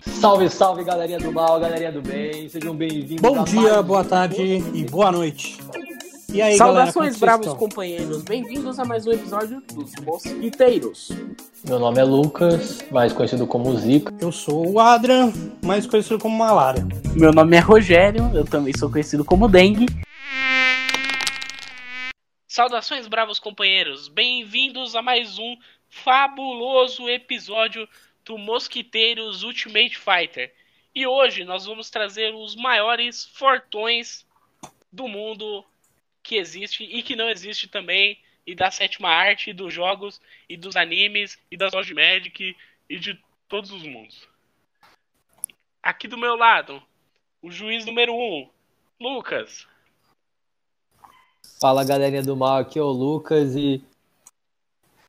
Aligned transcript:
Salve, 0.00 0.48
salve, 0.48 0.84
galerinha 0.84 1.18
do 1.18 1.32
mal, 1.32 1.58
galerinha 1.58 1.90
do 1.90 2.00
bem, 2.00 2.48
sejam 2.48 2.74
bem-vindos. 2.74 3.20
Bom 3.20 3.42
dia, 3.42 3.82
boa 3.82 4.04
tarde 4.04 4.62
e 4.72 4.84
boa 4.84 5.10
noite. 5.10 5.58
E 6.32 6.42
aí, 6.42 6.56
Saudações, 6.56 7.18
galera, 7.18 7.38
bravos 7.38 7.58
companheiros, 7.58 8.22
bem-vindos 8.22 8.78
a 8.78 8.84
mais 8.84 9.06
um 9.06 9.12
episódio 9.12 9.60
dos 9.72 9.94
Mosquiteiros. 10.02 11.10
Meu 11.66 11.78
nome 11.78 12.00
é 12.00 12.04
Lucas, 12.04 12.82
mais 12.90 13.12
conhecido 13.12 13.46
como 13.46 13.74
Zica. 13.76 14.12
Eu 14.20 14.32
sou 14.32 14.72
o 14.72 14.80
Adrian, 14.80 15.32
mais 15.64 15.86
conhecido 15.86 16.18
como 16.18 16.36
Malária. 16.36 16.86
Meu 17.14 17.32
nome 17.32 17.56
é 17.56 17.60
Rogério, 17.60 18.30
eu 18.34 18.44
também 18.44 18.76
sou 18.76 18.90
conhecido 18.90 19.24
como 19.24 19.48
Dengue. 19.48 19.86
Saudações, 22.48 23.06
bravos 23.06 23.38
companheiros, 23.38 24.08
bem-vindos 24.08 24.94
a 24.94 25.02
mais 25.02 25.38
um 25.38 25.56
fabuloso 25.88 27.08
episódio 27.08 27.88
do 28.24 28.36
Mosquiteiros 28.36 29.42
Ultimate 29.42 29.96
Fighter. 29.96 30.52
E 30.94 31.06
hoje 31.06 31.44
nós 31.44 31.66
vamos 31.66 31.88
trazer 31.88 32.34
os 32.34 32.56
maiores 32.56 33.24
fortões 33.26 34.26
do 34.90 35.06
mundo 35.06 35.64
que 36.26 36.36
existe 36.36 36.82
e 36.82 37.02
que 37.04 37.14
não 37.14 37.30
existe 37.30 37.68
também, 37.68 38.18
e 38.44 38.54
da 38.54 38.68
sétima 38.70 39.08
arte, 39.08 39.50
e 39.50 39.52
dos 39.52 39.72
jogos, 39.72 40.20
e 40.48 40.56
dos 40.56 40.74
animes, 40.74 41.38
e 41.50 41.56
das 41.56 41.72
lojas 41.72 41.86
de 41.86 41.94
Magic, 41.94 42.56
e 42.90 42.98
de 42.98 43.18
todos 43.48 43.70
os 43.70 43.84
mundos. 43.84 44.28
Aqui 45.80 46.08
do 46.08 46.18
meu 46.18 46.34
lado, 46.34 46.82
o 47.40 47.48
juiz 47.50 47.86
número 47.86 48.12
1, 48.12 48.16
um, 48.16 48.50
Lucas. 49.00 49.68
Fala 51.60 51.84
galerinha 51.84 52.22
do 52.22 52.36
mal, 52.36 52.58
aqui 52.58 52.78
é 52.78 52.82
o 52.82 52.90
Lucas 52.90 53.54
e 53.54 53.82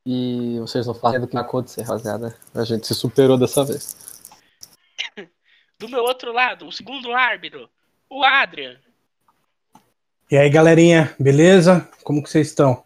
e 0.09 0.57
vocês 0.59 0.87
não 0.87 0.93
fazem 0.93 1.19
do 1.19 1.27
que 1.27 1.33
vai 1.33 1.43
acontecer, 1.43 1.81
rapaziada. 1.81 2.39
A 2.55 2.63
gente 2.63 2.87
se 2.87 2.95
superou 2.95 3.37
dessa 3.37 3.65
vez. 3.65 4.21
Do 5.77 5.89
meu 5.89 6.01
outro 6.01 6.31
lado, 6.31 6.65
o 6.65 6.71
segundo 6.71 7.11
árbitro, 7.11 7.69
o 8.09 8.23
Adrian. 8.23 8.79
E 10.29 10.35
aí, 10.35 10.49
galerinha, 10.49 11.15
beleza? 11.17 11.89
Como 12.03 12.21
que 12.21 12.29
vocês 12.29 12.47
estão? 12.47 12.83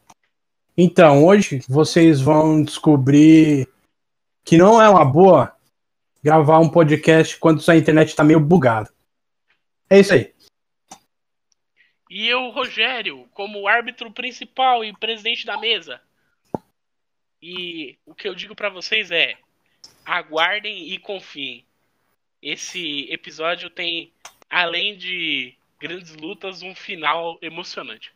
Então, 0.77 1.25
hoje 1.25 1.59
vocês 1.67 2.21
vão 2.21 2.61
descobrir 2.61 3.67
que 4.45 4.57
não 4.57 4.79
é 4.79 4.87
uma 4.87 5.03
boa 5.03 5.51
gravar 6.23 6.59
um 6.59 6.69
podcast 6.69 7.39
quando 7.39 7.59
sua 7.59 7.75
internet 7.75 8.09
está 8.09 8.23
meio 8.23 8.39
bugada. 8.39 8.93
É 9.89 9.99
isso 9.99 10.13
aí. 10.13 10.31
E 12.11 12.27
eu, 12.27 12.51
Rogério, 12.51 13.27
como 13.33 13.67
árbitro 13.67 14.11
principal 14.11 14.85
e 14.85 14.95
presidente 14.95 15.43
da 15.43 15.57
mesa. 15.57 15.99
E 17.41 17.97
o 18.05 18.13
que 18.13 18.27
eu 18.27 18.35
digo 18.35 18.55
para 18.55 18.69
vocês 18.69 19.09
é: 19.09 19.35
aguardem 20.05 20.91
e 20.91 20.99
confiem. 20.99 21.65
Esse 22.39 23.11
episódio 23.11 23.67
tem, 23.67 24.13
além 24.47 24.95
de 24.95 25.55
grandes 25.81 26.15
lutas, 26.15 26.61
um 26.61 26.75
final 26.75 27.39
emocionante. 27.41 28.11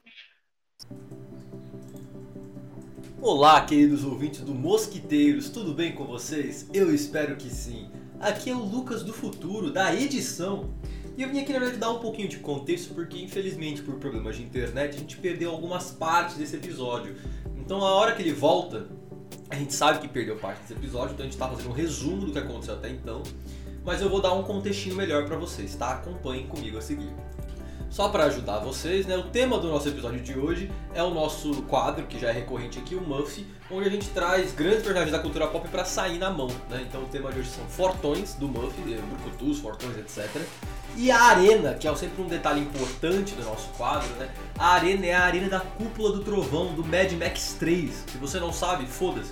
Olá, 3.19 3.59
queridos 3.66 4.03
ouvintes 4.03 4.41
do 4.41 4.53
Mosquiteiros, 4.53 5.49
tudo 5.49 5.73
bem 5.73 5.94
com 5.94 6.05
vocês? 6.05 6.69
Eu 6.72 6.94
espero 6.94 7.35
que 7.38 7.49
sim. 7.49 7.89
Aqui 8.19 8.52
é 8.52 8.55
o 8.55 8.59
Lucas 8.59 9.02
do 9.02 9.11
Futuro, 9.11 9.72
da 9.72 9.95
edição. 9.95 10.75
E 11.17 11.23
eu 11.23 11.30
vim 11.30 11.39
aqui 11.39 11.52
na 11.52 11.57
verdade 11.57 11.80
dar 11.80 11.89
um 11.89 11.99
pouquinho 11.99 12.27
de 12.27 12.38
contexto 12.38 12.94
porque 12.94 13.17
infelizmente 13.17 13.81
por 13.81 13.95
problemas 13.95 14.35
de 14.35 14.44
internet 14.44 14.95
a 14.95 15.00
gente 15.00 15.17
perdeu 15.17 15.50
algumas 15.50 15.89
partes 15.89 16.38
desse 16.38 16.55
episódio. 16.55 17.16
Então 17.57 17.83
a 17.83 17.95
hora 17.95 18.13
que 18.16 18.22
ele 18.22 18.33
volta, 18.33 18.88
a 19.50 19.55
gente 19.55 19.73
sabe 19.73 20.00
que 20.00 20.07
perdeu 20.07 20.38
parte 20.38 20.61
desse 20.61 20.73
episódio, 20.73 21.13
então 21.13 21.23
a 21.23 21.28
gente 21.28 21.34
está 21.34 21.50
fazendo 21.50 21.69
um 21.69 21.73
resumo 21.73 22.28
do 22.28 22.31
que 22.31 22.38
aconteceu 22.38 22.75
até 22.75 22.90
então. 22.90 23.23
Mas 23.84 24.01
eu 24.01 24.09
vou 24.09 24.22
dar 24.22 24.34
um 24.34 24.44
contextinho 24.44 24.95
melhor 24.95 25.25
para 25.25 25.35
vocês, 25.35 25.73
tá? 25.73 25.94
Acompanhem 25.94 26.45
comigo 26.45 26.78
a 26.78 26.81
seguir. 26.81 27.09
Só 27.95 28.09
para 28.09 28.25
ajudar 28.25 28.59
vocês, 28.59 29.06
né, 29.06 29.16
o 29.16 29.23
tema 29.23 29.57
do 29.57 29.69
nosso 29.69 29.88
episódio 29.88 30.19
de 30.19 30.38
hoje 30.38 30.69
é 30.94 31.01
o 31.01 31.11
nosso 31.11 31.61
quadro, 31.61 32.06
que 32.06 32.19
já 32.19 32.28
é 32.28 32.33
recorrente 32.33 32.78
aqui, 32.78 32.94
o 32.94 33.00
Muffy, 33.00 33.47
onde 33.72 33.88
a 33.88 33.89
gente 33.89 34.09
traz 34.09 34.53
grandes 34.53 34.79
personagens 34.79 35.13
da 35.13 35.19
cultura 35.19 35.47
pop 35.47 35.66
para 35.69 35.85
sair 35.85 36.17
na 36.17 36.29
mão. 36.29 36.50
Né? 36.69 36.85
Então 36.89 37.03
o 37.03 37.05
tema 37.05 37.31
de 37.31 37.39
hoje 37.39 37.51
são 37.51 37.63
fortões 37.69 38.34
do 38.34 38.50
Muffy, 38.50 38.81
brucutus, 38.81 39.59
fortões, 39.59 39.97
etc. 39.97 40.29
E 40.97 41.09
a 41.09 41.22
arena, 41.22 41.73
que 41.75 41.88
é 41.88 41.95
sempre 41.95 42.22
um 42.22 42.28
detalhe 42.28 42.59
importante 42.59 43.34
do 43.34 43.45
nosso 43.45 43.69
quadro, 43.78 44.09
né? 44.16 44.29
A 44.59 44.73
arena 44.73 45.05
é 45.05 45.13
a 45.13 45.23
arena 45.23 45.47
da 45.47 45.61
cúpula 45.61 46.11
do 46.11 46.22
trovão, 46.22 46.73
do 46.73 46.84
Mad 46.84 47.13
Max 47.13 47.55
3. 47.57 47.91
Se 48.07 48.17
você 48.17 48.41
não 48.41 48.51
sabe, 48.51 48.85
foda-se. 48.88 49.31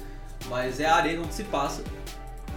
Mas 0.49 0.79
é 0.79 0.85
a 0.85 0.95
arena 0.95 1.21
onde 1.21 1.33
se 1.33 1.43
passa. 1.43 1.83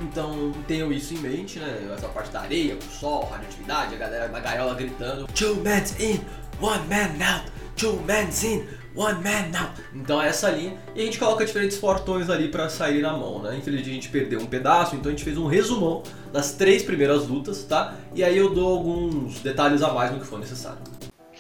Então 0.01 0.53
tenham 0.67 0.93
isso 0.93 1.15
em 1.15 1.19
mente, 1.19 1.59
né? 1.59 1.91
Essa 1.95 2.09
parte 2.09 2.31
da 2.31 2.41
areia, 2.41 2.77
o 2.77 2.83
sol, 2.83 3.25
radioatividade, 3.25 3.95
a 3.95 3.99
galera 3.99 4.29
na 4.29 4.41
gaiola 4.41 4.75
gritando 4.75 5.27
Two 5.29 5.57
men's 5.57 5.99
in, 5.99 6.21
one 6.61 6.87
man 6.89 7.25
out, 7.25 7.51
two 7.77 8.01
men's 8.07 8.45
in, 8.45 8.67
One 8.97 9.23
Man 9.23 9.51
Now. 9.53 9.71
Então 9.95 10.21
é 10.21 10.29
essa 10.29 10.49
linha. 10.49 10.75
E 10.95 11.03
a 11.03 11.05
gente 11.05 11.19
coloca 11.19 11.45
diferentes 11.45 11.77
portões 11.77 12.31
ali 12.31 12.49
para 12.49 12.69
sair 12.71 13.03
na 13.03 13.13
mão, 13.13 13.43
né? 13.43 13.57
Infelizmente 13.57 13.91
a 13.91 13.93
gente 13.93 14.09
perdeu 14.09 14.41
um 14.41 14.47
pedaço, 14.47 14.97
então 14.97 15.09
a 15.09 15.15
gente 15.15 15.23
fez 15.23 15.37
um 15.37 15.47
resumão 15.47 16.03
das 16.33 16.55
três 16.55 16.83
primeiras 16.83 17.29
lutas, 17.29 17.63
tá? 17.65 17.95
E 18.15 18.25
aí 18.25 18.37
eu 18.37 18.53
dou 18.53 18.79
alguns 18.79 19.41
detalhes 19.41 19.83
a 19.83 19.93
mais 19.93 20.11
no 20.11 20.19
que 20.19 20.27
for 20.27 20.39
necessário. 20.39 20.79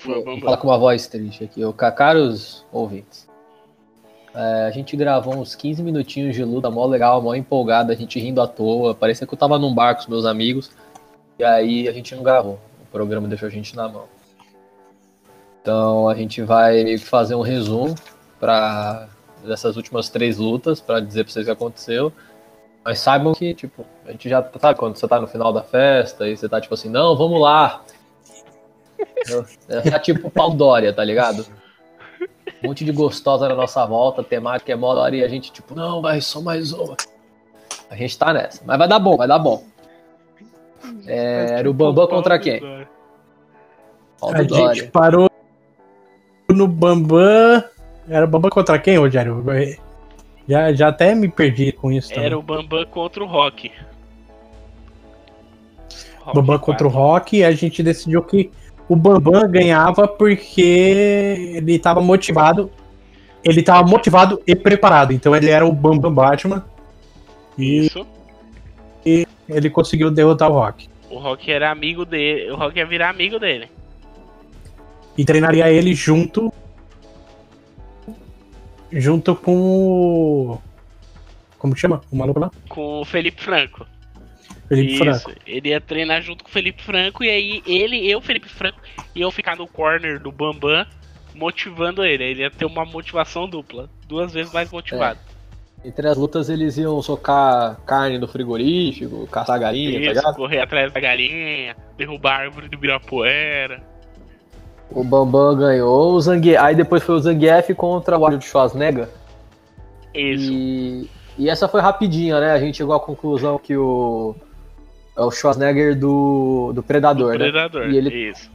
Vou 0.04 0.38
falar 0.40 0.58
com 0.58 0.68
uma 0.68 0.78
voz 0.78 1.06
triste 1.06 1.44
aqui. 1.44 1.64
O 1.64 1.72
caros 1.72 2.64
ouvintes. 2.70 3.25
É, 4.36 4.66
a 4.66 4.70
gente 4.70 4.94
gravou 4.98 5.34
uns 5.34 5.54
15 5.54 5.82
minutinhos 5.82 6.36
de 6.36 6.44
luta, 6.44 6.70
mó 6.70 6.84
legal, 6.84 7.22
mó 7.22 7.34
empolgado, 7.34 7.90
a 7.90 7.94
gente 7.94 8.20
rindo 8.20 8.42
à 8.42 8.46
toa. 8.46 8.94
Parecia 8.94 9.26
que 9.26 9.32
eu 9.32 9.38
tava 9.38 9.58
num 9.58 9.74
bar 9.74 9.94
com 9.94 10.02
os 10.02 10.06
meus 10.06 10.26
amigos. 10.26 10.70
E 11.38 11.44
aí 11.44 11.88
a 11.88 11.92
gente 11.92 12.14
não 12.14 12.22
gravou. 12.22 12.60
O 12.82 12.86
programa 12.92 13.26
deixou 13.28 13.48
a 13.48 13.50
gente 13.50 13.74
na 13.74 13.88
mão. 13.88 14.04
Então 15.62 16.06
a 16.06 16.14
gente 16.14 16.42
vai 16.42 16.98
fazer 16.98 17.34
um 17.34 17.40
resumo 17.40 17.94
para 18.38 19.08
dessas 19.42 19.74
últimas 19.76 20.10
três 20.10 20.36
lutas 20.36 20.80
para 20.82 21.00
dizer 21.00 21.24
para 21.24 21.32
vocês 21.32 21.44
o 21.44 21.46
que 21.46 21.52
aconteceu. 21.52 22.12
Mas 22.84 22.98
saibam 22.98 23.34
que, 23.34 23.54
tipo, 23.54 23.86
a 24.04 24.12
gente 24.12 24.28
já 24.28 24.46
sabe 24.60 24.78
quando 24.78 24.96
você 24.96 25.08
tá 25.08 25.18
no 25.18 25.26
final 25.26 25.50
da 25.50 25.62
festa 25.62 26.28
e 26.28 26.36
você 26.36 26.46
tá 26.46 26.60
tipo 26.60 26.74
assim, 26.74 26.90
não, 26.90 27.16
vamos 27.16 27.40
lá. 27.40 27.82
É, 29.68 29.88
é 29.88 29.98
tipo 29.98 30.30
pau 30.30 30.54
Dória, 30.54 30.92
tá 30.92 31.02
ligado? 31.02 31.44
Um 32.66 32.70
monte 32.70 32.84
de 32.84 32.92
gostosa 32.92 33.48
na 33.48 33.54
nossa 33.54 33.84
volta, 33.86 34.22
temática 34.22 34.72
é 34.72 34.76
moda 34.76 35.14
e 35.14 35.22
a 35.22 35.28
gente, 35.28 35.52
tipo, 35.52 35.74
não, 35.74 36.02
vai 36.02 36.20
só 36.20 36.40
mais 36.40 36.72
uma. 36.72 36.96
A 37.88 37.96
gente 37.96 38.18
tá 38.18 38.32
nessa. 38.32 38.62
Mas 38.66 38.78
vai 38.78 38.88
dar 38.88 38.98
bom, 38.98 39.16
vai 39.16 39.28
dar 39.28 39.38
bom. 39.38 39.64
É, 41.06 41.58
era 41.58 41.70
o 41.70 41.74
Bambam 41.74 42.06
contra 42.06 42.38
quem? 42.38 42.60
A 44.22 44.42
gente 44.72 44.88
parou 44.90 45.30
no 46.48 46.66
Bambam. 46.66 47.62
Era 48.08 48.24
o 48.24 48.28
Bambam 48.28 48.50
contra 48.50 48.78
quem, 48.78 48.98
Rogério? 48.98 49.44
Já, 50.48 50.72
já 50.72 50.88
até 50.88 51.14
me 51.14 51.28
perdi 51.28 51.72
com 51.72 51.90
isso. 51.90 52.10
Também. 52.10 52.26
Era 52.26 52.38
o 52.38 52.42
Bambam 52.42 52.84
contra 52.86 53.22
o 53.22 53.26
Rock. 53.26 53.72
Rock 56.20 56.34
Bambam 56.34 56.58
contra 56.58 56.86
o 56.86 56.90
Rock 56.90 57.36
e 57.36 57.44
a 57.44 57.52
gente 57.52 57.82
decidiu 57.82 58.22
que 58.22 58.50
o 58.88 58.96
Bambam 58.96 59.48
ganhava 59.50 60.06
porque 60.06 61.52
ele 61.54 61.74
estava 61.74 62.00
motivado. 62.00 62.70
Ele 63.44 63.60
estava 63.60 63.86
motivado 63.86 64.42
e 64.46 64.56
preparado. 64.56 65.12
Então 65.12 65.34
ele 65.34 65.50
era 65.50 65.64
o 65.64 65.72
Bambam 65.72 66.12
Batman. 66.12 66.64
E, 67.56 67.86
Isso. 67.86 68.06
e 69.04 69.26
ele 69.48 69.70
conseguiu 69.70 70.10
derrotar 70.10 70.50
o 70.50 70.54
Rock. 70.54 70.88
O 71.08 71.18
Rock 71.18 71.50
era 71.50 71.70
amigo 71.70 72.04
dele. 72.04 72.50
O 72.50 72.56
Rock 72.56 72.76
ia 72.78 72.86
virar 72.86 73.10
amigo 73.10 73.38
dele 73.38 73.68
e 75.16 75.24
treinaria 75.24 75.70
ele 75.70 75.94
junto 75.94 76.52
junto 78.92 79.34
com 79.34 79.56
o 79.56 80.58
como 81.58 81.74
que 81.74 81.80
chama? 81.80 82.02
O 82.12 82.16
maluco 82.16 82.38
lá? 82.38 82.50
Com 82.68 83.00
o 83.00 83.04
Felipe 83.04 83.42
Franco. 83.42 83.86
Felipe 84.68 84.94
Isso. 84.94 85.04
Franco. 85.04 85.32
Ele 85.46 85.68
ia 85.68 85.80
treinar 85.80 86.22
junto 86.22 86.44
com 86.44 86.50
o 86.50 86.52
Felipe 86.52 86.82
Franco 86.82 87.24
e 87.24 87.30
aí 87.30 87.62
ele 87.66 87.96
e 87.96 88.14
o 88.14 88.20
Felipe 88.20 88.48
Franco 88.48 88.80
iam 89.14 89.30
ficar 89.30 89.56
no 89.56 89.66
corner 89.66 90.20
do 90.20 90.32
Bambam 90.32 90.86
motivando 91.34 92.04
ele. 92.04 92.24
Ele 92.24 92.42
ia 92.42 92.50
ter 92.50 92.64
uma 92.64 92.84
motivação 92.84 93.48
dupla, 93.48 93.88
duas 94.08 94.32
vezes 94.32 94.52
mais 94.52 94.70
motivado. 94.70 95.18
É. 95.32 95.88
Entre 95.88 96.08
as 96.08 96.16
lutas 96.16 96.48
eles 96.48 96.76
iam 96.78 97.00
socar 97.00 97.76
carne 97.86 98.18
no 98.18 98.26
frigorífico, 98.26 99.26
caçar 99.28 99.60
galinha, 99.60 99.92
tá 99.92 99.98
Isso, 99.98 100.14
tá 100.14 100.20
ligado? 100.20 100.36
correr 100.36 100.60
atrás 100.60 100.92
da 100.92 100.98
galinha, 100.98 101.76
derrubar 101.96 102.32
a 102.32 102.42
árvore 102.44 102.68
do 102.68 102.76
Birapuera. 102.76 103.82
O 104.90 105.04
Bambam 105.04 105.56
ganhou, 105.56 106.14
o 106.14 106.20
Zangief, 106.20 106.56
aí 106.56 106.74
depois 106.74 107.02
foi 107.02 107.14
o 107.14 107.20
Zangief 107.20 107.72
contra 107.74 108.18
o 108.18 108.24
Arnold 108.24 108.44
Schwarzenegger. 108.44 109.08
Isso. 110.14 110.50
E, 110.50 111.10
e 111.38 111.48
essa 111.48 111.68
foi 111.68 111.80
rapidinha, 111.80 112.40
né? 112.40 112.52
A 112.52 112.58
gente 112.58 112.78
chegou 112.78 112.94
à 112.94 113.00
conclusão 113.00 113.58
que 113.58 113.76
o 113.76 114.34
é 115.16 115.22
o 115.22 115.30
Schwarzenegger 115.30 115.98
do, 115.98 116.72
do 116.74 116.82
Predador, 116.82 117.32
do 117.32 117.38
Predador, 117.38 117.86
né? 117.86 117.92
E 117.92 117.96
ele, 117.96 118.30
isso. 118.30 118.50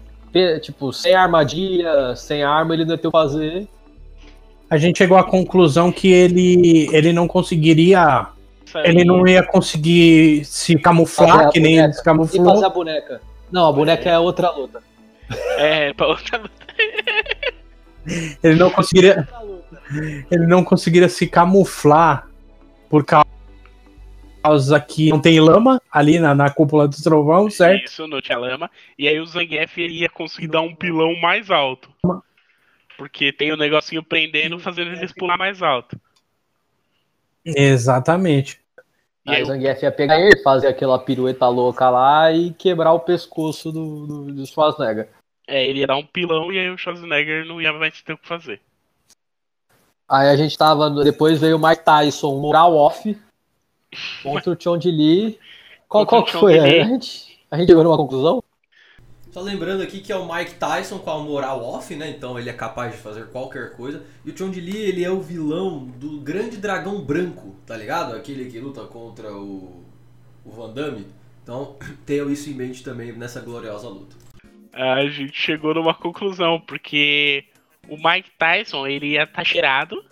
tipo, 0.61 0.93
sem 0.93 1.15
armadilha, 1.15 2.15
sem 2.15 2.43
arma, 2.43 2.73
ele 2.73 2.85
não 2.85 2.91
ia 2.91 2.97
ter 2.97 3.07
o 3.07 3.11
que 3.11 3.17
fazer. 3.17 3.67
A 4.69 4.77
gente 4.77 4.99
chegou 4.99 5.17
à 5.17 5.23
conclusão 5.23 5.91
que 5.91 6.11
ele, 6.11 6.87
ele 6.95 7.11
não 7.11 7.27
conseguiria. 7.27 8.27
Ele 8.85 9.03
não 9.03 9.27
ia 9.27 9.43
conseguir 9.43 10.45
se 10.45 10.77
camuflar, 10.77 11.49
que 11.49 11.59
nem 11.59 11.77
ele 11.79 11.91
se 11.91 12.01
camuflou. 12.01 12.45
E 12.45 12.49
fazer 12.49 12.65
a 12.65 12.69
boneca. 12.69 13.21
Não, 13.51 13.67
a 13.67 13.71
boneca 13.73 14.09
é, 14.09 14.13
é 14.13 14.19
outra 14.19 14.49
luta. 14.49 14.81
É, 15.57 15.91
pra 15.93 16.07
outra 16.07 16.37
luta. 16.37 16.51
ele 18.41 18.55
não 18.55 18.69
conseguiria. 18.69 19.27
Ele 20.31 20.47
não 20.47 20.63
conseguiria 20.63 21.09
se 21.09 21.27
camuflar 21.27 22.29
por 22.89 23.03
causa 23.03 23.27
que 24.87 25.09
não 25.09 25.19
tem 25.19 25.39
lama 25.39 25.81
ali 25.91 26.19
na, 26.19 26.33
na 26.33 26.49
cúpula 26.49 26.87
do 26.87 27.01
trovão, 27.01 27.49
certo? 27.49 27.85
Isso, 27.85 28.07
não 28.07 28.21
tinha 28.21 28.37
lama. 28.37 28.69
E 28.97 29.07
aí 29.07 29.19
o 29.19 29.25
Zangief 29.25 29.77
ia 29.77 30.09
conseguir 30.09 30.47
dar 30.47 30.61
um 30.61 30.75
pilão 30.75 31.15
mais 31.15 31.49
alto. 31.49 31.89
Porque 32.97 33.31
tem 33.31 33.51
o 33.51 33.55
um 33.55 33.57
negocinho 33.57 34.03
prendendo, 34.03 34.59
fazendo 34.59 34.91
eles 34.91 35.11
pular 35.11 35.37
mais 35.37 35.61
alto. 35.61 35.99
Exatamente. 37.45 38.59
E 39.25 39.31
aí 39.31 39.43
o 39.43 39.45
Zangief 39.45 39.83
ia 39.83 39.91
pegar 39.91 40.19
ele, 40.19 40.41
fazer 40.41 40.67
aquela 40.67 40.97
pirueta 40.97 41.47
louca 41.47 41.89
lá 41.89 42.31
e 42.31 42.51
quebrar 42.53 42.93
o 42.93 42.99
pescoço 42.99 43.71
do, 43.71 44.07
do, 44.07 44.33
do 44.33 44.45
Schwarzenegger. 44.47 45.09
É, 45.47 45.65
ele 45.65 45.79
ia 45.79 45.87
dar 45.87 45.97
um 45.97 46.05
pilão 46.05 46.51
e 46.51 46.59
aí 46.59 46.69
o 46.69 46.77
Schwarzenegger 46.77 47.45
não 47.45 47.61
ia 47.61 47.71
mais 47.73 48.01
ter 48.01 48.13
o 48.13 48.17
que 48.17 48.27
fazer. 48.27 48.59
Aí 50.09 50.27
a 50.27 50.35
gente 50.35 50.57
tava. 50.57 50.89
Depois 51.03 51.39
veio 51.39 51.57
o 51.57 51.59
Mike 51.59 51.85
Tyson, 51.85 52.37
moral 52.39 52.75
off, 52.75 53.17
contra 54.23 54.51
o 54.51 54.57
Chon 54.59 54.77
de 54.77 54.91
Lee. 54.91 55.39
Qual, 55.87 56.05
qual 56.05 56.23
que 56.23 56.31
foi? 56.31 56.57
A 56.57 56.67
gente, 56.67 57.37
a 57.49 57.57
gente 57.57 57.67
chegou 57.67 57.83
numa 57.83 57.97
conclusão? 57.97 58.43
Só 59.31 59.39
lembrando 59.39 59.81
aqui 59.81 60.01
que 60.01 60.11
é 60.11 60.15
o 60.15 60.31
Mike 60.31 60.55
Tyson 60.55 60.99
com 60.99 61.09
a 61.09 61.17
moral 61.19 61.63
off, 61.63 61.95
né? 61.95 62.09
Então 62.09 62.37
ele 62.37 62.49
é 62.49 62.53
capaz 62.53 62.91
de 62.91 62.97
fazer 62.97 63.27
qualquer 63.27 63.71
coisa. 63.77 64.03
E 64.25 64.29
o 64.29 64.37
Chong 64.37 64.59
Li, 64.59 64.75
ele 64.75 65.05
é 65.05 65.09
o 65.09 65.21
vilão 65.21 65.85
do 65.85 66.19
grande 66.19 66.57
dragão 66.57 67.01
branco, 67.01 67.55
tá 67.65 67.77
ligado? 67.77 68.13
Aquele 68.13 68.51
que 68.51 68.59
luta 68.59 68.81
contra 68.83 69.31
o, 69.33 69.85
o 70.45 70.51
Van 70.51 70.73
Damme. 70.73 71.07
Então 71.43 71.77
tenham 72.05 72.29
isso 72.29 72.49
em 72.49 72.53
mente 72.53 72.83
também 72.83 73.13
nessa 73.13 73.39
gloriosa 73.39 73.87
luta. 73.87 74.17
A 74.73 75.05
gente 75.07 75.37
chegou 75.37 75.73
numa 75.73 75.93
conclusão, 75.93 76.59
porque 76.59 77.45
o 77.87 77.95
Mike 77.95 78.31
Tyson, 78.37 78.85
ele 78.85 79.11
ia 79.11 79.23
estar 79.23 79.35
tá 79.35 79.43
cheirado. 79.45 80.03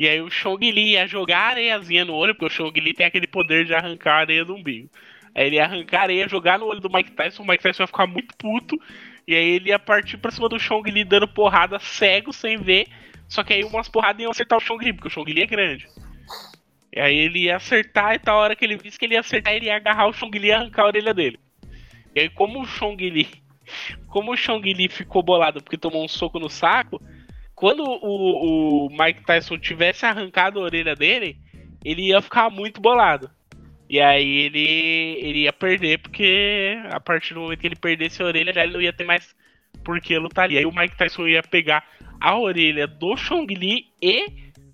E 0.00 0.08
aí 0.08 0.18
o 0.22 0.30
Chong 0.30 0.70
Li 0.70 0.92
ia 0.92 1.06
jogar 1.06 1.50
areiazinha 1.50 2.06
no 2.06 2.14
olho, 2.14 2.34
porque 2.34 2.46
o 2.46 2.48
Chong 2.48 2.80
Li 2.80 2.94
tem 2.94 3.04
aquele 3.04 3.26
poder 3.26 3.66
de 3.66 3.74
arrancar 3.74 4.14
a 4.14 4.20
areia 4.20 4.46
do 4.46 4.54
umbigo. 4.54 4.88
Aí 5.34 5.46
ele 5.46 5.56
ia 5.56 5.64
arrancar 5.64 6.04
areia, 6.04 6.26
jogar 6.26 6.58
no 6.58 6.64
olho 6.64 6.80
do 6.80 6.88
Mike 6.88 7.10
Tyson, 7.10 7.42
o 7.42 7.46
Mike 7.46 7.62
Tyson 7.62 7.82
ia 7.82 7.86
ficar 7.86 8.06
muito 8.06 8.34
puto. 8.34 8.80
E 9.28 9.34
aí 9.34 9.50
ele 9.50 9.68
ia 9.68 9.78
partir 9.78 10.16
pra 10.16 10.30
cima 10.30 10.48
do 10.48 10.58
Chong 10.58 10.90
Li 10.90 11.04
dando 11.04 11.28
porrada 11.28 11.78
cego, 11.78 12.32
sem 12.32 12.56
ver. 12.56 12.86
Só 13.28 13.44
que 13.44 13.52
aí 13.52 13.62
umas 13.62 13.90
porradas 13.90 14.22
iam 14.22 14.30
acertar 14.30 14.56
o 14.56 14.62
Chong 14.62 14.82
Li, 14.82 14.94
porque 14.94 15.08
o 15.08 15.10
Chong 15.10 15.30
Li 15.30 15.42
é 15.42 15.46
grande. 15.46 15.86
E 16.96 16.98
aí 16.98 17.18
ele 17.18 17.40
ia 17.40 17.56
acertar 17.56 18.14
e 18.14 18.18
tal 18.18 18.38
hora 18.38 18.56
que 18.56 18.64
ele 18.64 18.78
visse 18.78 18.98
que 18.98 19.04
ele 19.04 19.12
ia 19.12 19.20
acertar, 19.20 19.52
ele 19.52 19.66
ia 19.66 19.76
agarrar 19.76 20.06
o 20.06 20.14
Chong 20.14 20.38
Li 20.38 20.48
e 20.48 20.52
arrancar 20.52 20.84
a 20.84 20.86
orelha 20.86 21.12
dele. 21.12 21.38
E 22.14 22.20
aí 22.20 22.30
como 22.30 22.62
o 22.62 22.66
Chong. 22.66 22.96
Como 24.08 24.32
o 24.32 24.36
Chong 24.36 24.72
Li 24.72 24.88
ficou 24.88 25.22
bolado 25.22 25.62
porque 25.62 25.78
tomou 25.78 26.04
um 26.04 26.08
soco 26.08 26.40
no 26.40 26.48
saco, 26.48 27.00
quando 27.60 27.84
o, 27.84 28.86
o 28.86 28.88
Mike 28.88 29.22
Tyson 29.26 29.58
tivesse 29.58 30.06
arrancado 30.06 30.58
a 30.58 30.62
orelha 30.62 30.96
dele, 30.96 31.36
ele 31.84 32.08
ia 32.08 32.22
ficar 32.22 32.48
muito 32.48 32.80
bolado. 32.80 33.30
E 33.86 34.00
aí 34.00 34.46
ele, 34.46 35.18
ele 35.20 35.38
ia 35.40 35.52
perder, 35.52 35.98
porque 35.98 36.78
a 36.90 36.98
partir 36.98 37.34
do 37.34 37.40
momento 37.40 37.58
que 37.58 37.66
ele 37.66 37.76
perdesse 37.76 38.22
a 38.22 38.24
orelha, 38.24 38.50
já 38.50 38.62
ele 38.62 38.72
não 38.72 38.80
ia 38.80 38.94
ter 38.94 39.04
mais 39.04 39.36
por 39.84 40.00
que 40.00 40.16
lutar 40.16 40.46
ali. 40.46 40.56
Aí 40.56 40.64
o 40.64 40.74
Mike 40.74 40.96
Tyson 40.96 41.26
ia 41.26 41.42
pegar 41.42 41.86
a 42.18 42.38
orelha 42.38 42.86
do 42.86 43.14
Chong 43.14 43.54
Li 43.54 43.88
e 44.00 44.24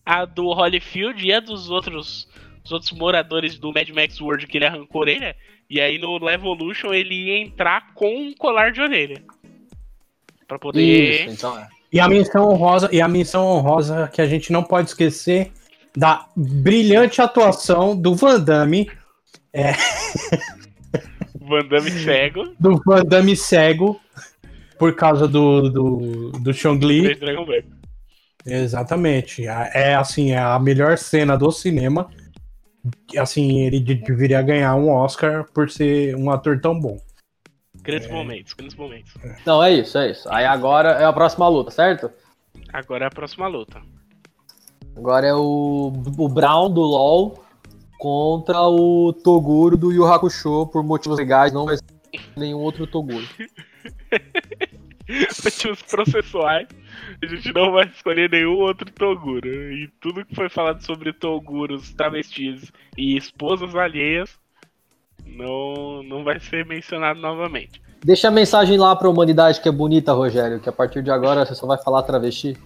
a 0.04 0.24
do 0.24 0.46
Holyfield 0.52 1.26
e 1.26 1.32
a 1.32 1.40
dos 1.40 1.68
outros, 1.68 2.28
outros 2.70 2.92
moradores 2.92 3.58
do 3.58 3.72
Mad 3.72 3.88
Max 3.88 4.20
World 4.20 4.46
que 4.46 4.58
ele 4.58 4.66
arrancou 4.66 5.00
a 5.00 5.02
orelha. 5.02 5.36
E 5.68 5.80
aí 5.80 5.98
no 5.98 6.24
Levolution 6.24 6.94
ele 6.94 7.16
ia 7.16 7.38
entrar 7.38 7.92
com 7.94 8.16
um 8.16 8.32
colar 8.32 8.70
de 8.70 8.80
orelha. 8.80 9.20
Pra 10.46 10.56
poder. 10.56 11.26
Isso, 11.26 11.30
então 11.30 11.58
é. 11.58 11.75
E 11.92 12.00
a 12.00 12.08
menção 12.08 12.50
honrosa, 12.50 12.88
e 12.92 13.00
a 13.00 13.08
menção 13.08 13.46
honrosa 13.46 14.10
que 14.12 14.20
a 14.20 14.26
gente 14.26 14.52
não 14.52 14.62
pode 14.62 14.88
esquecer 14.88 15.52
da 15.96 16.26
brilhante 16.36 17.22
atuação 17.22 17.96
do 17.96 18.14
Van 18.14 18.40
Damme 18.40 18.90
é. 19.52 19.72
Van 21.40 21.66
Damme 21.68 21.90
cego. 21.90 22.52
Do 22.60 22.80
Van 22.84 23.04
Damme 23.04 23.34
cego. 23.34 23.98
Por 24.78 24.94
causa 24.94 25.26
do, 25.26 25.70
do, 25.70 26.32
do 26.32 26.52
Chong 26.52 26.84
Li. 26.84 27.06
Exatamente. 28.44 29.46
É 29.46 29.94
assim, 29.94 30.32
é 30.32 30.38
a 30.38 30.58
melhor 30.58 30.98
cena 30.98 31.36
do 31.36 31.50
cinema. 31.50 32.10
Assim, 33.16 33.62
ele 33.62 33.80
deveria 33.80 34.42
ganhar 34.42 34.74
um 34.76 34.90
Oscar 34.90 35.46
por 35.54 35.70
ser 35.70 36.14
um 36.14 36.30
ator 36.30 36.60
tão 36.60 36.78
bom. 36.78 36.98
Grandes 37.86 38.08
é... 38.08 38.12
momentos, 38.12 38.52
grandes 38.52 38.76
momentos. 38.76 39.14
Não, 39.46 39.62
é 39.62 39.72
isso, 39.72 39.96
é 39.96 40.10
isso. 40.10 40.28
Aí 40.28 40.44
agora 40.44 40.90
é 40.90 41.04
a 41.04 41.12
próxima 41.12 41.48
luta, 41.48 41.70
certo? 41.70 42.10
Agora 42.72 43.04
é 43.04 43.06
a 43.06 43.10
próxima 43.10 43.46
luta. 43.46 43.80
Agora 44.96 45.24
é 45.24 45.34
o, 45.34 45.92
o 46.18 46.28
Brown 46.28 46.68
do 46.68 46.80
LoL 46.80 47.44
contra 47.98 48.60
o 48.62 49.12
Toguro 49.12 49.76
do 49.76 49.92
Yu 49.92 50.04
Hakusho 50.04 50.66
por 50.66 50.82
motivos 50.82 51.18
legais, 51.18 51.52
não 51.52 51.66
vai 51.66 51.76
ser 51.76 51.84
nenhum 52.36 52.58
outro 52.58 52.88
Toguro. 52.88 53.26
motivos 55.44 55.80
processuais, 55.82 56.66
a 57.22 57.26
gente 57.26 57.52
não 57.52 57.70
vai 57.70 57.86
escolher 57.86 58.28
nenhum 58.28 58.58
outro 58.58 58.90
Toguro. 58.90 59.46
E 59.46 59.88
tudo 60.00 60.24
que 60.24 60.34
foi 60.34 60.48
falado 60.48 60.84
sobre 60.84 61.12
Toguros, 61.12 61.94
travestis 61.94 62.72
e 62.98 63.16
esposas 63.16 63.76
alheias 63.76 64.36
não, 65.24 66.02
não 66.02 66.24
vai 66.24 66.40
ser 66.40 66.64
mencionado 66.66 67.20
novamente. 67.20 67.80
Deixa 68.04 68.28
a 68.28 68.30
mensagem 68.30 68.78
lá 68.78 68.94
pra 68.94 69.08
humanidade 69.08 69.60
que 69.60 69.68
é 69.68 69.72
bonita, 69.72 70.12
Rogério, 70.12 70.60
que 70.60 70.68
a 70.68 70.72
partir 70.72 71.02
de 71.02 71.10
agora 71.10 71.44
você 71.44 71.54
só 71.54 71.66
vai 71.66 71.78
falar 71.78 72.02
travesti. 72.02 72.56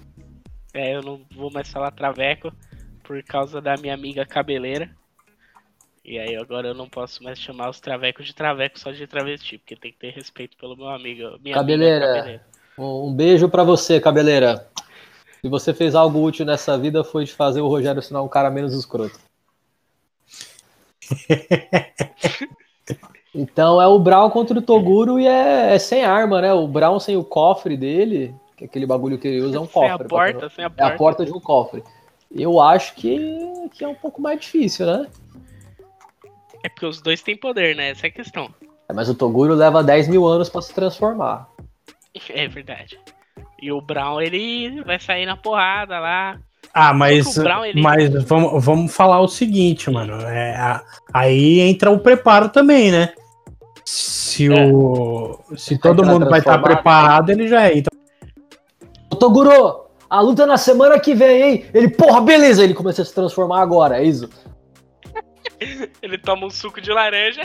É, 0.75 0.95
eu 0.95 1.03
não 1.03 1.21
vou 1.35 1.51
mais 1.51 1.71
falar 1.71 1.91
traveco 1.91 2.53
por 3.03 3.23
causa 3.23 3.61
da 3.61 3.77
minha 3.77 3.95
amiga 3.95 4.25
cabeleira. 4.25 4.91
E 6.05 6.19
aí 6.19 6.37
agora 6.37 6.69
eu 6.69 6.75
não 6.75 6.89
posso 6.89 7.23
mais 7.23 7.39
chamar 7.39 7.71
os 7.71 7.81
travecos 7.81 8.27
de 8.27 8.35
traveco 8.35 8.79
só 8.79 8.91
de 8.91 9.07
travesti, 9.07 9.59
porque 9.59 9.77
tem 9.77 9.93
que 9.93 9.99
ter 9.99 10.11
respeito 10.11 10.57
pelo 10.57 10.77
meu 10.77 10.89
amigo. 10.89 11.39
Minha 11.43 11.55
cabeleira, 11.55 12.07
cabeleira. 12.07 12.43
um 12.79 13.15
beijo 13.15 13.49
para 13.49 13.63
você, 13.63 14.01
cabeleira. 14.01 14.67
Se 15.41 15.49
você 15.49 15.73
fez 15.73 15.95
algo 15.95 16.23
útil 16.23 16.45
nessa 16.45 16.77
vida 16.77 17.03
foi 17.03 17.25
de 17.25 17.33
fazer 17.33 17.61
o 17.61 17.69
Rogério 17.69 18.03
sinal 18.03 18.25
um 18.25 18.29
cara 18.29 18.51
menos 18.51 18.75
escroto. 18.75 19.19
então 23.35 23.81
é 23.81 23.87
o 23.87 23.99
Brown 23.99 24.31
contra 24.31 24.59
o 24.59 24.63
Toguro 24.63 25.19
e 25.19 25.27
é, 25.27 25.75
é, 25.75 25.79
sem 25.79 26.05
arma, 26.05 26.41
né? 26.41 26.53
O 26.53 26.67
Brown 26.67 26.99
sem 26.99 27.17
o 27.17 27.25
cofre 27.25 27.77
dele, 27.77 28.35
que 28.57 28.65
é 28.65 28.67
aquele 28.67 28.87
bagulho 28.87 29.19
que 29.19 29.29
ele 29.29 29.41
usa 29.41 29.57
é 29.57 29.61
um 29.61 29.67
cofre. 29.67 29.97
Sem 29.97 30.07
a 30.07 30.09
porta, 30.09 30.51
sem 30.51 30.65
a 30.65 30.71
porta. 30.71 30.83
É 30.83 30.87
a 30.87 30.97
porta 30.97 31.25
de 31.25 31.33
um 31.33 31.41
cofre. 31.41 31.83
Eu 32.31 32.61
acho 32.61 32.95
que, 32.95 33.19
que 33.73 33.85
é 33.85 33.89
um 33.89 33.95
pouco 33.95 34.21
mais 34.21 34.41
difícil, 34.41 34.87
né? 34.87 35.07
É 36.63 36.69
porque 36.69 36.87
os 36.87 37.01
dois 37.01 37.23
têm 37.23 37.37
poder, 37.37 37.75
né? 37.75 37.91
Essa 37.91 38.07
é 38.07 38.09
a 38.09 38.13
questão. 38.13 38.55
É, 38.89 38.93
mas 38.93 39.09
o 39.09 39.15
Toguro 39.15 39.55
leva 39.55 39.83
10 39.83 40.09
mil 40.09 40.27
anos 40.27 40.49
para 40.49 40.63
se 40.63 40.75
transformar. 40.75 41.49
É 42.29 42.47
verdade. 42.49 42.99
E 43.61 43.73
o 43.73 43.81
Brown, 43.81 44.21
ele 44.21 44.83
vai 44.83 44.99
sair 44.99 45.27
na 45.27 45.37
porrada 45.37 45.99
lá. 45.99 46.41
Ah, 46.73 46.93
mas, 46.93 47.37
Brown, 47.37 47.65
ele... 47.65 47.83
mas 47.83 48.25
vamos, 48.25 48.65
vamos 48.65 48.95
falar 48.95 49.21
o 49.21 49.29
seguinte, 49.29 49.91
mano. 49.91 50.21
É, 50.23 50.55
a, 50.57 50.85
aí 51.13 51.61
entra 51.61 51.91
o 51.91 51.99
preparo 51.99 52.49
também, 52.49 52.93
né? 52.93 53.13
Se, 53.85 54.47
é. 54.53 54.67
o, 54.73 55.41
se 55.57 55.77
todo 55.79 56.05
mundo 56.05 56.29
vai 56.31 56.39
estar 56.39 56.59
tá 56.59 56.63
preparado, 56.63 57.31
ele 57.31 57.49
já 57.49 57.73
entra. 57.73 57.91
Ô, 59.11 59.17
Toguro, 59.17 59.87
a 60.09 60.21
luta 60.21 60.45
é 60.45 60.47
na 60.47 60.57
semana 60.57 60.99
que 60.99 61.15
vem, 61.15 61.43
hein? 61.43 61.65
Ele, 61.75 61.89
porra, 61.89 62.21
beleza, 62.21 62.63
ele 62.63 62.75
começa 62.75 63.03
a 63.03 63.05
se 63.05 63.15
transformar 63.15 63.61
agora, 63.61 63.99
é 63.99 64.05
isso? 64.05 64.31
ele 66.01 66.19
toma 66.19 66.47
um 66.47 66.51
suco 66.51 66.81
de 66.81 66.93
laranja. 66.93 67.43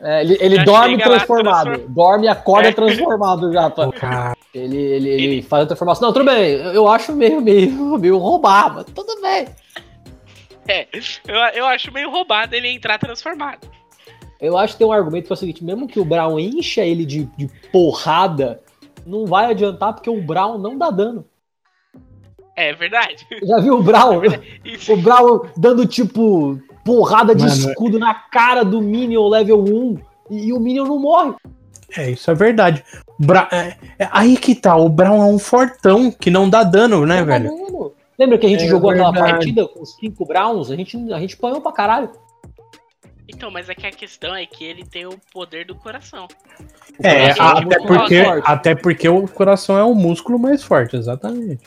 É, 0.00 0.20
ele, 0.22 0.36
ele 0.40 0.64
dorme 0.64 0.98
transformado. 0.98 1.64
Transform... 1.64 1.92
Dorme 1.92 2.26
e 2.26 2.28
acorda 2.28 2.68
é. 2.68 2.72
transformado 2.72 3.52
já. 3.52 3.70
Pra... 3.70 4.36
Ele, 4.54 4.76
ele, 4.76 5.08
ele, 5.08 5.24
ele, 5.24 5.42
faz 5.42 5.64
a 5.64 5.66
transformação. 5.66 6.06
Não, 6.06 6.12
tudo 6.12 6.24
bem. 6.24 6.52
Eu 6.74 6.86
acho 6.88 7.12
meio, 7.12 7.40
meio, 7.40 7.70
meio 7.98 8.18
roubado, 8.18 8.76
mas 8.76 8.84
tudo 8.86 9.20
bem. 9.20 9.46
É, 10.68 10.86
eu, 11.26 11.36
eu 11.54 11.66
acho 11.66 11.92
meio 11.92 12.10
roubado 12.10 12.54
ele 12.54 12.68
entrar 12.68 12.98
transformado. 12.98 13.68
Eu 14.40 14.58
acho 14.58 14.74
que 14.74 14.78
tem 14.78 14.86
um 14.86 14.92
argumento 14.92 15.26
que 15.26 15.32
é 15.32 15.34
o 15.34 15.36
seguinte: 15.36 15.64
mesmo 15.64 15.86
que 15.86 16.00
o 16.00 16.04
Brown 16.04 16.38
encha 16.38 16.82
ele 16.82 17.04
de, 17.04 17.24
de 17.36 17.48
porrada, 17.70 18.60
não 19.06 19.26
vai 19.26 19.46
adiantar 19.46 19.92
porque 19.94 20.10
o 20.10 20.22
Brown 20.22 20.58
não 20.58 20.76
dá 20.76 20.90
dano. 20.90 21.24
É 22.56 22.72
verdade. 22.72 23.26
Já 23.42 23.58
viu 23.58 23.78
o 23.78 23.82
Brown? 23.82 24.20
É 24.24 24.92
o 24.92 24.96
Brown 24.96 25.40
dando 25.56 25.86
tipo 25.86 26.60
porrada 26.84 27.34
de 27.34 27.44
Mano, 27.44 27.54
escudo 27.54 27.98
na 27.98 28.14
cara 28.14 28.64
do 28.64 28.80
Minion 28.80 29.28
level 29.28 29.64
1 29.64 29.98
e, 30.30 30.48
e 30.48 30.52
o 30.52 30.60
Minion 30.60 30.84
não 30.84 30.98
morre. 30.98 31.34
É, 31.96 32.10
isso 32.10 32.30
é 32.30 32.34
verdade. 32.34 32.84
Bra 33.18 33.48
é, 33.52 33.76
é, 33.98 34.08
aí 34.10 34.36
que 34.36 34.54
tá, 34.54 34.76
o 34.76 34.88
Brown 34.88 35.22
é 35.22 35.26
um 35.26 35.38
fortão 35.38 36.10
que 36.10 36.30
não 36.30 36.50
dá 36.50 36.62
dano, 36.62 37.06
né, 37.06 37.20
não 37.20 37.26
velho? 37.26 37.48
Dano. 37.48 37.92
Lembra 38.18 38.38
que 38.38 38.46
a 38.46 38.48
gente 38.48 38.64
é 38.64 38.68
jogou 38.68 38.90
verdade. 38.90 39.18
aquela 39.18 39.30
partida 39.30 39.68
com 39.68 39.82
os 39.82 39.94
cinco 39.96 40.24
Browns? 40.24 40.70
A 40.70 40.76
gente, 40.76 40.96
a 41.12 41.18
gente 41.18 41.34
apanhou 41.34 41.60
pra 41.60 41.72
caralho. 41.72 42.10
Então, 43.26 43.50
mas 43.50 43.68
é 43.68 43.74
que 43.74 43.86
a 43.86 43.90
questão 43.90 44.34
é 44.34 44.44
que 44.44 44.64
ele 44.64 44.84
tem 44.84 45.06
o 45.06 45.18
poder 45.32 45.66
do 45.66 45.74
coração. 45.74 46.28
O 46.98 47.06
é, 47.06 47.30
até, 47.38 47.78
porque, 47.80 48.22
até 48.44 48.74
porque 48.74 49.08
o 49.08 49.26
coração 49.26 49.78
é 49.78 49.82
o 49.82 49.94
músculo 49.94 50.38
mais 50.38 50.62
forte, 50.62 50.96
exatamente. 50.96 51.64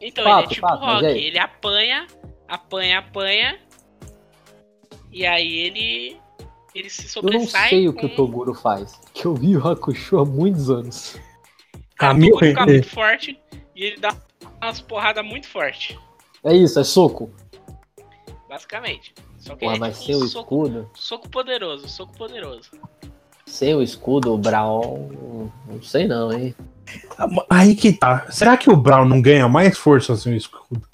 Então, 0.00 0.24
fato, 0.24 0.38
ele 0.38 0.44
é 0.44 0.48
tipo 0.48 0.68
fato, 0.68 0.84
rock, 0.84 1.04
ele 1.04 1.38
apanha, 1.38 2.06
apanha, 2.48 2.98
apanha, 3.00 3.58
e 5.16 5.24
aí 5.24 5.56
ele 5.60 6.20
ele 6.74 6.90
se 6.90 7.08
sobressai. 7.08 7.38
Eu 7.38 7.40
não 7.40 7.68
sei 7.70 7.84
com... 7.86 7.90
o 7.90 7.94
que 7.94 8.06
o 8.06 8.14
Toguro 8.14 8.52
faz, 8.52 9.00
que 9.14 9.24
eu 9.24 9.34
vi 9.34 9.56
o 9.56 9.66
Hakusho 9.66 10.18
há 10.18 10.26
muitos 10.26 10.68
anos. 10.68 11.16
Ah, 11.98 12.12
o 12.12 12.20
Toguro 12.20 12.46
fica 12.46 12.66
muito 12.66 12.88
forte 12.90 13.38
e 13.74 13.84
ele 13.84 13.96
dá 13.96 14.14
umas 14.62 14.82
porradas 14.82 15.24
muito 15.24 15.48
fortes. 15.48 15.96
É 16.44 16.54
isso, 16.54 16.78
é 16.78 16.84
soco. 16.84 17.30
Basicamente. 18.46 19.14
Só 19.38 19.54
que 19.54 19.60
Porra, 19.60 19.76
é 19.76 19.78
mas 19.78 20.00
tipo 20.00 20.06
sem 20.06 20.16
o 20.16 20.28
soco, 20.28 20.66
escudo. 20.66 20.90
Soco 20.94 21.28
poderoso, 21.30 21.88
soco 21.88 22.12
poderoso. 22.18 22.70
Sem 23.46 23.74
o 23.74 23.82
escudo, 23.82 24.34
o 24.34 24.38
Brown. 24.38 25.50
Não 25.66 25.82
sei 25.82 26.06
não, 26.06 26.30
hein? 26.30 26.54
Aí 27.48 27.74
que 27.74 27.90
tá. 27.90 28.30
Será 28.30 28.54
que 28.56 28.68
o 28.68 28.76
Brown 28.76 29.06
não 29.06 29.22
ganha 29.22 29.48
mais 29.48 29.78
força 29.78 30.14
sem 30.14 30.34
o 30.34 30.36
escudo? 30.36 30.86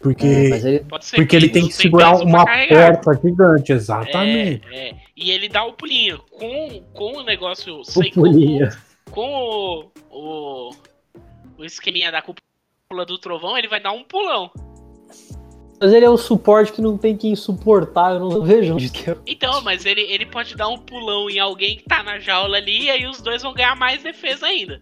Porque, 0.00 0.26
é, 0.26 0.56
ele, 0.56 0.84
porque 1.16 1.36
ele 1.36 1.48
tem 1.48 1.66
que 1.66 1.74
segurar 1.74 2.16
uma 2.16 2.44
porta 2.44 3.20
gigante, 3.20 3.72
exatamente. 3.72 4.62
É, 4.70 4.90
é. 4.90 4.96
E 5.16 5.30
ele 5.32 5.48
dá 5.48 5.64
o 5.64 5.72
pulinho. 5.72 6.20
Com, 6.30 6.82
com 6.94 7.16
o 7.18 7.22
negócio 7.24 7.80
o 7.80 7.84
sem 7.84 8.12
pulinho. 8.12 8.68
Com, 9.10 9.10
com 9.10 9.90
o, 10.10 10.70
o, 10.70 10.70
o 11.58 11.64
esqueminha 11.64 12.12
da 12.12 12.22
cúpula 12.22 13.04
do 13.04 13.18
trovão, 13.18 13.58
ele 13.58 13.66
vai 13.66 13.80
dar 13.80 13.90
um 13.90 14.04
pulão. 14.04 14.50
Mas 15.80 15.92
ele 15.92 16.04
é 16.04 16.10
o 16.10 16.16
suporte 16.16 16.72
que 16.72 16.80
não 16.80 16.98
tem 16.98 17.16
quem 17.16 17.34
suportar, 17.36 18.14
eu 18.14 18.20
não 18.20 18.42
vejo 18.42 18.74
onde 18.74 18.90
que 18.90 19.10
é. 19.10 19.16
Então, 19.26 19.60
mas 19.62 19.84
ele, 19.84 20.02
ele 20.02 20.26
pode 20.26 20.56
dar 20.56 20.68
um 20.68 20.78
pulão 20.78 21.28
em 21.30 21.38
alguém 21.38 21.76
que 21.76 21.84
tá 21.84 22.02
na 22.02 22.18
jaula 22.18 22.56
ali 22.56 22.84
e 22.84 22.90
aí 22.90 23.06
os 23.06 23.20
dois 23.20 23.42
vão 23.42 23.52
ganhar 23.52 23.76
mais 23.76 24.02
defesa 24.02 24.46
ainda. 24.46 24.80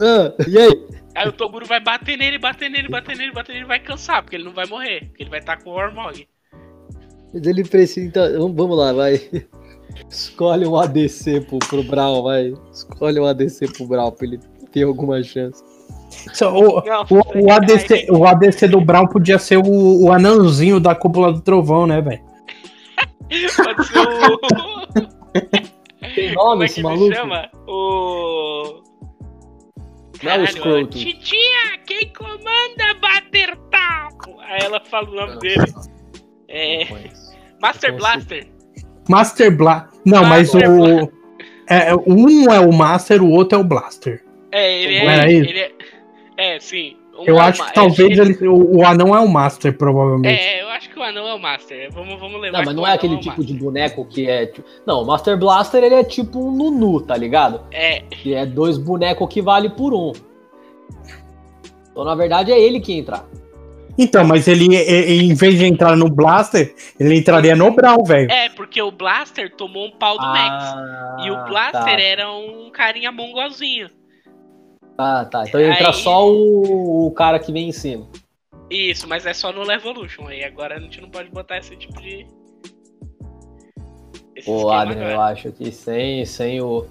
Ah, 0.00 0.32
e 0.48 0.58
aí? 0.58 1.01
Aí 1.14 1.28
o 1.28 1.32
Toguro 1.32 1.66
vai 1.66 1.80
bater 1.80 2.16
nele, 2.16 2.38
bater 2.38 2.70
nele, 2.70 2.88
bater 2.88 3.16
nele, 3.16 3.32
bater 3.32 3.52
nele, 3.52 3.66
vai 3.66 3.80
cansar, 3.80 4.22
porque 4.22 4.36
ele 4.36 4.44
não 4.44 4.52
vai 4.52 4.66
morrer, 4.66 5.06
porque 5.06 5.22
ele 5.22 5.30
vai 5.30 5.40
estar 5.40 5.56
tá 5.56 5.62
com 5.62 5.70
o 5.70 5.74
Ormog. 5.74 6.26
Mas 7.32 7.46
ele 7.46 7.64
precisa. 7.64 8.06
Então, 8.06 8.52
vamos 8.54 8.76
lá, 8.76 8.92
vai. 8.92 9.20
Escolhe 10.08 10.66
um 10.66 10.76
ADC 10.76 11.42
pro, 11.42 11.58
pro 11.58 11.82
Brown, 11.82 12.22
vai. 12.22 12.54
Escolhe 12.72 13.20
um 13.20 13.26
ADC 13.26 13.72
pro 13.72 13.86
Brown 13.86 14.10
pra 14.10 14.26
ele 14.26 14.40
ter 14.70 14.84
alguma 14.84 15.22
chance. 15.22 15.62
o, 16.42 16.82
não, 16.84 17.06
o, 17.10 17.46
o, 17.46 17.52
ADC, 17.52 18.06
o 18.10 18.26
ADC 18.26 18.68
do 18.68 18.80
Brown 18.80 19.06
podia 19.06 19.38
ser 19.38 19.58
o, 19.58 20.04
o 20.04 20.12
anãozinho 20.12 20.80
da 20.80 20.94
cúpula 20.94 21.32
do 21.32 21.40
trovão, 21.40 21.86
né, 21.86 22.00
velho? 22.00 22.22
Pode 23.64 23.86
ser 23.86 23.98
o. 23.98 24.38
Tem 26.14 26.34
nome 26.34 26.64
é 26.64 26.66
esse 26.66 26.82
maluco? 26.82 27.14
chama? 27.14 27.48
O. 27.66 28.82
Não 30.22 30.32
é 30.32 30.82
o 30.82 30.86
Titia, 30.86 31.78
quem 31.86 32.12
comanda 32.12 32.94
bater 33.00 33.56
tal? 33.70 34.08
Aí 34.40 34.60
ela 34.62 34.80
fala 34.84 35.08
o 35.10 35.14
nome 35.14 35.38
dele. 35.40 35.72
É. 36.48 36.86
Master 37.60 37.96
Blaster. 37.96 38.48
Master 39.08 39.56
Blaster. 39.56 40.00
Não, 40.04 40.24
mas 40.24 40.54
o. 40.54 41.10
É, 41.68 41.94
um 42.06 42.52
é 42.52 42.60
o 42.60 42.72
Master, 42.72 43.22
o 43.22 43.30
outro 43.30 43.58
é 43.58 43.60
o 43.60 43.64
Blaster. 43.64 44.22
É, 44.52 44.82
ele 44.82 44.96
é. 44.96 45.04
é, 45.04 45.32
ele 45.32 45.58
é, 45.58 45.72
é 46.36 46.60
sim. 46.60 46.96
Um 47.22 47.26
eu 47.26 47.36
é 47.36 47.40
acho 47.40 47.64
que 47.64 47.74
talvez 47.74 48.18
ele, 48.18 48.48
o, 48.48 48.78
o, 48.78 48.86
anão 48.86 49.14
é 49.14 49.20
o 49.20 49.28
Master, 49.28 49.76
provavelmente. 49.76 50.40
É, 50.40 50.62
eu 50.62 50.68
acho 50.68 50.90
que 50.90 50.98
o 50.98 51.02
anão 51.02 51.26
é 51.28 51.34
o 51.34 51.38
Master. 51.38 51.90
Vamos, 51.92 52.18
vamos 52.18 52.40
levar. 52.40 52.58
Não, 52.58 52.64
mas 52.64 52.74
não 52.74 52.86
é 52.86 52.92
aquele 52.92 53.14
é 53.14 53.18
tipo 53.18 53.38
master. 53.38 53.46
de 53.46 53.54
boneco 53.54 54.04
que 54.04 54.28
é. 54.28 54.46
Tipo... 54.46 54.68
Não, 54.84 55.02
o 55.02 55.06
Master 55.06 55.38
Blaster 55.38 55.82
ele 55.82 55.94
é 55.94 56.04
tipo 56.04 56.38
um 56.38 56.50
Nunu, 56.50 57.00
tá 57.00 57.16
ligado? 57.16 57.62
É. 57.70 58.00
Que 58.00 58.34
é 58.34 58.44
dois 58.44 58.76
bonecos 58.76 59.28
que 59.28 59.40
vale 59.40 59.70
por 59.70 59.94
um. 59.94 60.12
Então, 61.90 62.04
na 62.04 62.14
verdade, 62.14 62.50
é 62.50 62.58
ele 62.58 62.80
que 62.80 62.92
entra. 62.94 63.24
Então, 63.98 64.24
mas 64.24 64.48
ele, 64.48 64.74
em 64.74 65.34
vez 65.34 65.58
de 65.58 65.66
entrar 65.66 65.96
no 65.96 66.08
Blaster, 66.08 66.74
ele 66.98 67.18
entraria 67.18 67.54
no 67.54 67.70
Brawl, 67.70 68.04
velho. 68.04 68.30
É, 68.30 68.48
porque 68.48 68.80
o 68.80 68.90
Blaster 68.90 69.54
tomou 69.54 69.86
um 69.86 69.90
pau 69.90 70.16
do 70.16 70.24
ah, 70.24 70.32
Max. 70.32 71.26
E 71.26 71.30
o 71.30 71.44
Blaster 71.44 71.82
tá. 71.82 72.00
era 72.00 72.30
um 72.30 72.70
carinha 72.70 73.12
mongolzinho. 73.12 73.90
Ah, 74.98 75.24
tá. 75.24 75.44
Então 75.46 75.60
entra 75.60 75.88
aí... 75.88 75.94
só 75.94 76.28
o, 76.28 77.06
o, 77.06 77.10
cara 77.12 77.38
que 77.38 77.52
vem 77.52 77.68
em 77.68 77.72
cima. 77.72 78.06
Isso, 78.70 79.08
mas 79.08 79.26
é 79.26 79.32
só 79.32 79.52
no 79.52 79.62
Levolution. 79.62 80.26
Aí 80.26 80.44
agora 80.44 80.76
a 80.76 80.80
gente 80.80 81.00
não 81.00 81.10
pode 81.10 81.30
botar 81.30 81.58
esse 81.58 81.76
tipo 81.76 82.00
de. 82.00 82.26
Esse 84.36 84.46
Pô, 84.46 84.70
Adrian, 84.70 85.10
eu 85.10 85.20
acho 85.20 85.52
que 85.52 85.70
sem, 85.70 86.24
sem 86.24 86.60
o. 86.60 86.86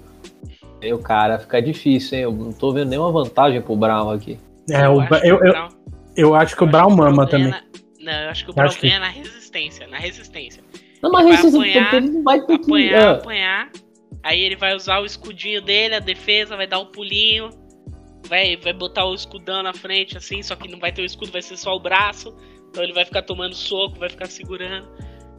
Sem 0.80 0.92
o 0.92 0.98
cara 0.98 1.38
fica 1.38 1.60
difícil, 1.60 2.18
hein? 2.18 2.24
Eu 2.24 2.32
não 2.32 2.52
tô 2.52 2.72
vendo 2.72 2.90
nenhuma 2.90 3.12
vantagem 3.12 3.60
pro 3.60 3.76
Brown 3.76 4.10
aqui. 4.10 4.38
É, 4.70 4.86
eu, 4.86 5.00
acho 5.00 5.14
eu, 5.26 5.44
eu, 5.44 5.68
eu, 6.16 6.34
acho 6.34 6.56
que 6.56 6.64
o 6.64 6.66
Brown 6.66 6.90
mama 6.90 7.26
também. 7.26 7.50
Na... 7.50 7.62
Não, 8.00 8.12
eu 8.12 8.30
acho 8.30 8.44
que 8.44 8.50
o 8.50 8.54
Brown 8.54 8.68
ganha 8.68 8.94
que... 8.94 8.98
na 8.98 9.08
resistência. 9.08 9.86
Na 9.86 9.96
resistência. 9.98 10.62
Não, 11.02 11.10
mas 11.10 11.26
resistência 11.26 11.58
apanhar, 11.58 11.94
ele 11.94 12.10
não 12.10 12.22
vai 12.22 12.40
ter 12.40 12.54
apanhar, 12.54 12.58
que. 12.58 12.94
Apanhar, 12.94 13.12
apanhar. 13.14 13.70
Aí 14.22 14.40
ele 14.40 14.54
vai 14.54 14.74
usar 14.74 15.00
o 15.00 15.04
escudinho 15.04 15.60
dele, 15.60 15.96
a 15.96 16.00
defesa, 16.00 16.56
vai 16.56 16.66
dar 16.66 16.78
um 16.78 16.86
pulinho 16.86 17.50
vai, 18.28 18.56
vai 18.56 18.72
botar 18.72 19.04
o 19.04 19.14
escudão 19.14 19.62
na 19.62 19.72
frente, 19.72 20.16
assim, 20.16 20.42
só 20.42 20.56
que 20.56 20.68
não 20.68 20.78
vai 20.78 20.92
ter 20.92 21.02
o 21.02 21.04
escudo, 21.04 21.32
vai 21.32 21.42
ser 21.42 21.56
só 21.56 21.74
o 21.74 21.80
braço. 21.80 22.34
Então 22.68 22.82
ele 22.82 22.92
vai 22.92 23.04
ficar 23.04 23.22
tomando 23.22 23.54
soco, 23.54 23.98
vai 23.98 24.08
ficar 24.08 24.26
segurando. 24.26 24.88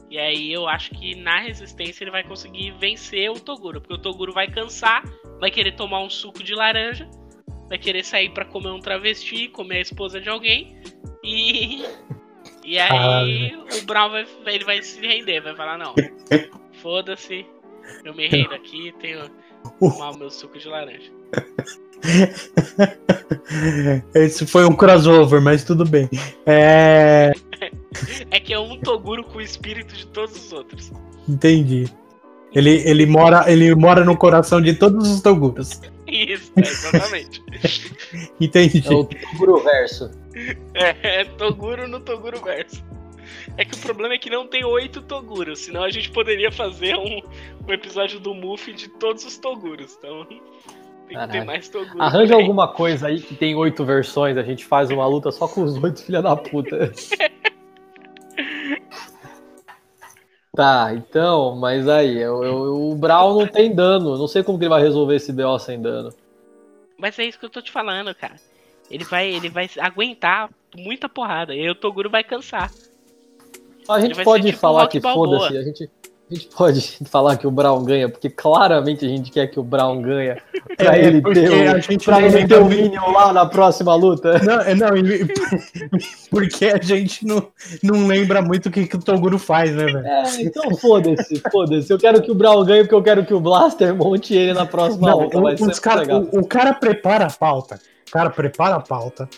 E 0.09 0.19
aí 0.19 0.53
eu 0.53 0.67
acho 0.67 0.91
que 0.91 1.15
na 1.15 1.39
resistência 1.39 2.03
ele 2.03 2.11
vai 2.11 2.23
conseguir 2.23 2.71
vencer 2.77 3.31
o 3.31 3.39
Toguro. 3.39 3.81
Porque 3.81 3.95
o 3.95 3.97
Toguro 3.97 4.31
vai 4.31 4.47
cansar, 4.47 5.03
vai 5.39 5.49
querer 5.49 5.71
tomar 5.71 6.01
um 6.03 6.09
suco 6.09 6.43
de 6.43 6.53
laranja, 6.53 7.09
vai 7.67 7.79
querer 7.79 8.03
sair 8.03 8.29
para 8.29 8.45
comer 8.45 8.69
um 8.69 8.79
travesti, 8.79 9.47
comer 9.47 9.77
a 9.77 9.81
esposa 9.81 10.21
de 10.21 10.29
alguém. 10.29 10.79
E. 11.23 11.83
E 12.65 12.79
aí 12.79 13.53
ah, 13.53 13.75
o 13.81 13.85
Brown 13.85 14.09
vai, 14.09 14.25
ele 14.47 14.63
vai 14.63 14.81
se 14.81 15.05
render, 15.05 15.41
vai 15.41 15.53
falar, 15.53 15.77
não. 15.77 15.93
Foda-se, 16.81 17.45
eu 18.05 18.13
me 18.13 18.27
rendo 18.27 18.53
aqui, 18.53 18.93
tenho 18.99 19.29
tomar 19.79 20.11
o 20.11 20.17
meu 20.17 20.29
suco 20.29 20.57
de 20.57 20.67
laranja. 20.67 21.11
Esse 24.13 24.45
foi 24.45 24.65
um 24.65 24.75
crossover, 24.75 25.41
mas 25.41 25.63
tudo 25.63 25.85
bem. 25.85 26.09
É. 26.45 27.31
É 28.31 28.39
que 28.39 28.53
é 28.53 28.59
um 28.59 28.77
Toguro 28.79 29.23
com 29.23 29.37
o 29.37 29.41
espírito 29.41 29.95
de 29.95 30.07
todos 30.07 30.35
os 30.35 30.51
outros. 30.51 30.91
Entendi. 31.27 31.87
Ele, 32.53 32.87
ele, 32.87 33.05
mora, 33.05 33.49
ele 33.51 33.73
mora 33.73 34.03
no 34.03 34.17
coração 34.17 34.61
de 34.61 34.73
todos 34.73 35.09
os 35.09 35.21
Toguros. 35.21 35.81
Isso, 36.07 36.51
é, 36.55 36.61
exatamente. 36.61 37.43
Entendi. 38.39 38.83
É 38.85 38.93
o 38.93 39.05
Toguro 39.05 39.63
verso. 39.63 40.11
É, 40.73 41.21
é 41.21 41.25
Toguro 41.25 41.87
no 41.87 41.99
Toguro 41.99 42.39
verso. 42.41 42.83
É 43.55 43.63
que 43.63 43.75
o 43.75 43.79
problema 43.79 44.15
é 44.15 44.17
que 44.17 44.31
não 44.31 44.47
tem 44.47 44.65
oito 44.65 45.01
Toguros, 45.01 45.59
senão 45.59 45.83
a 45.83 45.89
gente 45.89 46.09
poderia 46.09 46.51
fazer 46.51 46.95
um, 46.95 47.21
um 47.67 47.71
episódio 47.71 48.19
do 48.19 48.33
Muff 48.33 48.73
de 48.73 48.87
todos 48.87 49.23
os 49.25 49.37
Toguros. 49.37 49.95
Então, 49.97 50.25
tem 50.25 51.17
que 51.17 51.27
ter 51.27 51.45
mais 51.45 51.69
Toguro. 51.69 52.01
Arranja 52.01 52.31
também. 52.31 52.41
alguma 52.41 52.67
coisa 52.67 53.07
aí 53.07 53.21
que 53.21 53.35
tem 53.35 53.53
oito 53.55 53.85
versões, 53.85 54.37
a 54.37 54.43
gente 54.43 54.65
faz 54.65 54.89
uma 54.89 55.05
luta 55.05 55.31
só 55.31 55.47
com 55.47 55.61
os 55.63 55.81
oito 55.83 56.03
filha 56.03 56.19
da 56.21 56.35
puta. 56.35 56.91
tá, 60.55 60.91
então, 60.95 61.55
mas 61.55 61.87
aí, 61.87 62.17
eu, 62.17 62.43
eu, 62.43 62.89
o 62.89 62.95
Brawl 62.95 63.39
não 63.39 63.47
tem 63.47 63.73
dano. 63.73 64.17
Não 64.17 64.27
sei 64.27 64.41
como 64.41 64.57
que 64.57 64.63
ele 64.63 64.69
vai 64.69 64.81
resolver 64.81 65.15
esse 65.15 65.31
BO 65.31 65.59
sem 65.59 65.79
dano. 65.79 66.11
Mas 66.97 67.19
é 67.19 67.25
isso 67.25 67.37
que 67.37 67.45
eu 67.45 67.51
tô 67.51 67.61
te 67.61 67.71
falando, 67.71 68.15
cara. 68.15 68.35
Ele 68.89 69.03
vai, 69.03 69.27
ele 69.27 69.49
vai 69.49 69.69
aguentar 69.79 70.49
muita 70.75 71.07
porrada. 71.07 71.53
E 71.53 71.59
aí 71.59 71.69
o 71.69 71.75
Toguro 71.75 72.09
vai 72.09 72.23
cansar. 72.23 72.71
A 73.89 73.99
gente 73.99 74.23
pode 74.23 74.47
tipo 74.47 74.57
falar 74.57 74.87
que 74.87 75.01
foda-se, 75.01 75.57
a 75.57 75.61
gente, 75.61 75.89
a 76.29 76.33
gente 76.33 76.47
pode 76.47 76.81
falar 77.05 77.37
que 77.37 77.45
o 77.45 77.51
Brown 77.51 77.83
ganha, 77.83 78.09
porque 78.09 78.29
claramente 78.29 79.05
a 79.05 79.09
gente 79.09 79.31
quer 79.31 79.47
que 79.47 79.59
o 79.59 79.63
Brown 79.63 80.01
ganha 80.01 80.41
pra 80.77 80.97
é, 80.97 81.05
ele 81.05 81.21
ter 81.21 81.49
o, 81.49 81.71
a 81.71 81.79
gente 81.79 82.05
pra 82.05 82.21
ele 82.21 82.47
ter 82.47 82.59
o 82.59 82.65
Minion 82.65 83.11
lá 83.11 83.33
na 83.33 83.45
próxima 83.45 83.93
luta. 83.95 84.39
Não, 84.43 84.61
é, 84.61 84.73
não 84.75 84.89
porque 86.29 86.65
a 86.65 86.81
gente 86.81 87.25
não, 87.25 87.47
não 87.81 88.07
lembra 88.07 88.41
muito 88.41 88.67
o 88.67 88.71
que, 88.71 88.87
que 88.87 88.95
o 88.95 88.99
Toguro 88.99 89.37
faz, 89.37 89.75
né, 89.75 89.85
velho? 89.85 90.05
É, 90.05 90.41
então 90.41 90.75
foda-se, 90.75 91.41
foda-se. 91.51 91.91
Eu 91.91 91.97
quero 91.97 92.21
que 92.21 92.31
o 92.31 92.35
Brown 92.35 92.63
ganhe 92.63 92.83
porque 92.83 92.95
eu 92.95 93.03
quero 93.03 93.25
que 93.25 93.33
o 93.33 93.39
Blaster 93.39 93.95
monte 93.95 94.33
ele 94.33 94.53
na 94.53 94.65
próxima 94.65 95.09
não, 95.09 95.19
luta. 95.21 95.63
O, 95.63 95.81
cara, 95.81 96.17
o, 96.17 96.39
o 96.39 96.47
cara 96.47 96.73
prepara 96.73 97.25
a 97.25 97.31
pauta. 97.31 97.79
O 98.07 98.11
cara 98.11 98.29
prepara 98.29 98.75
a 98.75 98.79
pauta, 98.79 99.29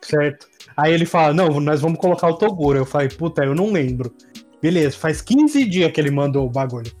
certo? 0.00 0.46
Aí 0.76 0.92
ele 0.92 1.06
fala, 1.06 1.32
não, 1.32 1.58
nós 1.60 1.80
vamos 1.80 1.98
colocar 1.98 2.28
o 2.28 2.34
Toguro. 2.34 2.78
Eu 2.78 2.86
falei, 2.86 3.08
puta, 3.08 3.44
eu 3.44 3.54
não 3.54 3.72
lembro. 3.72 4.12
Beleza, 4.60 4.96
faz 4.96 5.22
15 5.22 5.64
dias 5.64 5.92
que 5.92 6.00
ele 6.00 6.10
mandou 6.10 6.46
o 6.46 6.50
bagulho. 6.50 6.92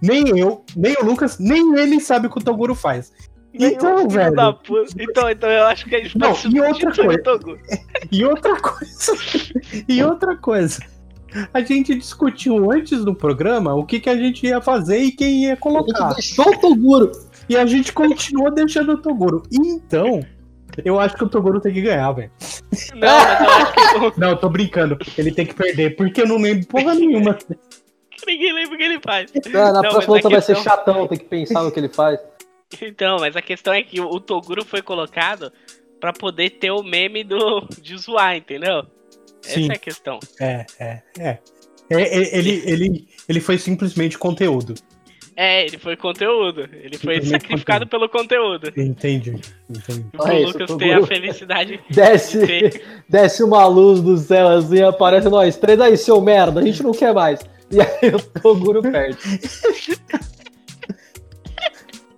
Nem 0.00 0.38
eu, 0.38 0.64
nem 0.76 0.94
o 1.00 1.04
Lucas, 1.04 1.38
nem 1.38 1.76
ele 1.78 2.00
sabe 2.00 2.26
o 2.26 2.30
que 2.30 2.38
o 2.38 2.44
Toguro 2.44 2.74
faz. 2.74 3.12
Então, 3.52 4.08
velho. 4.08 4.34
Então, 4.98 5.30
então 5.30 5.48
eu 5.48 5.64
acho 5.64 5.86
que 5.86 5.94
a 5.94 6.02
gente 6.02 6.18
Não, 6.18 6.34
e 6.50 6.60
outra 6.60 6.92
coisa. 6.92 7.58
E 8.10 8.24
outra 8.24 8.60
coisa. 8.60 9.12
e 9.88 10.02
outra 10.02 10.36
coisa. 10.36 10.82
A 11.52 11.60
gente 11.60 11.94
discutiu 11.94 12.70
antes 12.70 13.04
do 13.04 13.14
programa 13.14 13.74
o 13.74 13.84
que, 13.84 13.98
que 14.00 14.10
a 14.10 14.16
gente 14.16 14.46
ia 14.46 14.60
fazer 14.60 14.98
e 14.98 15.12
quem 15.12 15.44
ia 15.44 15.56
colocar. 15.56 16.14
Deixou 16.14 16.48
o 16.48 16.58
Toguro. 16.58 17.10
E 17.48 17.56
a 17.56 17.66
gente 17.66 17.92
continuou 17.92 18.52
deixando 18.52 18.92
o 18.92 18.98
Toguro. 18.98 19.42
Então, 19.52 20.20
eu 20.84 20.98
acho 20.98 21.16
que 21.16 21.24
o 21.24 21.28
Toguro 21.28 21.60
tem 21.60 21.72
que 21.72 21.82
ganhar, 21.82 22.10
velho. 22.12 22.30
Não, 22.94 23.00
mas 23.00 23.40
eu 23.40 23.50
acho 23.50 24.12
que. 24.12 24.20
Não, 24.20 24.36
tô 24.36 24.48
brincando. 24.48 24.98
Ele 25.16 25.32
tem 25.32 25.46
que 25.46 25.54
perder, 25.54 25.96
porque 25.96 26.22
eu 26.22 26.26
não 26.26 26.38
lembro 26.38 26.66
porra 26.66 26.94
nenhuma. 26.94 27.38
Ninguém 28.26 28.52
lembra 28.54 28.74
o 28.74 28.78
que 28.78 28.82
ele 28.82 29.00
faz. 29.00 29.30
Não, 29.46 29.72
na 29.72 29.82
não, 29.82 29.90
próxima 29.90 30.14
luta 30.14 30.28
questão... 30.28 30.30
vai 30.30 30.42
ser 30.42 30.56
chatão, 30.56 31.06
tem 31.06 31.18
que 31.18 31.24
pensar 31.24 31.62
no 31.62 31.70
que 31.70 31.78
ele 31.78 31.88
faz. 31.88 32.18
Então, 32.80 33.18
mas 33.20 33.36
a 33.36 33.42
questão 33.42 33.72
é 33.74 33.82
que 33.82 34.00
o 34.00 34.18
Toguro 34.18 34.64
foi 34.64 34.80
colocado 34.82 35.52
para 36.00 36.12
poder 36.12 36.50
ter 36.50 36.70
o 36.70 36.82
meme 36.82 37.22
do 37.22 37.66
de 37.80 37.96
zoar, 37.98 38.36
entendeu? 38.36 38.86
Sim. 39.42 39.64
Essa 39.64 39.72
é 39.72 39.76
a 39.76 39.78
questão. 39.78 40.20
É, 40.40 40.66
é, 40.80 41.02
é. 41.18 41.38
é 41.90 42.38
ele, 42.38 42.62
ele, 42.64 43.08
ele 43.28 43.40
foi 43.40 43.58
simplesmente 43.58 44.18
conteúdo. 44.18 44.74
É, 45.36 45.66
ele 45.66 45.78
foi 45.78 45.96
conteúdo. 45.96 46.68
Ele 46.72 46.96
foi 46.96 47.20
sacrificado 47.22 47.86
conteúdo. 47.86 48.08
pelo 48.08 48.08
conteúdo. 48.08 48.68
Entendi. 48.76 49.34
entendi. 49.68 50.06
O 50.14 50.46
Lucas 50.46 50.70
isso, 50.70 50.78
ter 50.78 50.92
a 50.92 51.06
felicidade 51.06 51.80
desce, 51.90 52.38
de 52.38 52.46
ter... 52.46 52.82
desce 53.08 53.42
uma 53.42 53.66
luz 53.66 54.00
do 54.00 54.16
céu 54.16 54.48
assim, 54.48 54.82
aparece 54.82 55.28
nós 55.28 55.56
três 55.56 55.80
aí, 55.80 55.96
seu 55.96 56.20
merda, 56.20 56.60
a 56.60 56.64
gente 56.64 56.82
não 56.82 56.92
quer 56.92 57.12
mais. 57.12 57.40
E 57.70 57.80
aí 57.80 58.14
o 58.14 58.40
Toguro 58.40 58.80
perde. 58.82 59.18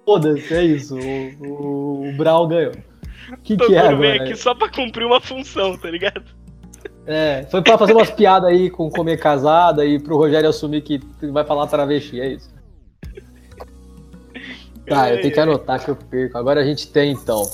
Foda-se, 0.05 0.55
é 0.55 0.65
isso. 0.65 0.97
O, 0.97 1.47
o, 1.49 2.09
o 2.09 2.13
Brawl 2.17 2.47
ganhou. 2.47 2.73
O 3.33 3.37
que, 3.39 3.57
que 3.57 3.75
é 3.75 3.79
agora? 3.79 3.97
veio 3.97 4.23
aqui 4.23 4.37
só 4.37 4.55
pra 4.55 4.69
cumprir 4.69 5.05
uma 5.05 5.21
função, 5.21 5.77
tá 5.77 5.91
ligado? 5.91 6.23
É, 7.07 7.47
foi 7.51 7.63
pra 7.63 7.79
fazer 7.79 7.93
umas 7.93 8.11
piadas 8.11 8.51
aí 8.51 8.69
com 8.69 8.91
comer 8.91 9.17
casada 9.17 9.85
e 9.85 9.99
pro 9.99 10.17
Rogério 10.17 10.49
assumir 10.49 10.83
que 10.83 11.01
vai 11.31 11.45
falar 11.45 11.67
travesti, 11.67 12.21
é 12.21 12.29
isso. 12.29 12.56
Tá, 14.87 15.11
eu 15.11 15.21
tenho 15.21 15.35
que 15.35 15.41
anotar 15.41 15.85
que 15.85 15.91
eu 15.91 15.97
perco. 15.97 16.39
Agora 16.39 16.61
a 16.61 16.65
gente 16.65 16.89
tem 16.89 17.13
então. 17.13 17.51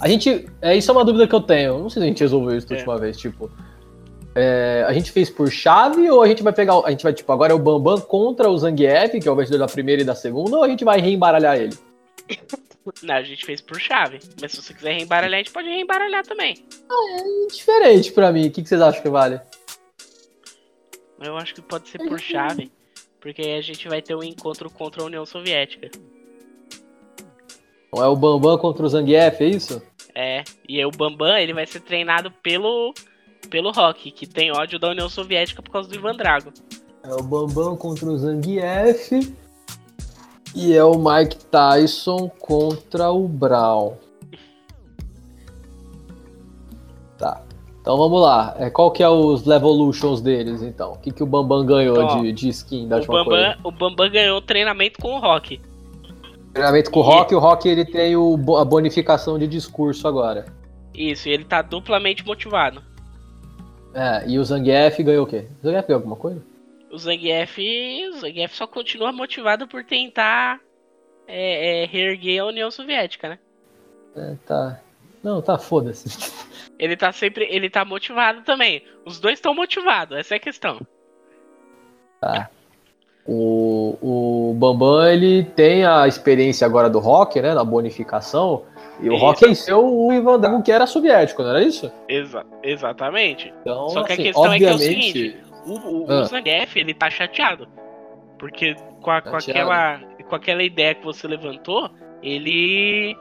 A 0.00 0.08
gente. 0.08 0.46
É, 0.60 0.76
isso 0.76 0.90
é 0.90 0.94
uma 0.94 1.04
dúvida 1.04 1.28
que 1.28 1.34
eu 1.34 1.40
tenho. 1.40 1.78
Não 1.78 1.88
sei 1.88 2.00
se 2.00 2.04
a 2.04 2.08
gente 2.08 2.20
resolveu 2.20 2.58
isso 2.58 2.68
da 2.68 2.74
é. 2.74 2.78
última 2.78 2.98
vez. 2.98 3.16
Tipo, 3.16 3.50
é, 4.34 4.84
a 4.86 4.92
gente 4.92 5.12
fez 5.12 5.30
por 5.30 5.50
chave 5.50 6.10
ou 6.10 6.22
a 6.22 6.26
gente 6.26 6.42
vai 6.42 6.52
pegar. 6.52 6.80
A 6.84 6.90
gente 6.90 7.04
vai, 7.04 7.12
tipo, 7.12 7.30
agora 7.32 7.52
é 7.52 7.54
o 7.54 7.58
Bambam 7.58 8.00
contra 8.00 8.50
o 8.50 8.58
Zangief, 8.58 9.20
que 9.20 9.28
é 9.28 9.30
o 9.30 9.36
vencedor 9.36 9.58
da 9.58 9.66
primeira 9.66 10.02
e 10.02 10.04
da 10.04 10.14
segunda, 10.14 10.56
ou 10.56 10.64
a 10.64 10.68
gente 10.68 10.84
vai 10.84 11.00
reembaralhar 11.00 11.56
ele? 11.56 11.76
Não, 13.02 13.14
a 13.14 13.22
gente 13.22 13.44
fez 13.44 13.60
por 13.60 13.78
chave. 13.78 14.18
Mas 14.40 14.52
se 14.52 14.62
você 14.62 14.74
quiser 14.74 14.94
reembaralhar, 14.94 15.38
a 15.38 15.42
gente 15.42 15.52
pode 15.52 15.68
reembaralhar 15.68 16.26
também. 16.26 16.56
Ah, 16.90 17.20
é 17.20 17.46
diferente 17.46 18.10
pra 18.10 18.32
mim. 18.32 18.48
O 18.48 18.50
que, 18.50 18.62
que 18.62 18.68
vocês 18.68 18.80
acham 18.80 19.02
que 19.02 19.08
vale? 19.08 19.40
Eu 21.20 21.36
acho 21.36 21.54
que 21.54 21.62
pode 21.62 21.88
ser 21.88 21.98
por 21.98 22.18
chave. 22.18 22.72
Porque 23.20 23.40
aí 23.40 23.56
a 23.56 23.60
gente 23.60 23.88
vai 23.88 24.02
ter 24.02 24.16
um 24.16 24.22
encontro 24.22 24.68
contra 24.68 25.02
a 25.02 25.06
União 25.06 25.24
Soviética. 25.24 25.88
É 27.94 28.06
o 28.06 28.16
Bambam 28.16 28.56
contra 28.56 28.86
o 28.86 28.88
Zangief, 28.88 29.40
é 29.40 29.46
isso? 29.46 29.82
É, 30.14 30.44
e 30.68 30.78
aí 30.78 30.86
o 30.86 30.90
Bambam 30.90 31.36
ele 31.36 31.52
vai 31.52 31.66
ser 31.66 31.80
treinado 31.80 32.30
pelo 32.42 32.94
pelo 33.50 33.70
Rock, 33.70 34.10
que 34.10 34.26
tem 34.26 34.50
ódio 34.50 34.78
da 34.78 34.88
União 34.90 35.08
Soviética 35.08 35.60
por 35.60 35.70
causa 35.70 35.88
do 35.88 35.94
Ivan 35.94 36.14
Drago. 36.14 36.52
É 37.02 37.12
o 37.12 37.22
Bambam 37.22 37.76
contra 37.76 38.06
o 38.08 38.16
Zangief. 38.16 39.34
E 40.54 40.74
é 40.74 40.84
o 40.84 40.98
Mike 40.98 41.44
Tyson 41.46 42.28
contra 42.38 43.10
o 43.10 43.26
Brown. 43.26 43.94
Tá. 47.18 47.42
Então 47.80 47.96
vamos 47.96 48.20
lá. 48.20 48.54
É, 48.58 48.70
qual 48.70 48.90
que 48.90 49.02
é 49.02 49.08
os 49.08 49.44
Levolutions 49.44 50.20
deles, 50.20 50.62
então? 50.62 50.92
O 50.92 50.98
que, 50.98 51.10
que 51.10 51.22
o 51.22 51.26
Bambam 51.26 51.64
ganhou 51.64 51.96
então, 51.96 52.22
de, 52.22 52.32
de 52.32 52.48
skin 52.50 52.86
da 52.86 52.98
o 52.98 53.06
Bambam, 53.06 53.56
o 53.64 53.70
Bambam 53.70 54.10
ganhou 54.10 54.40
treinamento 54.40 55.00
com 55.00 55.16
o 55.16 55.18
Rock. 55.18 55.60
Treinamento 56.52 56.90
com 56.90 57.00
o 57.00 57.02
Rock, 57.02 57.32
e 57.32 57.36
o 57.36 57.38
Rock 57.38 57.68
ele 57.68 57.84
tem 57.84 58.14
o, 58.14 58.36
a 58.56 58.64
bonificação 58.64 59.38
de 59.38 59.46
discurso 59.46 60.06
agora. 60.06 60.44
Isso, 60.94 61.28
e 61.28 61.32
ele 61.32 61.44
tá 61.44 61.62
duplamente 61.62 62.24
motivado. 62.26 62.82
É, 63.94 64.28
e 64.28 64.38
o 64.38 64.44
Zangief 64.44 65.02
ganhou 65.02 65.24
o 65.24 65.26
quê? 65.26 65.46
O 65.60 65.66
Zangief 65.66 65.86
ganhou 65.86 65.98
alguma 65.98 66.16
coisa? 66.16 66.42
O 66.90 66.98
Zangief, 66.98 67.58
o 67.58 68.18
Zangief 68.18 68.54
só 68.54 68.66
continua 68.66 69.12
motivado 69.12 69.66
por 69.66 69.82
tentar 69.84 70.60
é, 71.26 71.82
é, 71.82 71.86
reerguer 71.86 72.42
a 72.42 72.46
União 72.46 72.70
Soviética, 72.70 73.30
né? 73.30 73.38
É, 74.14 74.36
tá. 74.46 74.80
Não, 75.22 75.40
tá, 75.40 75.56
foda-se. 75.56 76.32
Ele 76.78 76.96
tá 76.96 77.12
sempre. 77.12 77.46
Ele 77.48 77.70
tá 77.70 77.84
motivado 77.84 78.42
também. 78.42 78.84
Os 79.04 79.20
dois 79.20 79.38
estão 79.38 79.54
motivados, 79.54 80.18
essa 80.18 80.34
é 80.34 80.36
a 80.36 80.40
questão. 80.40 80.80
Tá. 82.20 82.50
O, 83.26 83.96
o 84.02 84.54
Bambam, 84.54 85.06
ele 85.06 85.44
tem 85.44 85.84
a 85.84 86.08
experiência 86.08 86.66
agora 86.66 86.90
do 86.90 86.98
rock, 86.98 87.40
né? 87.40 87.54
Na 87.54 87.64
bonificação. 87.64 88.64
E 89.00 89.08
o 89.10 89.16
Rock 89.16 89.44
venceu 89.44 89.84
o 89.84 90.12
Ivan 90.12 90.38
Drago, 90.38 90.62
que 90.62 90.70
era 90.70 90.86
soviético, 90.86 91.42
não 91.42 91.50
era 91.50 91.62
isso? 91.62 91.90
Exa 92.08 92.46
exatamente. 92.62 93.52
Então, 93.60 93.88
Só 93.88 94.04
que 94.04 94.12
assim, 94.12 94.22
a 94.22 94.24
questão 94.26 94.42
obviamente... 94.42 94.64
é 94.64 94.66
que 94.66 94.72
é 94.72 94.74
o 94.74 94.78
seguinte: 94.78 95.36
o, 95.66 95.72
o, 95.72 96.06
ah. 96.08 96.20
o 96.20 96.24
Zangief, 96.24 96.76
ele 96.76 96.94
tá 96.94 97.10
chateado. 97.10 97.68
Porque 98.38 98.76
com, 99.00 99.10
a, 99.10 99.20
com, 99.20 99.36
aquela, 99.36 100.00
com 100.28 100.34
aquela 100.34 100.62
ideia 100.62 100.94
que 100.94 101.04
você 101.04 101.26
levantou, 101.26 101.90
ele. 102.22 103.16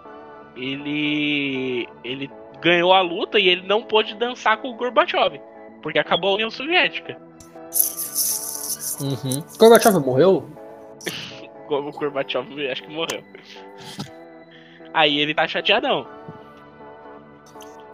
Ele. 0.55 1.87
Ele 2.03 2.29
ganhou 2.61 2.93
a 2.93 3.01
luta 3.01 3.39
e 3.39 3.47
ele 3.47 3.67
não 3.67 3.81
pôde 3.81 4.15
dançar 4.15 4.57
com 4.57 4.69
o 4.69 4.75
Gorbachev. 4.75 5.39
Porque 5.81 5.97
acabou 5.97 6.31
a 6.31 6.33
União 6.35 6.51
Soviética. 6.51 7.17
Uhum. 9.01 9.43
Gorbachev 9.57 9.99
morreu? 9.99 10.45
o 11.69 11.91
Gorbachev 11.91 12.71
acho 12.71 12.83
que 12.83 12.93
morreu. 12.93 13.23
Aí 14.93 15.19
ele 15.19 15.33
tá 15.33 15.47
chateadão. 15.47 16.05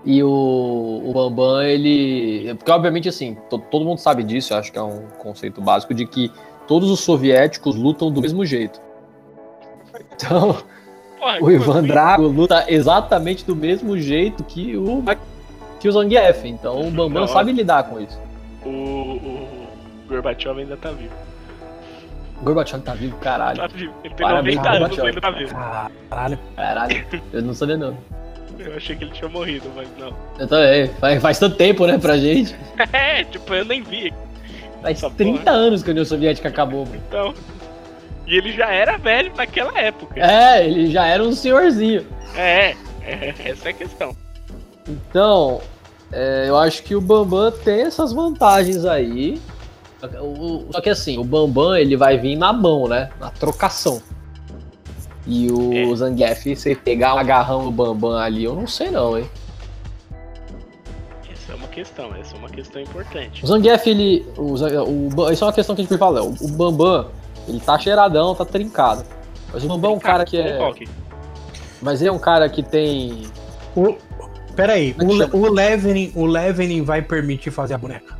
E 0.06 0.24
o, 0.24 1.02
o 1.06 1.12
Bambam, 1.14 1.62
ele. 1.64 2.54
Porque, 2.56 2.72
obviamente, 2.72 3.10
assim, 3.10 3.36
to, 3.50 3.60
todo 3.60 3.84
mundo 3.84 3.98
sabe 3.98 4.24
disso, 4.24 4.56
acho 4.56 4.72
que 4.72 4.78
é 4.78 4.82
um 4.82 5.06
conceito 5.20 5.60
básico 5.62 5.94
de 5.94 6.06
que 6.06 6.32
todos 6.68 6.90
os 6.90 7.02
soviéticos 7.02 7.76
lutam 7.76 8.12
do 8.12 8.22
mesmo 8.22 8.46
jeito. 8.46 8.80
Então, 10.16 10.58
Porra, 11.20 11.40
o 11.42 11.52
Ivan 11.52 11.80
assim? 11.80 11.88
Drago 11.88 12.28
luta 12.28 12.66
exatamente 12.68 13.44
do 13.44 13.56
mesmo 13.56 13.98
jeito 13.98 14.44
que 14.44 14.78
o, 14.78 15.04
que 15.80 15.90
o 15.90 15.92
Zangief. 15.92 16.46
Então, 16.46 16.88
o 16.88 16.92
Bambam 16.92 17.22
Não, 17.22 17.28
sabe 17.28 17.52
lidar 17.52 17.84
com 17.84 18.00
isso. 18.00 18.20
O, 18.66 18.70
o 18.70 19.37
Gorbachev 20.08 20.60
ainda 20.60 20.78
tá 20.78 20.92
vivo. 20.92 21.14
Gorbachev 22.42 22.82
tá 22.84 22.94
vivo, 22.94 23.18
caralho. 23.18 23.58
Tá 23.58 23.68
vivo. 23.68 23.94
Ele 24.04 24.14
tem 24.14 24.28
Parabéns, 24.28 24.56
90 24.58 24.70
anos, 24.70 25.00
ainda 25.00 25.22
tá 25.22 25.30
vivo. 25.32 25.56
Caralho. 26.10 26.40
Caralho. 26.56 27.06
Eu 27.34 27.42
não 27.42 27.54
sabia 27.54 27.78
não. 27.78 27.98
Eu 28.60 28.76
achei 28.76 28.96
que 28.96 29.04
ele 29.04 29.12
tinha 29.12 29.30
morrido, 29.30 29.72
mas 29.76 29.88
não. 30.00 30.14
Eu 30.40 30.48
também. 30.48 30.88
Faz, 31.00 31.22
faz 31.22 31.40
tanto 31.40 31.56
tempo, 31.58 31.86
né, 31.86 31.98
pra 31.98 32.18
gente. 32.18 32.56
é, 32.92 33.24
tipo, 33.24 33.54
eu 33.54 33.66
nem 33.66 33.84
vi. 33.84 34.14
Faz 34.82 34.98
Essa 34.98 35.10
30 35.10 35.40
porra. 35.40 35.56
anos 35.56 35.84
que 35.84 35.90
a 35.90 35.92
União 35.92 36.06
Soviética 36.06 36.48
acabou, 36.50 36.86
mano. 36.86 37.02
Então. 37.08 37.34
E 38.26 38.36
ele 38.36 38.52
já 38.52 38.70
era 38.70 38.98
velho 38.98 39.32
naquela 39.36 39.78
época. 39.80 40.20
É, 40.20 40.68
ele 40.68 40.92
já 40.92 41.06
era 41.06 41.24
um 41.24 41.32
senhorzinho. 41.32 42.06
É, 42.36 42.76
é 43.02 43.34
essa 43.46 43.70
é 43.70 43.72
a 43.72 43.74
questão. 43.74 44.16
Então, 44.88 45.62
é, 46.12 46.46
eu 46.48 46.58
acho 46.58 46.84
que 46.84 46.96
o 46.96 47.02
Bambam 47.02 47.52
tem 47.52 47.82
essas 47.82 48.12
vantagens 48.12 48.86
aí. 48.86 49.40
Só 50.72 50.82
que 50.82 50.90
assim, 50.90 51.18
o 51.18 51.24
Bambam 51.24 51.76
ele 51.76 51.96
vai 51.96 52.18
vir 52.18 52.36
na 52.36 52.54
mão, 52.54 52.88
né? 52.88 53.10
Na 53.20 53.30
trocação. 53.30 54.02
E 55.26 55.52
o 55.52 55.74
é. 55.74 55.96
Zangief, 55.96 56.56
você 56.56 56.76
pegar 56.76 57.16
um 57.16 57.18
agarrão 57.18 57.66
no 57.66 57.72
Bambam 57.72 58.18
ali, 58.18 58.46
eu 58.46 58.56
não 58.56 58.68
sei 58.68 58.90
não, 58.90 59.18
hein? 59.18 59.30
Essa 61.30 61.52
é 61.52 61.56
uma 61.56 61.68
questão, 61.68 62.16
essa 62.16 62.36
é 62.36 62.40
uma 62.40 62.50
questão 62.50 62.82
importante. 62.82 63.44
O 63.44 63.48
Zangief, 63.48 63.86
ele. 63.88 64.26
O, 64.38 64.54
o, 64.54 65.32
isso 65.32 65.44
é 65.44 65.48
uma 65.48 65.54
questão 65.54 65.76
que 65.76 65.82
a 65.82 65.86
gente 65.86 65.98
fala, 65.98 66.24
o, 66.24 66.34
o 66.40 66.48
Bambam, 66.50 67.10
ele 67.48 67.60
tá 67.60 67.78
cheiradão, 67.78 68.36
tá 68.36 68.46
trincado. 68.46 69.04
Mas 69.52 69.64
o 69.64 69.68
Bambam 69.68 69.92
é 69.92 69.96
um 69.96 70.00
cara 70.00 70.24
que 70.24 70.38
é. 70.38 70.60
Mas 71.82 72.02
ele 72.02 72.10
é 72.10 72.14
um 72.14 72.20
cara 72.20 72.48
que 72.48 72.64
tem. 72.64 73.28
O, 73.76 73.96
peraí, 74.56 74.96
é 74.98 75.04
o, 75.04 75.42
o, 75.42 75.52
Levenin, 75.52 76.12
o 76.16 76.26
Levenin 76.26 76.84
vai 76.84 77.02
permitir 77.02 77.52
fazer 77.52 77.74
a 77.74 77.78
boneca? 77.78 78.17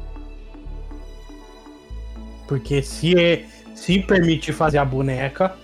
Porque 2.48 2.82
se, 2.82 3.18
é, 3.20 3.46
se 3.76 4.00
permitir 4.00 4.54
fazer 4.54 4.78
a 4.78 4.86
boneca 4.86 5.56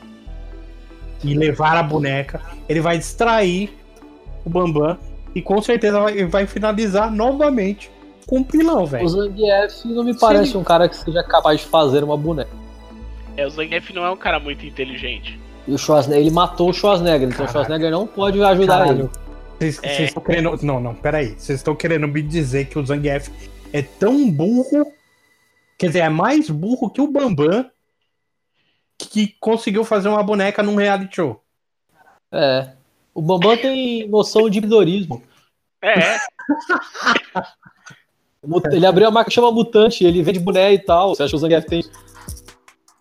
e 1.24 1.34
levar 1.34 1.78
a 1.78 1.84
boneca, 1.84 2.42
ele 2.68 2.82
vai 2.82 2.98
distrair 2.98 3.74
o 4.46 4.50
Bambam 4.50 4.98
e 5.34 5.42
com 5.42 5.62
certeza 5.62 6.00
vai, 6.00 6.26
vai 6.26 6.46
finalizar 6.46 7.12
novamente 7.12 7.90
com 8.28 8.40
o 8.40 8.46
pilão, 8.46 8.86
velho. 8.86 9.06
O 9.06 9.10
Zangief 9.10 9.86
não 9.86 10.04
me 10.04 10.18
parece 10.18 10.52
Sim. 10.52 10.58
um 10.58 10.64
cara 10.64 10.88
que 10.88 10.96
seja 10.96 11.24
capaz 11.24 11.62
de 11.62 11.68
fazer 11.68 12.04
uma 12.04 12.18
boneca. 12.18 12.52
É, 13.36 13.46
o 13.46 13.50
Zangief 13.50 13.92
não 13.94 14.06
é 14.06 14.12
um 14.12 14.18
cara 14.18 14.40
muito 14.40 14.66
inteligente. 14.66 15.40
E 15.68 15.74
o 15.74 15.78
Schwarzenegger, 15.78 16.26
ele 16.26 16.34
matou 16.34 16.70
o 16.70 16.74
Schwarzenegger, 16.74 17.30
então 17.30 17.46
o 17.46 17.50
Schwarzenegger 17.50 17.90
não 17.90 18.06
pode 18.06 18.42
ajudar 18.42 18.80
Caralho. 18.80 19.10
ele. 19.60 19.72
Vocês 19.72 19.80
é. 19.84 20.04
estão 20.04 20.22
querendo. 20.22 20.60
Não, 20.62 20.80
não, 20.80 20.94
peraí. 20.94 21.36
Vocês 21.38 21.60
estão 21.60 21.76
querendo 21.76 22.08
me 22.08 22.22
dizer 22.22 22.66
que 22.66 22.78
o 22.78 22.86
Zangief 22.86 23.30
é 23.72 23.82
tão 23.82 24.30
burro. 24.30 24.92
Quer 25.78 25.88
dizer, 25.88 26.00
é 26.00 26.10
mais 26.10 26.50
burro 26.50 26.90
que 26.90 27.02
o 27.02 27.08
Bambam 27.08 27.70
que 28.98 29.36
conseguiu 29.40 29.84
fazer 29.84 30.08
uma 30.08 30.24
boneca 30.24 30.64
num 30.64 30.76
reality 30.76 31.16
show. 31.16 31.44
É. 32.32 32.70
O 33.14 33.22
Bambam 33.22 33.58
tem 33.58 34.08
noção 34.08 34.50
de 34.50 34.60
empreendedorismo. 34.60 35.22
É. 35.82 36.18
ele 38.72 38.86
abriu 38.86 39.08
a 39.08 39.12
marca 39.12 39.30
que 39.30 39.36
chama 39.36 39.52
Mutante, 39.52 40.04
ele 40.04 40.24
vende 40.24 40.40
boné 40.40 40.74
e 40.74 40.80
tal. 40.80 41.16
Você 41.16 41.24
acha 41.24 41.32
que 41.32 41.36
o 41.36 41.40
Zangief 41.40 41.66
tem 41.66 41.84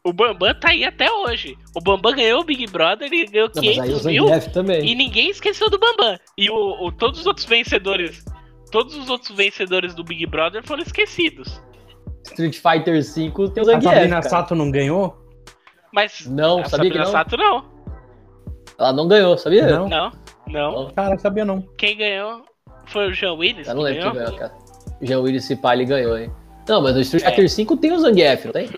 o 0.04 0.12
Bambam 0.12 0.52
tá 0.54 0.70
aí 0.70 0.85
até 0.85 1.11
hoje. 1.11 1.56
O 1.76 1.80
Bambam 1.80 2.12
ganhou 2.14 2.40
o 2.40 2.44
Big 2.44 2.66
Brother, 2.66 3.06
ele 3.06 3.24
ganhou 3.26 3.48
Não, 3.54 3.62
500 3.62 4.06
mil. 4.06 4.26
Também. 4.52 4.85
E 4.85 4.94
ninguém 4.96 5.30
esqueceu 5.30 5.70
do 5.70 5.78
Bambam. 5.78 6.18
E 6.37 6.50
o, 6.50 6.87
o, 6.87 6.92
todos 6.92 7.20
os 7.20 7.26
outros 7.26 7.46
vencedores. 7.46 8.24
Todos 8.72 8.96
os 8.96 9.08
outros 9.08 9.37
vencedores 9.37 9.94
do 9.94 10.02
Big 10.02 10.26
Brother 10.26 10.66
foram 10.66 10.82
esquecidos. 10.82 11.62
Street 12.24 12.56
Fighter 12.56 13.02
V 13.02 13.50
tem 13.50 13.62
o 13.62 13.64
Zangief. 13.64 13.87
A 13.87 13.90
Sabrina 13.92 14.22
Sato 14.22 14.54
não 14.54 14.70
ganhou? 14.70 15.16
Mas. 15.92 16.26
Não, 16.26 16.61
a 16.61 16.64
sabia 16.64 16.70
Sabrina 16.70 16.92
que 16.92 16.98
não? 16.98 17.06
Sato 17.06 17.37
não. 17.37 17.64
Ela 18.78 18.92
não 18.92 19.08
ganhou, 19.08 19.38
sabia? 19.38 19.66
Não. 19.66 19.88
Não. 19.88 20.12
não. 20.48 20.90
Cara, 20.90 21.18
sabia 21.18 21.44
não. 21.44 21.62
Quem 21.76 21.96
ganhou 21.96 22.44
foi 22.87 23.08
o 23.08 23.12
Jean 23.12 23.35
Willis. 23.35 23.68
Eu 23.68 23.74
não 23.74 23.82
lembro 23.82 24.02
quem 24.02 24.12
ganhou, 24.12 24.38
cara. 24.38 24.52
O 25.00 25.06
Jean 25.06 25.20
Willis 25.20 25.50
e 25.50 25.56
Pali 25.56 25.85
ganhou, 25.85 26.16
hein? 26.18 26.30
Não, 26.68 26.80
mas 26.80 26.94
no 26.94 27.00
Street 27.00 27.24
Fighter 27.24 27.44
é. 27.44 27.48
V 27.48 27.76
tem 27.76 27.92
o 27.92 27.98
Zangief, 27.98 28.44
não 28.46 28.52
tem? 28.52 28.70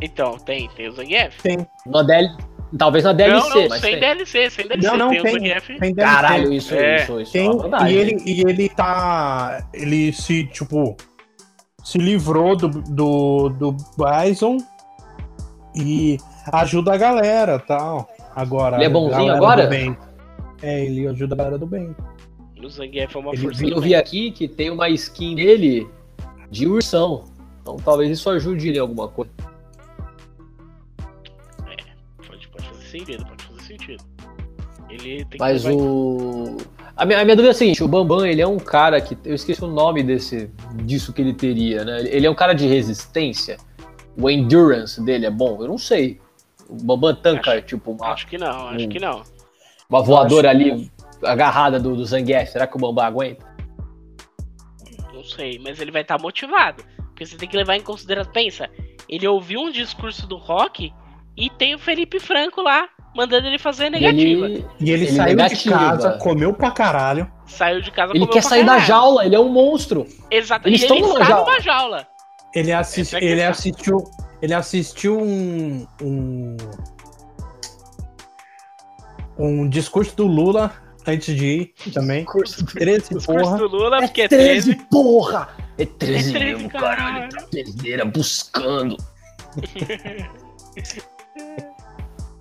Então, 0.00 0.38
tem, 0.38 0.68
tem 0.70 0.88
o 0.88 0.92
Zangief? 0.92 1.42
Tem. 1.42 1.66
Na 1.86 2.02
DL... 2.02 2.30
Talvez 2.76 3.04
na 3.04 3.12
DLC, 3.12 3.48
não, 3.48 3.54
não, 3.54 3.68
mas 3.68 3.80
sem 3.80 3.90
tem. 3.92 4.00
DLC, 4.00 4.50
sem 4.50 4.66
DLC. 4.66 4.88
Não, 4.88 4.96
não, 4.96 5.10
tem, 5.10 5.22
tem, 5.22 5.92
o 5.92 5.96
Caralho, 5.96 6.52
isso, 6.52 6.74
é. 6.74 7.02
isso, 7.02 7.20
isso. 7.20 7.32
Tem, 7.32 7.48
é 7.48 7.92
e, 7.92 7.96
ele, 7.96 8.22
e 8.26 8.40
ele 8.40 8.68
tá. 8.68 9.64
Ele 9.72 10.12
se, 10.12 10.44
tipo. 10.46 10.96
Se 11.84 11.98
livrou 11.98 12.56
do, 12.56 12.68
do, 12.68 13.48
do 13.50 13.72
Bison 13.72 14.56
e 15.76 16.18
ajuda 16.52 16.94
a 16.94 16.96
galera 16.96 17.58
tal. 17.58 18.08
Agora. 18.34 18.76
Ele 18.76 18.86
é 18.86 18.88
bonzinho 18.88 19.32
agora? 19.32 19.68
É, 20.62 20.84
ele 20.84 21.06
ajuda 21.06 21.34
a 21.34 21.38
galera 21.38 21.58
do 21.58 21.66
bem. 21.66 21.94
O 22.60 22.68
Zangief 22.68 23.14
é 23.14 23.18
uma 23.18 23.32
ele, 23.32 23.42
força. 23.42 23.66
Eu 23.66 23.80
vi 23.80 23.94
aqui 23.94 24.30
que 24.30 24.48
tem 24.48 24.70
uma 24.70 24.88
skin 24.88 25.36
dele 25.36 25.86
de 26.50 26.66
ursão. 26.66 27.24
Então 27.60 27.76
talvez 27.76 28.10
isso 28.10 28.28
ajude 28.30 28.68
ele 28.68 28.78
em 28.78 28.80
alguma 28.80 29.06
coisa. 29.06 29.30
sentido, 32.98 33.26
pode 33.26 33.44
fazer 33.44 33.62
sentido. 33.62 34.04
Ele 34.88 35.24
tem 35.24 35.38
Mas 35.38 35.64
o. 35.66 36.43
A 36.96 37.04
minha, 37.04 37.20
a 37.20 37.24
minha, 37.24 37.34
dúvida 37.34 37.50
é 37.50 37.54
a 37.54 37.58
seguinte: 37.58 37.82
o 37.82 37.88
Bambam, 37.88 38.24
ele 38.24 38.40
é 38.40 38.46
um 38.46 38.58
cara 38.58 39.00
que. 39.00 39.16
Eu 39.24 39.34
esqueci 39.34 39.64
o 39.64 39.68
nome 39.68 40.02
desse, 40.02 40.50
disso 40.84 41.12
que 41.12 41.20
ele 41.20 41.34
teria, 41.34 41.84
né? 41.84 42.02
Ele 42.02 42.26
é 42.26 42.30
um 42.30 42.34
cara 42.34 42.54
de 42.54 42.66
resistência. 42.66 43.56
O 44.16 44.30
endurance 44.30 45.02
dele 45.02 45.26
é 45.26 45.30
bom? 45.30 45.60
Eu 45.60 45.68
não 45.68 45.78
sei. 45.78 46.20
O 46.68 46.74
Bambam 46.74 47.14
tanca, 47.14 47.52
acho, 47.52 47.62
tipo. 47.62 47.92
Uma, 47.92 48.12
acho 48.12 48.26
que 48.26 48.38
não, 48.38 48.68
acho 48.68 48.84
um, 48.84 48.88
que 48.88 49.00
não. 49.00 49.22
Uma 49.90 50.02
voadora 50.02 50.50
ali 50.50 50.90
agarrada 51.22 51.80
do, 51.80 51.96
do 51.96 52.04
Zangief. 52.04 52.52
Será 52.52 52.66
que 52.66 52.76
o 52.76 52.78
Bambam 52.80 53.04
aguenta? 53.04 53.44
Não 55.12 55.24
sei, 55.24 55.58
mas 55.58 55.80
ele 55.80 55.90
vai 55.90 56.02
estar 56.02 56.16
tá 56.16 56.22
motivado. 56.22 56.84
Porque 56.96 57.26
você 57.26 57.36
tem 57.36 57.48
que 57.48 57.56
levar 57.56 57.76
em 57.76 57.80
consideração. 57.80 58.32
Pensa, 58.32 58.70
ele 59.08 59.26
ouviu 59.26 59.60
um 59.60 59.70
discurso 59.70 60.26
do 60.28 60.36
rock 60.36 60.92
e 61.36 61.50
tem 61.50 61.74
o 61.74 61.78
Felipe 61.78 62.20
Franco 62.20 62.62
lá, 62.62 62.88
mandando 63.14 63.46
ele 63.46 63.58
fazer 63.58 63.90
negativa. 63.90 64.46
Ele, 64.46 64.66
e 64.80 64.90
ele, 64.90 65.04
ele 65.04 65.12
saiu 65.12 65.36
negativa. 65.36 65.76
de 65.76 65.84
casa, 65.84 66.18
comeu 66.18 66.52
pra 66.52 66.70
caralho. 66.70 67.30
Saiu 67.46 67.80
de 67.80 67.90
casa, 67.90 68.12
Ele 68.14 68.26
quer 68.26 68.42
sair 68.42 68.64
da 68.64 68.78
jaula, 68.78 69.24
ele 69.24 69.36
é 69.36 69.40
um 69.40 69.48
monstro. 69.48 70.06
Exato, 70.30 70.68
eles 70.68 70.82
estão 70.82 70.98
numa, 70.98 71.24
jaula. 71.24 71.44
numa 71.44 71.60
jaula. 71.60 72.06
Ele, 72.54 72.72
assisti, 72.72 73.16
é 73.16 73.24
ele 73.24 73.42
assistiu. 73.42 74.04
Ele 74.42 74.54
assistiu 74.54 75.18
um, 75.18 75.86
um. 76.02 76.56
Um 79.36 79.68
discurso 79.68 80.16
do 80.16 80.26
Lula 80.26 80.72
antes 81.06 81.34
de 81.34 81.44
ir 81.44 81.74
também. 81.92 82.24
Discurso 82.24 82.64
do, 82.64 82.72
13 82.72 83.26
porra. 83.26 83.58
do 83.58 83.66
Lula, 83.66 84.00
porque 84.00 84.22
é 84.22 84.28
13, 84.28 84.70
é 84.70 84.74
13 84.74 84.88
porra! 84.90 85.48
É 85.76 85.84
13, 85.84 86.28
é 86.28 86.32
13 86.32 86.32
mesmo, 86.32 86.70
caralho. 86.70 87.28
caralho. 87.30 88.12
buscando. 88.12 88.96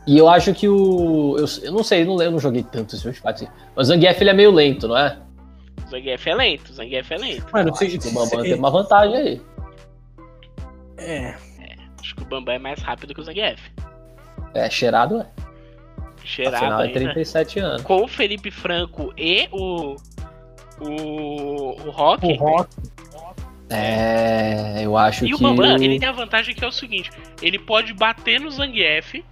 E 0.05 0.17
eu 0.17 0.27
acho 0.27 0.53
que 0.53 0.67
o. 0.67 1.37
Eu, 1.37 1.45
eu 1.63 1.71
não 1.71 1.83
sei, 1.83 2.01
eu 2.01 2.05
não, 2.05 2.21
eu 2.21 2.31
não 2.31 2.39
joguei 2.39 2.63
tanto 2.63 2.95
esse 2.95 3.11
Fight, 3.13 3.47
mas 3.75 3.87
o 3.87 3.91
Zangief 3.93 4.19
ele 4.19 4.29
é 4.29 4.33
meio 4.33 4.51
lento, 4.51 4.87
não 4.87 4.97
é? 4.97 5.17
O 5.85 5.89
Zangief 5.89 6.27
é 6.27 6.35
lento, 6.35 6.69
o 6.69 6.73
Zangief 6.73 7.11
é 7.11 7.17
lento. 7.17 7.47
Mano, 7.53 7.75
se, 7.75 7.97
que 7.97 8.07
o 8.07 8.11
Bambam 8.11 8.41
tem 8.41 8.53
uma 8.55 8.69
vantagem 8.69 9.15
aí. 9.15 9.41
É. 10.97 11.27
é. 11.27 11.35
Acho 12.01 12.15
que 12.15 12.23
o 12.23 12.25
Bambam 12.25 12.55
é 12.55 12.59
mais 12.59 12.81
rápido 12.81 13.13
que 13.13 13.21
o 13.21 13.23
Zangief. 13.23 13.61
É, 14.53 14.69
cheirado 14.69 15.21
é. 15.21 15.27
Cheirado 16.25 16.55
Afinal, 16.55 16.81
é 16.81 16.87
37 16.89 17.59
anos. 17.59 17.81
Com 17.83 18.03
o 18.03 18.07
Felipe 18.07 18.51
Franco 18.51 19.13
e 19.17 19.47
o. 19.51 19.95
O. 20.81 21.87
O 21.87 21.89
Rock. 21.91 22.25
O 22.25 22.35
Rock. 22.35 22.69
É, 23.69 24.81
eu 24.83 24.97
acho 24.97 25.25
e 25.25 25.27
que. 25.27 25.31
E 25.31 25.35
o 25.35 25.39
Bambam, 25.39 25.75
ele 25.81 25.97
tem 25.97 26.09
a 26.09 26.11
vantagem 26.11 26.53
que 26.53 26.63
é 26.63 26.67
o 26.67 26.71
seguinte: 26.71 27.09
ele 27.41 27.57
pode 27.57 27.93
bater 27.93 28.39
no 28.39 28.51
Zangief 28.51 29.23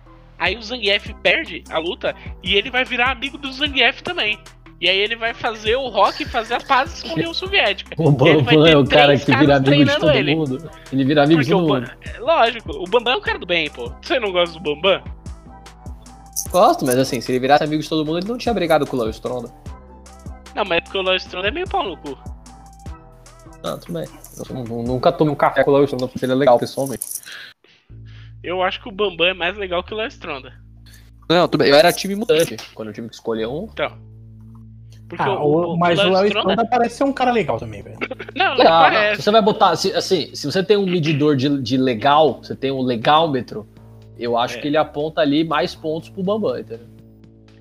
Aí 0.42 0.58
o 0.58 0.62
Zangief 0.64 1.14
perde 1.22 1.64
a 1.70 1.78
luta 1.78 2.16
e 2.42 2.56
ele 2.56 2.72
vai 2.72 2.84
virar 2.84 3.12
amigo 3.12 3.38
do 3.38 3.54
Zangief 3.54 4.02
também. 4.02 4.40
E 4.82 4.90
aí 4.90 4.98
ele 4.98 5.16
vai 5.16 5.36
fazer 5.36 5.76
o 5.76 5.88
Rock 5.88 6.26
fazer 6.26 6.56
as 6.56 6.64
pazes 6.64 7.04
com 7.04 7.10
a 7.10 7.14
União 7.14 7.32
Soviética. 7.32 7.94
O 7.96 8.10
Bambam 8.10 8.66
é 8.66 8.76
o 8.76 8.84
cara 8.84 9.16
que 9.16 9.38
vira 9.38 9.58
amigo 9.58 9.86
de 9.86 10.00
todo 10.00 10.12
ele. 10.12 10.36
mundo. 10.36 10.72
Ele 10.92 11.06
vira 11.06 11.24
amigo 11.24 11.44
de 11.44 11.50
todo 11.52 11.68
mundo. 11.68 11.92
É, 12.02 12.20
lógico, 12.20 12.72
o 12.72 12.88
Bambam 12.88 13.14
é 13.14 13.18
o 13.18 13.22
cara 13.22 13.38
do 13.38 13.46
bem, 13.46 13.70
pô. 13.70 13.94
Você 14.02 14.20
não 14.20 14.32
gosta 14.32 14.58
do 14.58 14.64
Bambam? 14.64 15.04
Gosto, 16.50 16.88
mas 16.88 16.98
assim, 16.98 17.22
se 17.22 17.32
ele 17.32 17.40
virasse 17.40 17.64
amigo 17.64 17.84
de 17.84 17.88
todo 17.88 18.04
mundo, 18.04 18.18
ele 18.18 18.28
não 18.28 18.40
tinha 18.40 18.56
brigado 18.56 18.88
com 18.88 18.98
o 18.98 19.00
Léo 19.00 19.12
Stronda. 19.12 19.54
Não, 20.56 20.66
mas 20.66 20.80
é 20.80 20.82
porque 20.82 20.98
o 20.98 21.16
Stronda 21.18 21.50
é 21.50 21.52
meio 21.52 21.70
pau 21.70 21.84
no 21.84 21.96
cu. 21.98 22.18
Ah, 23.64 23.78
tudo 23.78 23.94
bem. 23.94 24.08
Eu 24.50 24.64
nunca 24.66 25.12
tomei 25.12 25.32
um 25.32 25.38
café 25.38 25.64
com 25.64 25.70
o 25.70 25.76
Léo 25.76 25.84
Stronda 25.84 26.08
porque 26.08 26.26
ele 26.26 26.32
é 26.32 26.36
legal 26.36 26.58
pessoalmente. 26.58 27.06
Eu 28.44 28.62
acho 28.62 28.82
que 28.82 28.90
o 28.90 28.92
Bambam 28.92 29.28
é 29.28 29.34
mais 29.34 29.58
legal 29.58 29.84
que 29.84 29.94
o 29.94 29.98
Lestronda. 29.98 30.54
Não, 31.30 31.48
tudo 31.48 31.62
bem. 31.62 31.70
Eu 31.70 31.76
era 31.76 31.94
time 31.94 32.16
mutante. 32.16 32.58
Quando 32.74 32.90
eu 32.90 32.94
tive 32.94 33.08
que 33.08 33.16
escolher 33.16 33.48
um. 33.48 33.68
Então. 33.72 33.98
Porque 35.08 35.24
ah, 35.24 35.42
o, 35.42 35.74
o, 35.74 35.78
mas 35.78 36.00
o 36.00 36.10
Léo 36.10 36.26
Stronda 36.28 36.66
parece 36.66 36.96
ser 36.96 37.04
um 37.04 37.12
cara 37.12 37.32
legal 37.32 37.60
também, 37.60 37.82
velho. 37.82 37.98
Não, 38.34 38.56
não, 38.56 38.66
ah, 38.66 38.90
parece. 38.90 39.18
Se 39.18 39.24
você 39.24 39.32
vai 39.32 39.42
botar. 39.42 39.76
Se, 39.76 39.94
assim, 39.94 40.34
se 40.34 40.50
você 40.50 40.64
tem 40.64 40.78
um 40.78 40.86
medidor 40.86 41.36
de, 41.36 41.62
de 41.62 41.76
legal, 41.76 42.42
você 42.42 42.56
tem 42.56 42.72
um 42.72 42.82
legálmetro, 42.82 43.68
eu 44.18 44.38
acho 44.38 44.58
é. 44.58 44.62
que 44.62 44.68
ele 44.68 44.78
aponta 44.78 45.20
ali 45.20 45.44
mais 45.44 45.76
pontos 45.76 46.08
pro 46.08 46.24
Bambam, 46.24 46.58
entendeu? 46.58 46.88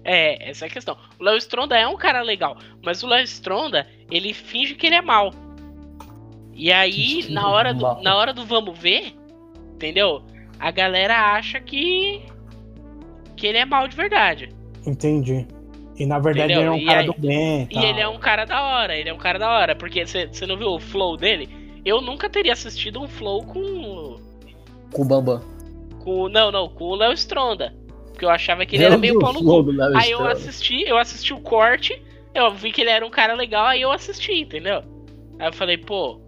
É, 0.05 0.49
essa 0.49 0.65
é 0.65 0.69
a 0.69 0.71
questão. 0.71 0.97
O 1.19 1.25
Léo 1.25 1.37
Stronda 1.39 1.77
é 1.77 1.89
um 1.89 1.97
cara 1.97 2.23
legal, 2.23 2.57
mas 2.85 3.03
o 3.03 3.09
Léo 3.09 3.25
Stronda, 3.25 3.85
ele 4.09 4.33
finge 4.33 4.77
que 4.77 4.87
ele 4.87 4.95
é 4.97 5.03
mal. 5.03 5.33
E 6.55 6.73
aí, 6.73 7.27
na 7.31 7.49
hora 7.49 7.75
do, 7.75 8.01
na 8.01 8.15
hora 8.15 8.33
do 8.33 8.45
vamos 8.45 8.79
ver, 8.79 9.13
entendeu? 9.75 10.23
A 10.61 10.71
galera 10.71 11.33
acha 11.33 11.59
que 11.61 12.23
que 13.37 13.47
ele 13.47 13.59
é 13.59 13.65
mal 13.65 13.89
de 13.89 13.97
verdade. 13.97 14.51
Entendi. 14.87 15.47
E 15.99 16.07
na 16.07 16.19
verdade 16.19 16.53
Entendeu? 16.53 16.75
ele 16.75 16.81
é 16.81 16.83
um 16.83 16.83
e 16.83 16.87
cara 16.87 17.01
aí, 17.01 17.07
do 17.07 17.15
bem. 17.15 17.69
E 17.71 17.85
ele 17.85 18.01
é 18.01 18.09
um 18.09 18.19
cara 18.19 18.45
da 18.45 18.63
hora, 18.63 18.97
ele 18.97 19.09
é 19.09 19.13
um 19.15 19.19
cara 19.19 19.39
da 19.39 19.51
hora. 19.51 19.75
Porque 19.75 20.07
você 20.07 20.47
não 20.47 20.57
viu 20.57 20.69
o 20.69 20.81
flow 20.81 21.17
dele? 21.17 21.49
Eu 21.85 22.01
nunca 22.01 22.29
teria 22.29 22.53
assistido 22.53 23.01
um 23.01 23.09
flow 23.09 23.43
com. 23.45 24.17
Com 24.93 25.03
o 25.03 25.05
Bambam. 25.05 25.43
Com, 26.01 26.29
não, 26.29 26.53
não, 26.53 26.69
com 26.69 26.85
o 26.85 26.95
Léo 26.95 27.13
Stronda. 27.13 27.75
Porque 28.11 28.25
eu 28.25 28.31
achava 28.31 28.67
que 28.67 28.77
ele 28.77 28.85
eu 28.85 28.89
era 28.89 28.99
meio 28.99 29.19
pau 29.19 29.33
no 29.33 29.43
cu. 29.43 29.65
Aí 29.97 30.11
eu 30.11 30.27
assisti, 30.27 30.83
eu 30.87 30.99
assisti 30.99 31.33
o 31.33 31.41
corte, 31.41 32.03
eu 32.35 32.53
vi 32.53 32.71
que 32.71 32.83
ele 32.83 32.91
era 32.91 33.05
um 33.05 33.11
cara 33.11 33.35
legal, 33.35 33.67
aí 33.67 33.81
eu 33.81 33.91
assisti, 33.91 34.41
entendeu? 34.41 34.83
Aí 35.39 35.49
eu 35.49 35.53
falei, 35.53 35.79
pô, 35.79 36.21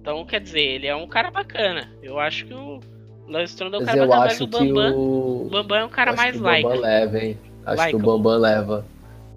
então 0.00 0.24
quer 0.26 0.40
dizer, 0.40 0.60
ele 0.60 0.86
é 0.86 0.94
um 0.94 1.06
cara 1.06 1.30
bacana. 1.30 1.90
Eu 2.02 2.18
acho 2.18 2.46
que 2.46 2.54
o. 2.54 2.80
Léo 3.28 3.44
Stronda 3.44 3.76
é 3.76 3.80
o 3.80 3.84
cara 3.84 3.98
eu 3.98 4.08
mais 4.08 4.32
acho 4.32 4.46
que 4.46 4.58
Bambam. 4.58 4.98
O... 4.98 5.48
Bambam 5.50 5.78
é 5.78 5.84
um 5.84 5.88
cara 5.88 6.10
acho 6.12 6.16
mais 6.16 6.36
que 6.36 6.42
like. 6.42 6.66
O 6.66 6.70
Bambam 6.70 6.82
leva, 6.82 7.18
hein? 7.18 7.38
Acho 7.66 7.76
like 7.76 7.90
que 7.90 7.96
o 7.96 7.98
Bambam 8.06 8.38
leva. 8.38 8.84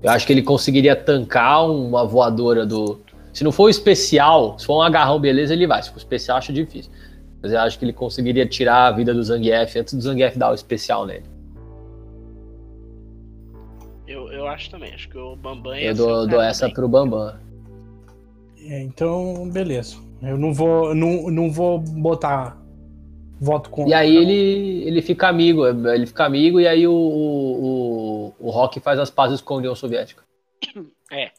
Eu 0.01 0.10
acho 0.10 0.25
que 0.25 0.34
ele 0.34 0.41
conseguiria 0.41 0.95
tancar 0.95 1.69
uma 1.69 2.06
voadora 2.06 2.65
do. 2.65 3.01
Se 3.34 3.43
não 3.43 3.51
for 3.51 3.69
especial, 3.69 4.58
se 4.58 4.65
for 4.65 4.77
um 4.77 4.82
agarrão, 4.82 5.19
beleza, 5.19 5.54
ele 5.54 5.67
vai. 5.67 5.84
Se 5.84 5.89
for 5.89 5.97
especial, 5.97 6.38
acho 6.38 6.54
difícil. 6.54 6.91
Mas 7.41 7.51
eu 7.51 7.60
acho 7.60 7.77
que 7.77 7.86
ele 7.86 7.93
conseguiria 7.93 8.45
tirar 8.45 8.88
a 8.88 8.91
vida 8.91 9.13
do 9.13 9.23
Zangief 9.23 9.77
antes 9.77 9.93
do 9.93 10.01
Zangief 10.01 10.38
dar 10.38 10.51
o 10.51 10.54
especial 10.54 11.06
nele. 11.06 11.25
Eu, 14.08 14.32
eu 14.32 14.47
acho 14.47 14.69
também. 14.69 14.93
Acho 14.93 15.10
que 15.10 15.17
o 15.17 15.36
Bambam 15.36 15.75
Eu 15.75 15.95
dou, 15.95 16.27
dou 16.27 16.41
essa 16.41 16.62
também. 16.62 16.75
pro 16.75 16.88
Bambam. 16.88 17.36
É, 18.60 18.82
então, 18.82 19.49
beleza. 19.51 19.97
Eu 20.21 20.38
não 20.38 20.54
vou, 20.54 20.93
não, 20.93 21.32
não 21.32 21.51
vou 21.51 21.80
botar 21.80 22.61
Voto 23.43 23.71
com. 23.71 23.88
E 23.88 23.93
aí 23.93 24.15
ele, 24.15 24.88
ele 24.88 25.01
fica 25.01 25.27
amigo, 25.27 25.65
ele 25.65 26.06
fica 26.06 26.23
amigo 26.23 26.60
e 26.60 26.67
aí 26.67 26.88
o, 26.88 26.93
o, 26.93 28.36
o 28.39 28.49
Rock 28.51 28.80
faz 28.80 28.99
as 28.99 29.10
pazes 29.10 29.41
com 29.41 29.56
a 29.56 29.58
União 29.58 29.73
Soviética. 29.73 30.23
É. 31.12 31.32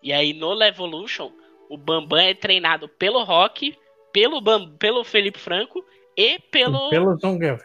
E 0.00 0.12
aí 0.12 0.32
no 0.32 0.54
Levolution, 0.54 1.32
o 1.68 1.76
Bambam 1.76 2.20
é 2.20 2.34
treinado 2.34 2.88
pelo 2.88 3.24
Rock, 3.24 3.76
pelo, 4.12 4.40
Bam, 4.40 4.70
pelo 4.78 5.02
Felipe 5.02 5.40
Franco 5.40 5.84
e 6.16 6.38
pelo. 6.52 6.88
Pelo 6.88 7.18
Zangief. 7.18 7.62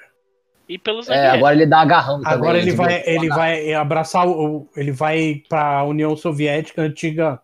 E 0.68 0.80
pelo 0.80 1.02
É, 1.12 1.30
agora 1.30 1.54
ele 1.54 1.68
dá 1.68 1.82
agarrão 1.82 2.22
também. 2.22 2.34
Agora 2.34 2.58
ele 2.58 2.72
vai, 2.72 2.98
devia- 2.98 3.16
ele 3.16 3.30
vai 3.30 3.74
abraçar 3.74 4.28
o. 4.28 4.68
Ele 4.76 4.92
vai 4.92 5.44
pra 5.48 5.84
União 5.84 6.18
Soviética, 6.18 6.82
antiga 6.82 7.39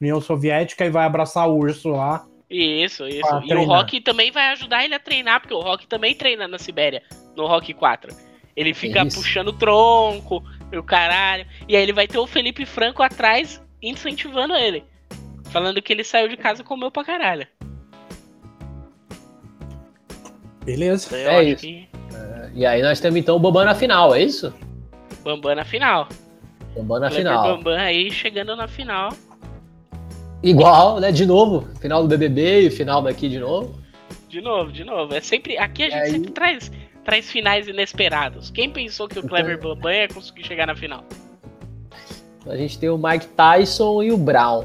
União 0.00 0.20
Soviética, 0.20 0.84
e 0.84 0.90
vai 0.90 1.04
abraçar 1.06 1.48
o 1.48 1.56
urso 1.56 1.90
lá. 1.90 2.26
Isso, 2.52 3.08
isso. 3.08 3.40
E 3.44 3.54
o. 3.54 3.64
Rock 3.64 4.00
também 4.02 4.30
vai 4.30 4.48
ajudar 4.52 4.84
ele 4.84 4.94
a 4.94 4.98
treinar, 5.00 5.40
porque 5.40 5.54
o 5.54 5.60
Rock 5.60 5.86
também 5.86 6.14
treina 6.14 6.46
na 6.46 6.58
Sibéria, 6.58 7.02
no 7.34 7.46
Rock 7.46 7.72
4. 7.72 8.14
Ele 8.54 8.74
fica 8.74 9.02
Isso. 9.06 9.16
puxando 9.16 9.48
o 9.48 9.52
tronco 9.54 10.44
e 10.70 10.76
o 10.76 10.82
caralho. 10.82 11.46
E 11.66 11.74
aí 11.74 11.82
ele 11.82 11.94
vai 11.94 12.06
ter 12.06 12.18
o 12.18 12.26
Felipe 12.26 12.66
Franco 12.66 13.02
atrás 13.02 13.62
incentivando 13.82 14.54
ele. 14.54 14.84
Falando 15.50 15.80
que 15.80 15.92
ele 15.92 16.04
saiu 16.04 16.28
de 16.28 16.36
casa 16.36 16.60
e 16.60 16.64
comeu 16.64 16.90
pra 16.90 17.02
caralho. 17.04 17.46
Beleza. 20.64 21.06
Então 21.06 21.18
eu 21.18 21.30
É 21.30 21.44
isso. 21.44 21.62
que 21.62 21.88
E 22.54 22.66
aí 22.66 22.82
nós 22.82 23.00
temos 23.00 23.18
então 23.18 23.36
o 23.36 23.38
Bambam 23.38 23.64
na 23.64 23.74
final, 23.74 24.14
é 24.14 24.22
isso? 24.22 24.54
Bambam 25.24 25.54
na 25.54 25.64
final. 25.64 26.08
Bambam 26.76 27.00
na 27.00 27.08
Kleber 27.08 27.26
final. 27.26 27.56
Bambam 27.56 27.78
aí 27.78 28.10
chegando 28.10 28.54
na 28.54 28.68
final. 28.68 29.10
Igual, 30.42 30.98
né? 31.00 31.12
De 31.12 31.24
novo, 31.24 31.68
final 31.80 32.02
do 32.02 32.08
BBB 32.08 32.60
e 32.66 32.70
final 32.70 33.00
daqui 33.02 33.28
de 33.28 33.38
novo. 33.38 33.74
De 34.28 34.40
novo, 34.40 34.72
de 34.72 34.82
novo. 34.84 35.14
É 35.14 35.20
sempre. 35.20 35.56
Aqui 35.58 35.84
a 35.84 35.90
gente 35.90 35.98
aí- 36.02 36.10
sempre 36.10 36.30
traz, 36.32 36.72
traz 37.04 37.30
finais 37.30 37.68
inesperados. 37.68 38.50
Quem 38.50 38.70
pensou 38.70 39.06
que 39.08 39.16
o 39.16 39.20
Então- 39.20 39.28
Kleber 39.30 39.60
Bambam 39.60 39.92
ia 39.92 40.08
conseguir 40.08 40.44
chegar 40.44 40.66
na 40.66 40.74
final? 40.74 41.04
A 42.46 42.56
gente 42.56 42.78
tem 42.78 42.88
o 42.88 42.98
Mike 42.98 43.26
Tyson 43.28 44.02
e 44.02 44.10
o 44.10 44.16
Brown. 44.16 44.64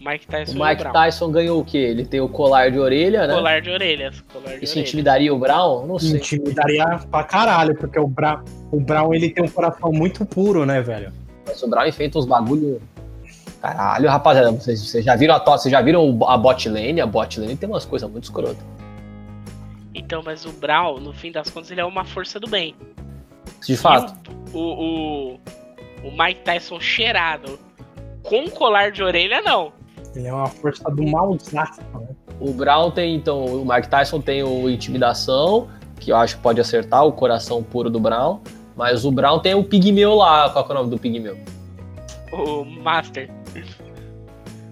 O 0.00 0.08
Mike 0.08 0.28
Tyson 0.28 0.52
O 0.52 0.56
e 0.56 0.60
o 0.60 0.64
Mike 0.64 0.82
Brown. 0.82 0.92
Tyson 0.92 1.30
ganhou 1.32 1.60
o 1.60 1.64
quê? 1.64 1.78
Ele 1.78 2.04
tem 2.06 2.20
o 2.20 2.28
colar 2.28 2.70
de 2.70 2.78
orelha, 2.78 3.26
né? 3.26 3.34
Colar 3.34 3.60
de 3.60 3.70
orelhas. 3.70 4.20
Colar 4.32 4.56
de 4.58 4.64
Isso 4.64 4.74
orelhas. 4.74 4.76
intimidaria 4.88 5.34
o 5.34 5.38
Brown? 5.38 5.86
Não 5.86 5.98
sei. 5.98 6.18
Intimidaria 6.18 7.00
pra 7.10 7.24
caralho, 7.24 7.74
porque 7.74 7.98
o 7.98 8.06
Brown, 8.06 8.44
o 8.70 8.78
Brown 8.78 9.12
ele 9.12 9.28
tem 9.30 9.42
um 9.44 9.48
coração 9.48 9.90
muito 9.90 10.24
puro, 10.24 10.64
né, 10.64 10.80
velho? 10.80 11.12
Mas 11.44 11.60
o 11.62 11.68
Brown 11.68 11.86
enfeita 11.86 12.16
uns 12.18 12.26
bagulho. 12.26 12.80
Caralho, 13.60 14.08
rapaziada, 14.08 14.52
vocês, 14.52 14.80
vocês 14.80 15.04
já 15.04 15.16
viram 15.16 15.34
a 15.34 15.40
to- 15.40 15.50
vocês 15.52 15.72
já 15.72 15.80
viram 15.80 16.18
a 16.26 16.36
bot 16.36 16.68
lane? 16.68 17.00
A 17.00 17.06
bot 17.06 17.40
lane 17.40 17.56
tem 17.56 17.68
umas 17.68 17.84
coisas 17.84 18.08
muito 18.10 18.24
escrotas. 18.24 18.58
Então, 19.94 20.22
mas 20.24 20.44
o 20.44 20.52
Brown, 20.52 21.00
no 21.00 21.12
fim 21.12 21.32
das 21.32 21.50
contas, 21.50 21.70
ele 21.70 21.80
é 21.80 21.84
uma 21.84 22.04
força 22.04 22.38
do 22.38 22.48
bem. 22.48 22.74
De 23.66 23.76
fato. 23.76 24.14
E 24.52 24.56
o, 24.56 24.58
o, 24.58 25.32
o, 25.32 26.08
o 26.08 26.10
Mike 26.16 26.42
Tyson 26.42 26.78
cheirado 26.78 27.58
com 28.22 28.48
colar 28.48 28.92
de 28.92 29.02
orelha, 29.02 29.42
não. 29.42 29.72
Ele 30.14 30.28
é 30.28 30.32
uma 30.32 30.46
força 30.46 30.88
do 30.90 31.02
malzaço, 31.02 31.80
né? 31.94 32.08
O 32.40 32.52
Brown 32.52 32.92
tem, 32.92 33.16
então, 33.16 33.44
o 33.44 33.66
Mike 33.66 33.88
Tyson 33.88 34.20
tem 34.20 34.44
o 34.44 34.70
Intimidação, 34.70 35.66
que 35.98 36.12
eu 36.12 36.16
acho 36.16 36.36
que 36.36 36.42
pode 36.42 36.60
acertar 36.60 37.04
o 37.04 37.10
coração 37.12 37.62
puro 37.62 37.90
do 37.90 37.98
Brown. 37.98 38.38
Mas 38.76 39.04
o 39.04 39.10
Brown 39.10 39.40
tem 39.40 39.54
o 39.56 39.64
Pigmeu 39.64 40.14
lá. 40.14 40.48
Qual 40.50 40.64
é 40.64 40.70
o 40.70 40.74
nome 40.74 40.90
do 40.90 40.98
Pigmeu? 40.98 41.36
O 42.32 42.64
Master. 42.64 43.30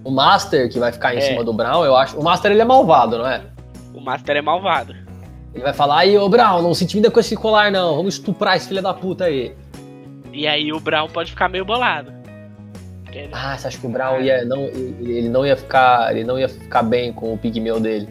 O 0.05 0.11
Master, 0.11 0.71
que 0.71 0.79
vai 0.79 0.92
ficar 0.92 1.14
em 1.14 1.19
É. 1.19 1.21
cima 1.23 1.42
do 1.42 1.53
Brown, 1.53 1.85
eu 1.85 1.97
acho. 1.97 2.19
O 2.19 2.23
Master 2.23 2.53
ele 2.53 2.61
é 2.61 2.64
malvado, 2.64 3.19
não 3.19 3.27
é? 3.27 3.42
O 3.95 4.01
Master 4.01 4.37
é 4.37 4.42
malvado. 4.42 4.95
Ele 5.55 5.62
vai 5.64 5.73
falar, 5.73 6.01
aí, 6.01 6.16
ô 6.19 6.29
Brown, 6.29 6.61
não 6.62 6.75
se 6.75 6.85
intimida 6.85 7.11
com 7.11 7.19
esse 7.19 7.35
colar, 7.35 7.73
não. 7.73 7.97
Vamos 7.97 8.14
estuprar 8.14 8.57
esse 8.57 8.69
filho 8.69 8.83
da 8.83 8.92
puta 8.92 9.25
aí. 9.25 9.55
E 10.33 10.47
aí 10.47 10.71
o 10.73 10.79
Brown 10.79 11.09
pode 11.09 11.31
ficar 11.31 11.49
meio 11.49 11.64
bolado. 11.64 12.12
Ele- 13.11 13.31
Ah, 13.33 13.57
você 13.57 13.69
acha 13.69 13.79
que 13.79 13.87
o 13.87 13.90
Brown 13.90 14.21
ia, 14.21 14.45
não, 14.45 14.64
ele 14.64 15.29
não 15.31 15.47
ia 15.47 15.57
ficar. 15.57 16.11
Ele 16.14 16.25
não 16.25 16.38
ia 16.38 16.49
ficar 16.49 16.83
bem 16.83 17.11
com 17.12 17.33
o 17.33 17.38
pigmeu 17.38 17.81
dele. 17.81 18.07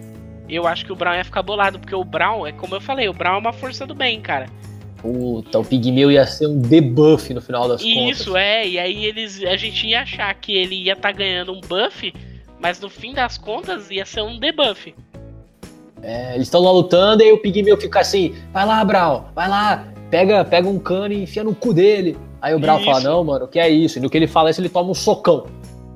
Eu 0.49 0.65
acho 0.67 0.83
que 0.85 0.91
o 0.91 0.95
Brown 0.95 1.13
ia 1.15 1.23
ficar 1.23 1.43
bolado, 1.43 1.79
porque 1.79 1.93
o 1.95 2.03
Brown, 2.03 2.45
é 2.47 2.51
como 2.51 2.73
eu 2.75 2.81
falei, 2.81 3.07
o 3.07 3.13
Brown 3.13 3.35
é 3.35 3.39
uma 3.39 3.53
força 3.53 3.85
do 3.85 3.93
bem, 3.93 4.19
cara. 4.21 4.47
Puta, 4.97 5.59
o 5.59 5.65
pigmeu 5.65 6.11
ia 6.11 6.25
ser 6.25 6.47
um 6.47 6.59
debuff 6.59 7.33
no 7.33 7.41
final 7.41 7.67
das 7.67 7.81
E 7.81 7.93
contas. 7.93 8.19
isso 8.19 8.35
é, 8.35 8.67
e 8.67 8.79
aí 8.79 9.05
eles 9.05 9.43
a 9.43 9.55
gente 9.55 9.85
ia 9.87 10.01
achar 10.01 10.33
que 10.35 10.55
ele 10.55 10.75
ia 10.83 10.93
estar 10.93 11.11
ganhando 11.11 11.51
um 11.53 11.61
buff, 11.61 12.13
mas 12.59 12.79
no 12.79 12.89
fim 12.89 13.13
das 13.13 13.37
contas 13.37 13.91
ia 13.91 14.05
ser 14.05 14.21
um 14.21 14.39
debuff. 14.39 14.95
É, 16.01 16.35
eles 16.35 16.47
estão 16.47 16.61
lá 16.61 16.71
lutando 16.71 17.23
e 17.23 17.31
o 17.31 17.37
pigmeu 17.39 17.77
fica 17.79 17.99
assim: 17.99 18.35
vai 18.51 18.65
lá, 18.65 18.83
Brown, 18.83 19.25
vai 19.33 19.47
lá, 19.49 19.87
pega, 20.09 20.43
pega 20.45 20.67
um 20.67 20.79
cano 20.79 21.13
e 21.13 21.23
enfia 21.23 21.43
no 21.43 21.53
cu 21.53 21.73
dele. 21.73 22.17
Aí 22.41 22.53
o 22.53 22.59
Brown 22.59 22.79
fala: 22.83 22.99
Isso. 22.99 23.07
não, 23.07 23.23
mano, 23.23 23.45
o 23.45 23.47
que 23.47 23.59
é 23.59 23.69
isso? 23.69 23.97
E 23.97 24.01
no 24.01 24.09
que 24.09 24.17
ele 24.17 24.27
fala 24.27 24.49
isso, 24.49 24.61
ele 24.61 24.69
toma 24.69 24.89
um 24.91 24.93
socão. 24.93 25.47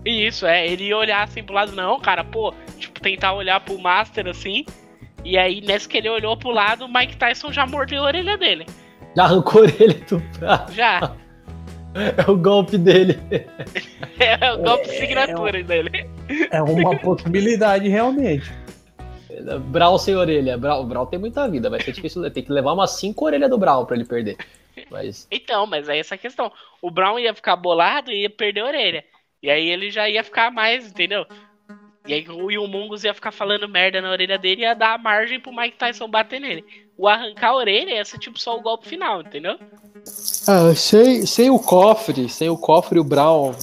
E 0.05 0.25
isso, 0.27 0.45
é, 0.45 0.67
ele 0.67 0.85
ia 0.85 0.97
olhar 0.97 1.23
assim 1.23 1.43
pro 1.43 1.53
lado, 1.53 1.73
não, 1.73 1.99
cara, 1.99 2.23
pô, 2.23 2.53
tipo, 2.77 2.99
tentar 3.01 3.33
olhar 3.33 3.59
pro 3.59 3.77
Master 3.77 4.27
assim. 4.27 4.65
E 5.23 5.38
aí, 5.38 5.62
nessa 5.62 5.88
que 5.88 5.97
ele 5.97 6.09
olhou 6.09 6.35
pro 6.38 6.49
lado, 6.49 6.85
o 6.85 6.93
Mike 6.93 7.17
Tyson 7.17 7.51
já 7.51 7.67
mordeu 7.67 8.01
a 8.01 8.05
orelha 8.05 8.38
dele. 8.38 8.65
Já 9.19 9.25
arrancou 9.25 9.63
a 9.63 9.65
orelha 9.65 9.93
do 10.10 10.19
Brown. 10.39 10.71
Já. 10.71 11.13
É 11.93 12.32
o 12.32 12.38
golpe 12.38 12.77
dele. 12.77 13.19
É 14.19 14.51
o 14.51 14.58
golpe 14.58 14.86
de 14.86 14.95
assinatura 14.95 15.63
dele. 15.63 16.10
É 16.51 16.62
uma 16.62 16.97
possibilidade, 16.99 17.88
realmente. 17.88 18.51
Brown 19.69 19.97
sem 19.97 20.13
orelha. 20.13 20.58
Brown, 20.58 20.82
o 20.82 20.86
Brown 20.86 21.05
tem 21.05 21.17
muita 21.17 21.47
vida, 21.47 21.69
vai 21.69 21.82
ser 21.82 21.93
difícil. 21.93 22.29
Tem 22.32 22.43
que 22.43 22.51
levar 22.51 22.73
umas 22.73 22.91
5 22.91 23.25
orelhas 23.25 23.49
do 23.49 23.58
Brown 23.58 23.86
pra 23.86 23.95
ele 23.95 24.05
perder. 24.05 24.38
Mas 24.91 25.25
Então, 25.32 25.65
mas 25.65 25.88
aí 25.88 25.99
essa 25.99 26.17
questão. 26.17 26.51
O 26.82 26.91
Brown 26.91 27.17
ia 27.17 27.34
ficar 27.34 27.55
bolado 27.55 28.12
e 28.12 28.23
ia 28.23 28.29
perder 28.29 28.62
a 28.62 28.65
orelha. 28.65 29.05
E 29.41 29.49
aí 29.49 29.69
ele 29.69 29.89
já 29.89 30.10
ia 30.10 30.23
ficar 30.23 30.51
mais, 30.51 30.89
entendeu? 30.89 31.25
E 32.07 32.13
aí 32.13 32.25
o 32.29 32.49
Yumungus 32.49 33.03
ia 33.03 33.13
ficar 33.13 33.31
falando 33.31 33.67
merda 33.67 34.01
na 34.01 34.12
orelha 34.12 34.38
dele 34.38 34.62
e 34.62 34.63
ia 34.63 34.73
dar 34.73 34.97
margem 34.97 35.39
pro 35.39 35.55
Mike 35.55 35.77
Tyson 35.77 36.07
bater 36.09 36.39
nele. 36.39 36.63
O 36.97 37.07
arrancar 37.07 37.49
a 37.49 37.55
orelha 37.55 37.91
ia 37.95 38.05
ser 38.05 38.17
tipo 38.17 38.39
só 38.39 38.57
o 38.57 38.62
golpe 38.62 38.88
final, 38.88 39.21
entendeu? 39.21 39.57
Ah, 40.47 40.73
sem, 40.75 41.25
sem 41.25 41.49
o 41.49 41.59
cofre, 41.59 42.27
sem 42.29 42.49
o 42.49 42.57
cofre 42.57 42.99
o 42.99 43.03
Brown. 43.03 43.53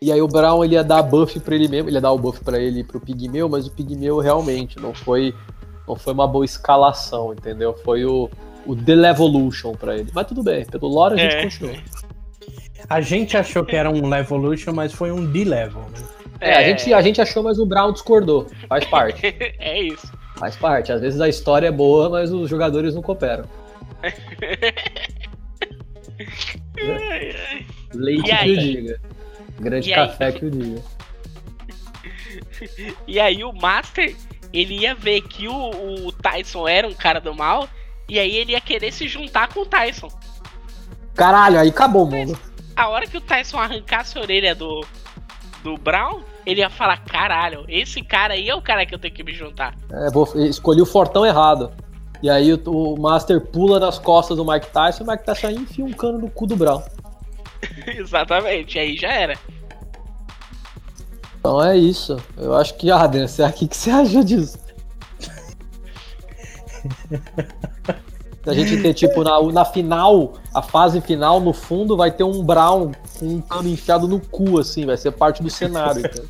E 0.00 0.10
aí 0.12 0.20
o 0.20 0.28
Brown 0.28 0.64
ele 0.64 0.74
ia 0.74 0.84
dar 0.84 1.02
buff 1.02 1.38
pra 1.40 1.54
ele 1.54 1.68
mesmo, 1.68 1.88
ele 1.88 1.96
ia 1.96 2.00
dar 2.00 2.12
o 2.12 2.18
buff 2.18 2.42
pra 2.44 2.58
ele 2.58 2.80
e 2.80 2.84
pro 2.84 3.00
Pigmeu, 3.00 3.48
mas 3.48 3.66
o 3.66 3.70
Pigmeu 3.72 4.18
realmente 4.18 4.78
não 4.78 4.92
foi 4.94 5.34
não 5.86 5.94
foi 5.96 6.12
uma 6.12 6.26
boa 6.26 6.44
escalação, 6.44 7.32
entendeu? 7.32 7.72
Foi 7.84 8.04
o, 8.04 8.28
o 8.66 8.74
Delevolution 8.74 9.72
pra 9.74 9.96
ele. 9.96 10.10
Mas 10.12 10.26
tudo 10.26 10.42
bem, 10.42 10.64
pelo 10.66 10.88
lore 10.88 11.14
a 11.14 11.16
gente 11.18 11.36
É. 11.36 11.42
continua. 11.44 11.76
A 12.90 13.00
gente 13.00 13.36
achou 13.36 13.64
que 13.64 13.74
era 13.76 13.88
um 13.90 14.08
Levolution, 14.08 14.72
mas 14.72 14.92
foi 14.92 15.10
um 15.12 15.24
D-Level. 15.24 15.82
Né? 15.82 16.08
É, 16.40 16.54
a, 16.54 16.62
gente, 16.62 16.92
a 16.92 17.00
gente 17.02 17.20
achou, 17.20 17.42
mas 17.42 17.58
o 17.58 17.66
Brown 17.66 17.92
discordou. 17.92 18.46
Faz 18.68 18.84
parte. 18.84 19.20
é 19.58 19.80
isso. 19.82 20.12
Faz 20.36 20.54
parte. 20.56 20.92
Às 20.92 21.00
vezes 21.00 21.20
a 21.20 21.28
história 21.28 21.68
é 21.68 21.72
boa, 21.72 22.10
mas 22.10 22.32
os 22.32 22.48
jogadores 22.50 22.94
não 22.94 23.02
cooperam. 23.02 23.44
Leite 27.94 28.24
que 28.24 28.32
aí? 28.32 28.52
o 28.52 28.58
diga. 28.58 29.00
Grande 29.58 29.88
E 29.90 29.94
aí? 29.94 30.08
café 30.08 30.32
que 30.32 30.44
o 30.44 30.50
diga. 30.50 30.82
E 33.06 33.20
aí 33.20 33.44
o 33.44 33.52
Master, 33.52 34.16
ele 34.50 34.78
ia 34.80 34.94
ver 34.94 35.20
que 35.22 35.46
o, 35.46 36.06
o 36.06 36.12
Tyson 36.12 36.66
era 36.66 36.86
um 36.88 36.94
cara 36.94 37.20
do 37.20 37.34
mal, 37.34 37.68
e 38.08 38.18
aí 38.18 38.34
ele 38.34 38.52
ia 38.52 38.60
querer 38.62 38.92
se 38.92 39.06
juntar 39.06 39.48
com 39.48 39.60
o 39.60 39.66
Tyson. 39.66 40.08
Caralho, 41.14 41.58
aí 41.58 41.68
acabou 41.68 42.04
o 42.04 42.10
mundo. 42.10 42.38
A 42.74 42.88
hora 42.88 43.06
que 43.06 43.16
o 43.18 43.20
Tyson 43.20 43.58
arrancasse 43.58 44.16
a 44.16 44.22
orelha 44.22 44.54
do, 44.54 44.86
do 45.66 45.76
Brown, 45.76 46.20
ele 46.46 46.60
ia 46.60 46.70
falar, 46.70 46.98
caralho, 46.98 47.64
esse 47.68 48.00
cara 48.00 48.34
aí 48.34 48.48
é 48.48 48.54
o 48.54 48.62
cara 48.62 48.86
que 48.86 48.94
eu 48.94 48.98
tenho 49.00 49.12
que 49.12 49.24
me 49.24 49.32
juntar. 49.32 49.74
É, 49.90 50.08
vou, 50.10 50.28
escolhi 50.36 50.80
o 50.80 50.86
fortão 50.86 51.26
errado. 51.26 51.72
E 52.22 52.30
aí 52.30 52.52
o, 52.52 52.60
o 52.66 53.00
Master 53.00 53.40
pula 53.40 53.80
nas 53.80 53.98
costas 53.98 54.36
do 54.36 54.44
Mike 54.44 54.68
Tyson 54.68 55.02
e 55.02 55.06
o 55.06 55.10
Mike 55.10 55.24
Tyson 55.24 55.48
aí 55.48 55.56
enfia 55.56 55.84
um 55.84 55.92
cano 55.92 56.18
no 56.18 56.30
cu 56.30 56.46
do 56.46 56.54
Brown. 56.54 56.80
Exatamente, 57.98 58.78
aí 58.78 58.96
já 58.96 59.08
era. 59.08 59.36
Então 61.40 61.60
é 61.62 61.76
isso. 61.76 62.16
Eu 62.36 62.54
acho 62.54 62.76
que, 62.76 62.88
Adrian, 62.88 63.26
você 63.26 63.42
aqui 63.42 63.66
que 63.66 63.76
você 63.76 63.90
acha 63.92 64.24
disso? 64.24 64.58
Se 68.46 68.50
a 68.50 68.54
gente 68.54 68.80
ter, 68.80 68.94
tipo, 68.94 69.24
na, 69.24 69.42
na 69.50 69.64
final, 69.64 70.34
a 70.54 70.62
fase 70.62 71.00
final, 71.00 71.40
no 71.40 71.52
fundo, 71.52 71.96
vai 71.96 72.12
ter 72.12 72.22
um 72.22 72.44
Brown 72.44 72.92
com 73.18 73.26
um 73.26 73.40
cano 73.40 73.68
enfiado 73.68 74.06
no 74.06 74.20
cu, 74.20 74.60
assim, 74.60 74.86
vai 74.86 74.96
ser 74.96 75.10
parte 75.10 75.42
do 75.42 75.50
cenário. 75.50 76.06
entendeu? 76.06 76.28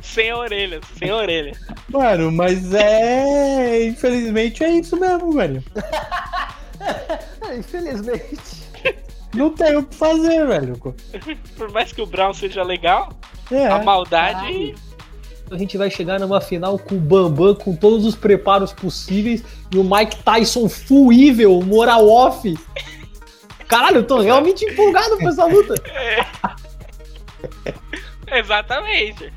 sem 0.00 0.32
orelha, 0.32 0.80
sem 0.98 1.12
orelha. 1.12 1.52
Mano, 1.90 2.32
mas 2.32 2.72
é. 2.72 3.84
Infelizmente 3.86 4.64
é 4.64 4.70
isso 4.70 4.96
mesmo, 4.98 5.30
velho. 5.32 5.62
É, 7.46 7.56
infelizmente. 7.56 8.64
Não 9.34 9.50
tem 9.50 9.76
o 9.76 9.84
que 9.84 9.94
fazer, 9.94 10.46
velho. 10.46 10.76
Por 11.56 11.70
mais 11.72 11.92
que 11.92 12.00
o 12.00 12.06
Brown 12.06 12.32
seja 12.32 12.62
legal, 12.62 13.10
É. 13.50 13.66
a 13.68 13.82
maldade. 13.82 14.74
A 15.50 15.58
gente 15.58 15.76
vai 15.76 15.90
chegar 15.90 16.18
numa 16.18 16.40
final 16.40 16.78
com 16.78 16.94
o 16.96 17.00
Bambam 17.00 17.54
com 17.54 17.76
todos 17.76 18.04
os 18.06 18.16
preparos 18.16 18.72
possíveis 18.72 19.44
e 19.72 19.78
o 19.78 19.84
Mike 19.84 20.16
Tyson 20.22 20.68
full 20.68 21.12
evil, 21.12 21.60
moral 21.62 22.08
off. 22.08 22.54
Caralho, 23.68 23.98
eu 23.98 24.06
tô 24.06 24.20
realmente 24.20 24.64
empolgado 24.64 25.18
com 25.18 25.28
essa 25.28 25.44
luta. 25.44 25.74
É. 25.90 26.24
Exatamente. 28.38 29.32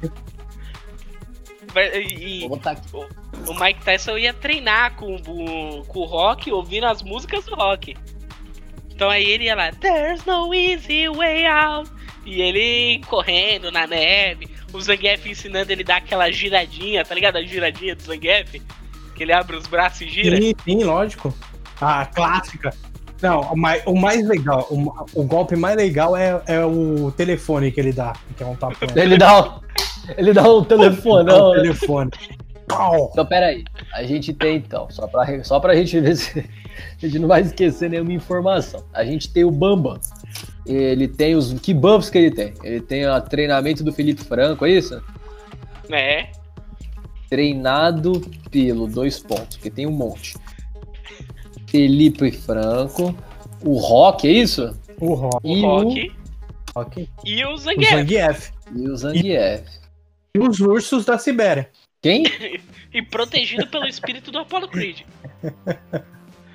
E, 1.75 2.47
o, 2.47 3.51
o, 3.51 3.59
Mike 3.59 3.83
Tyson 3.83 4.17
ia 4.17 4.33
treinar 4.33 4.95
com, 4.95 5.15
o, 5.15 5.85
com 5.85 5.99
o 5.99 6.05
rock, 6.05 6.51
ouvindo 6.51 6.85
as 6.85 7.03
músicas 7.03 7.45
do 7.45 7.55
rock. 7.55 7.95
Então 8.89 9.09
aí 9.09 9.29
ele 9.29 9.43
ia 9.43 9.55
lá, 9.55 9.71
There's 9.73 10.25
no 10.25 10.53
easy 10.53 11.07
way 11.09 11.45
out. 11.45 11.91
E 12.25 12.41
ele 12.41 13.01
correndo 13.05 13.71
na 13.71 13.87
neve, 13.87 14.49
o 14.73 14.82
Zangief 14.82 15.30
ensinando 15.30 15.71
ele 15.71 15.84
dar 15.84 15.97
aquela 15.97 16.30
giradinha, 16.32 17.03
tá 17.06 17.15
ligado? 17.15 17.38
A 17.38 17.43
giradinha 17.43 17.95
do 17.95 18.03
Zangief. 18.03 18.62
Que 19.15 19.23
ele 19.23 19.34
abre 19.34 19.56
os 19.56 19.65
braços 19.65 20.01
e 20.01 20.10
gira. 20.10 20.38
Sim, 20.38 20.53
sim, 20.63 20.84
lógico. 20.84 21.34
A 21.82 22.06
clássica. 22.06 22.71
Não, 23.21 23.41
o 23.41 23.58
mais, 23.58 23.82
o 23.86 23.95
mais 23.95 24.27
legal, 24.27 24.67
o, 24.69 24.93
o, 25.19 25.23
golpe 25.23 25.56
mais 25.56 25.75
legal 25.75 26.15
é, 26.15 26.39
é 26.45 26.63
o 26.63 27.12
telefone 27.12 27.71
que 27.71 27.80
ele 27.80 27.91
dá, 27.91 28.13
que 28.36 28.43
é 28.43 28.45
um 28.45 28.56
tapão. 28.56 28.88
Ele 28.95 29.17
dá, 29.17 29.60
ele 30.15 30.34
dá 30.34 30.43
um 30.43 30.63
telefone, 30.63 31.25
não. 31.25 31.51
Né? 31.51 31.62
telefone. 31.62 32.12
Então, 32.65 33.25
pera 33.25 33.47
aí. 33.47 33.63
A 33.93 34.03
gente 34.03 34.34
tem, 34.34 34.58
então, 34.58 34.88
só 34.89 35.08
pra, 35.08 35.43
só 35.43 35.60
pra 35.60 35.75
gente 35.75 35.99
ver 35.99 36.15
se 36.15 36.39
a 37.01 37.06
gente 37.06 37.17
não 37.17 37.27
vai 37.27 37.41
esquecer 37.41 37.89
nenhuma 37.89 38.13
informação. 38.13 38.84
A 38.93 39.03
gente 39.03 39.32
tem 39.32 39.43
o 39.43 39.51
Bamba. 39.51 39.99
Ele 40.67 41.08
tem 41.08 41.36
os. 41.36 41.53
Que 41.53 41.73
buffs 41.73 42.10
que 42.10 42.17
ele 42.17 42.32
tem? 42.32 42.53
Ele 42.63 42.82
tem 42.82 43.08
o 43.08 43.21
treinamento 43.21 43.84
do 43.84 43.93
Felipe 43.93 44.23
Franco, 44.23 44.65
é 44.65 44.71
isso? 44.71 45.01
É. 45.89 46.30
Treinado 47.30 48.21
pelo 48.51 48.88
dois 48.88 49.19
pontos, 49.19 49.58
porque 49.58 49.69
tem 49.69 49.88
um 49.88 49.91
monte. 49.91 50.36
Felipe 51.67 52.32
Franco. 52.32 53.15
O 53.63 53.77
Rock, 53.77 54.27
é 54.27 54.32
isso? 54.32 54.77
O 54.99 55.13
Rock. 55.13 55.47
E 55.47 55.58
o 55.58 55.62
Rock. 55.62 56.12
Rock. 56.75 57.10
E 57.25 57.45
o 57.45 57.58
Zangief. 57.58 57.91
O 57.91 57.97
Zangief. 57.97 58.51
E 58.75 58.89
o 58.89 58.97
Zangief. 58.97 59.80
E, 60.36 60.38
e 60.38 60.39
os 60.39 60.60
ursos 60.60 61.06
da 61.06 61.17
Sibéria. 61.17 61.69
Quem? 62.01 62.23
e 62.93 63.01
protegido 63.01 63.67
pelo 63.67 63.86
espírito 63.86 64.32
do 64.32 64.39
Apollo 64.39 64.67
Creed. 64.67 65.01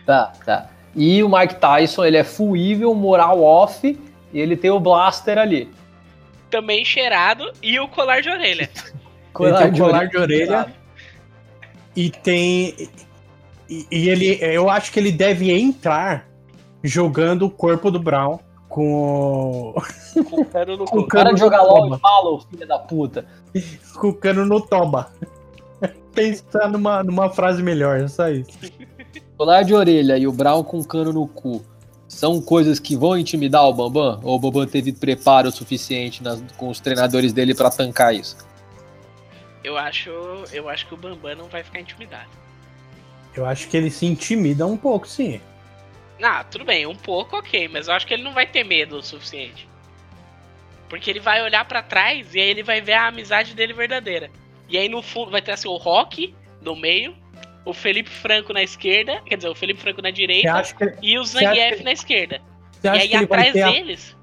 Tá, 0.05 0.33
tá. 0.44 0.70
E 0.94 1.22
o 1.22 1.28
Mike 1.28 1.57
Tyson, 1.57 2.05
ele 2.05 2.16
é 2.16 2.24
full 2.24 2.57
evil, 2.57 2.94
moral 2.94 3.42
off, 3.42 3.98
e 4.33 4.40
ele 4.40 4.57
tem 4.57 4.70
o 4.70 4.81
blaster 4.81 5.38
ali. 5.38 5.68
Também 6.50 6.85
cheirado 6.85 7.50
e 7.62 7.81
o 7.81 7.88
colar 7.88 8.20
de 8.20 8.28
orelha. 8.28 8.68
colar, 9.33 9.70
de, 9.70 9.81
colar 9.81 9.98
orelha. 9.98 10.11
de 10.11 10.16
orelha. 10.18 10.74
E 11.96 12.11
tem. 12.11 12.74
E, 13.68 13.87
e, 13.90 14.09
ele. 14.09 14.38
Eu 14.40 14.68
acho 14.68 14.92
que 14.92 15.00
ele 15.00 15.12
deve 15.12 15.50
entrar 15.50 16.28
jogando 16.83 17.46
o 17.46 17.50
corpo 17.50 17.90
do 17.90 17.98
Brown 17.98 18.38
com. 18.68 19.74
Com 20.28 20.42
o 20.42 20.44
cano 20.44 20.76
no 20.76 20.85
com 20.85 20.98
o 20.98 21.09
cara 21.09 21.33
de 21.33 21.40
jogar 21.40 21.62
LOL 21.62 21.94
e 21.94 21.98
fala, 21.98 22.40
filho 22.42 22.66
da 22.66 22.78
puta. 22.78 23.24
com 23.98 24.09
o 24.09 24.14
cano 24.14 24.44
no 24.44 24.61
toba. 24.61 25.11
Pensar 26.14 26.68
numa, 26.68 27.02
numa 27.02 27.31
frase 27.31 27.62
melhor, 27.62 28.07
só 28.11 28.28
isso. 28.28 28.50
Colar 29.42 29.64
de 29.64 29.74
orelha 29.74 30.16
e 30.16 30.24
o 30.24 30.31
Brown 30.31 30.62
com 30.62 30.85
cano 30.85 31.12
no 31.12 31.26
cu 31.26 31.66
são 32.07 32.40
coisas 32.40 32.78
que 32.78 32.94
vão 32.94 33.18
intimidar 33.18 33.64
o 33.64 33.74
Bambam? 33.74 34.20
Ou 34.22 34.37
o 34.37 34.38
Bambam 34.38 34.64
teve 34.68 34.92
preparo 34.92 35.50
suficiente 35.50 36.22
nas, 36.22 36.40
com 36.57 36.68
os 36.68 36.78
treinadores 36.78 37.33
dele 37.33 37.52
para 37.52 37.68
tancar 37.68 38.14
isso? 38.14 38.37
Eu 39.64 39.76
acho, 39.76 40.11
eu 40.52 40.68
acho 40.68 40.87
que 40.87 40.94
o 40.94 40.96
Bambam 40.96 41.35
não 41.35 41.48
vai 41.48 41.64
ficar 41.64 41.81
intimidado. 41.81 42.28
Eu 43.35 43.44
acho 43.44 43.68
que 43.68 43.76
ele 43.76 43.90
se 43.90 44.07
intimida 44.07 44.64
um 44.64 44.76
pouco, 44.76 45.09
sim. 45.09 45.40
Ah, 46.22 46.44
tudo 46.44 46.64
bem, 46.64 46.87
um 46.87 46.94
pouco 46.94 47.37
ok, 47.37 47.66
mas 47.66 47.88
eu 47.88 47.94
acho 47.94 48.07
que 48.07 48.14
ele 48.14 48.22
não 48.22 48.33
vai 48.33 48.46
ter 48.46 48.62
medo 48.62 48.98
o 48.98 49.02
suficiente. 49.02 49.68
Porque 50.88 51.11
ele 51.11 51.18
vai 51.18 51.42
olhar 51.42 51.64
para 51.64 51.83
trás 51.83 52.33
e 52.33 52.38
aí 52.38 52.48
ele 52.48 52.62
vai 52.62 52.81
ver 52.81 52.92
a 52.92 53.09
amizade 53.09 53.55
dele 53.55 53.72
verdadeira. 53.72 54.31
E 54.68 54.78
aí 54.78 54.88
no 54.88 55.02
fundo 55.02 55.33
vai 55.33 55.42
ter 55.42 55.50
assim 55.50 55.66
o 55.66 55.76
Rock 55.78 56.33
no 56.61 56.76
meio, 56.76 57.20
o 57.64 57.72
Felipe 57.72 58.11
Franco 58.11 58.53
na 58.53 58.62
esquerda, 58.62 59.20
quer 59.25 59.37
dizer, 59.37 59.48
o 59.48 59.55
Felipe 59.55 59.81
Franco 59.81 60.03
na 60.03 60.11
direita 60.11 60.62
e 61.01 61.18
o 61.18 61.25
Zangief 61.25 61.83
na 61.83 61.92
esquerda. 61.92 62.40
E 62.83 62.88
aí 62.88 63.14
atrás 63.14 63.53
deles 63.53 64.16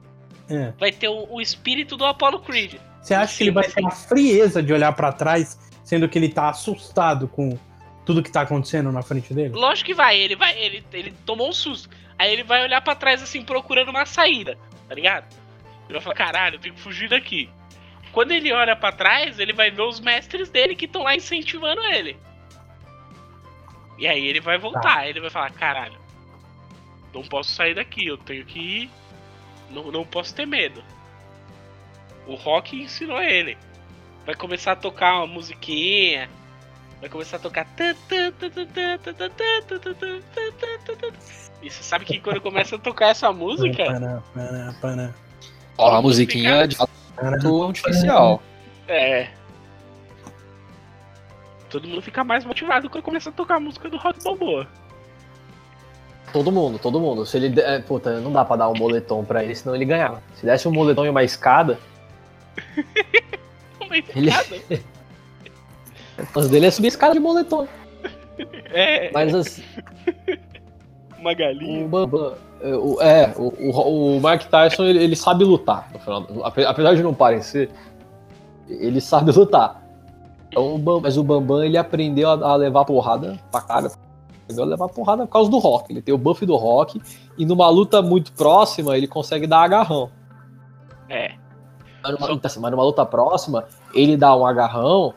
a... 0.49 0.53
é. 0.53 0.73
vai 0.77 0.91
ter 0.91 1.07
o, 1.07 1.27
o, 1.29 1.41
espírito 1.41 1.95
do 1.95 2.05
Apollo 2.05 2.39
Creed. 2.41 2.75
Você 3.01 3.13
acha 3.13 3.37
que 3.37 3.43
ele 3.43 3.51
vai 3.51 3.67
ter 3.67 3.85
a 3.85 3.91
frieza 3.91 4.61
de 4.61 4.73
olhar 4.73 4.91
para 4.91 5.11
trás, 5.13 5.57
sendo 5.83 6.09
que 6.09 6.19
ele 6.19 6.29
tá 6.29 6.49
assustado 6.49 7.27
com 7.27 7.57
tudo 8.05 8.21
que 8.21 8.31
tá 8.31 8.41
acontecendo 8.41 8.91
na 8.91 9.01
frente 9.01 9.33
dele? 9.33 9.53
Lógico 9.53 9.87
que 9.87 9.93
vai, 9.93 10.19
ele 10.19 10.35
vai, 10.35 10.57
ele, 10.59 10.83
ele 10.91 11.13
tomou 11.25 11.49
um 11.49 11.53
susto. 11.53 11.89
Aí 12.17 12.33
ele 12.33 12.43
vai 12.43 12.63
olhar 12.63 12.81
para 12.81 12.95
trás 12.95 13.23
assim 13.23 13.41
procurando 13.43 13.89
uma 13.89 14.05
saída, 14.05 14.57
tá 14.87 14.93
ligado? 14.93 15.33
Ele 15.85 15.93
vai 15.93 16.01
falar, 16.01 16.15
caralho, 16.15 16.55
eu 16.55 16.59
tenho 16.59 16.75
que 16.75 16.81
fugir 16.81 17.07
daqui. 17.07 17.49
Quando 18.11 18.31
ele 18.31 18.51
olha 18.51 18.75
para 18.75 18.91
trás, 18.91 19.39
ele 19.39 19.53
vai 19.53 19.71
ver 19.71 19.83
os 19.83 19.99
mestres 19.99 20.49
dele 20.49 20.75
que 20.75 20.85
estão 20.85 21.03
lá 21.03 21.15
incentivando 21.15 21.81
ele. 21.83 22.17
E 23.99 24.07
aí 24.07 24.25
ele 24.25 24.39
vai 24.39 24.57
voltar, 24.57 24.81
tá. 24.81 25.07
ele 25.07 25.19
vai 25.19 25.29
falar, 25.29 25.51
caralho, 25.51 25.99
não 27.13 27.21
posso 27.21 27.51
sair 27.51 27.75
daqui, 27.75 28.07
eu 28.07 28.17
tenho 28.17 28.45
que 28.45 28.59
ir. 28.59 28.89
Não, 29.69 29.91
não 29.91 30.05
posso 30.05 30.33
ter 30.33 30.47
medo. 30.47 30.81
O 32.25 32.35
rock 32.35 32.81
ensinou 32.81 33.21
ele. 33.21 33.57
Vai 34.25 34.35
começar 34.35 34.71
a 34.71 34.75
tocar 34.75 35.17
uma 35.17 35.27
musiquinha. 35.27 36.29
Vai 37.01 37.09
começar 37.09 37.37
a 37.37 37.39
tocar. 37.39 37.67
E 41.61 41.69
você 41.69 41.83
sabe 41.83 42.05
que 42.05 42.19
quando 42.21 42.39
começa 42.39 42.77
a 42.77 42.79
tocar 42.79 43.09
essa 43.09 43.31
música. 43.33 43.83
Ó, 45.77 45.93
a 45.93 46.01
musiquinha 46.01 46.67
de 46.67 46.77
fato 46.77 47.63
artificial. 47.65 48.41
É 48.87 49.38
todo 51.69 51.87
mundo 51.87 52.01
fica 52.01 52.23
mais 52.23 52.43
motivado 52.43 52.89
quando 52.89 53.03
começa 53.03 53.29
a 53.29 53.33
tocar 53.33 53.55
a 53.55 53.59
música 53.59 53.89
do 53.89 53.97
Rock 53.97 54.23
Balboa. 54.23 54.67
Todo 56.31 56.51
mundo, 56.51 56.77
todo 56.77 56.99
mundo. 56.99 57.25
Se 57.25 57.37
ele. 57.37 57.59
É, 57.59 57.79
puta, 57.79 58.19
não 58.19 58.31
dá 58.31 58.45
pra 58.45 58.55
dar 58.55 58.69
um 58.69 58.75
moletom 58.75 59.23
pra 59.23 59.43
ele, 59.43 59.55
senão 59.55 59.75
ele 59.75 59.85
ganhava. 59.85 60.21
Se 60.35 60.45
desse 60.45 60.67
um 60.67 60.71
moletom 60.71 61.05
e 61.05 61.09
uma 61.09 61.23
escada. 61.23 61.79
uma 63.81 63.97
escada? 63.97 64.55
Ele... 64.69 64.83
Os 66.35 66.49
dele 66.49 66.65
é 66.65 66.71
subir 66.71 66.89
escada 66.89 67.13
de 67.13 67.19
moletom. 67.19 67.65
É. 68.71 69.09
Mas 69.13 69.33
assim. 69.33 69.63
Uma 71.17 71.33
galinha. 71.33 71.85
O 71.85 71.87
Bambam. 71.87 72.35
É, 72.61 72.75
o, 72.75 73.01
é, 73.01 73.33
o, 73.37 74.17
o 74.17 74.21
Mike 74.21 74.47
Tyson 74.49 74.83
ele, 74.83 75.01
ele 75.01 75.15
sabe 75.15 75.45
lutar. 75.45 75.89
No 75.93 75.99
final, 75.99 76.27
apesar 76.43 76.93
de 76.93 77.01
não 77.01 77.13
parecer, 77.13 77.69
ele 78.67 78.99
sabe 78.99 79.31
lutar. 79.31 79.81
Então, 80.49 80.81
mas 81.01 81.17
o 81.17 81.23
Bambam 81.23 81.63
ele 81.63 81.77
aprendeu 81.77 82.29
a, 82.29 82.55
levar 82.55 82.83
porrada 82.85 83.39
pra 83.51 83.61
cara. 83.61 83.91
Aprendeu 84.43 84.65
a 84.65 84.67
levar 84.67 84.89
porrada 84.89 85.25
por 85.25 85.31
causa 85.31 85.49
do 85.49 85.59
rock. 85.59 85.93
Ele 85.93 86.01
tem 86.01 86.13
o 86.13 86.17
buff 86.17 86.45
do 86.45 86.55
rock. 86.55 86.99
E 87.37 87.45
numa 87.45 87.69
luta 87.69 88.01
muito 88.01 88.33
próxima, 88.33 88.97
ele 88.97 89.07
consegue 89.07 89.45
dar 89.45 89.61
agarrão. 89.61 90.09
É. 91.07 91.33
Mas 92.03 92.13
numa, 92.13 92.39
assim, 92.43 92.59
mas 92.59 92.71
numa 92.71 92.83
luta 92.83 93.05
próxima, 93.05 93.65
ele 93.93 94.17
dá 94.17 94.35
um 94.35 94.45
agarrão 94.45 95.13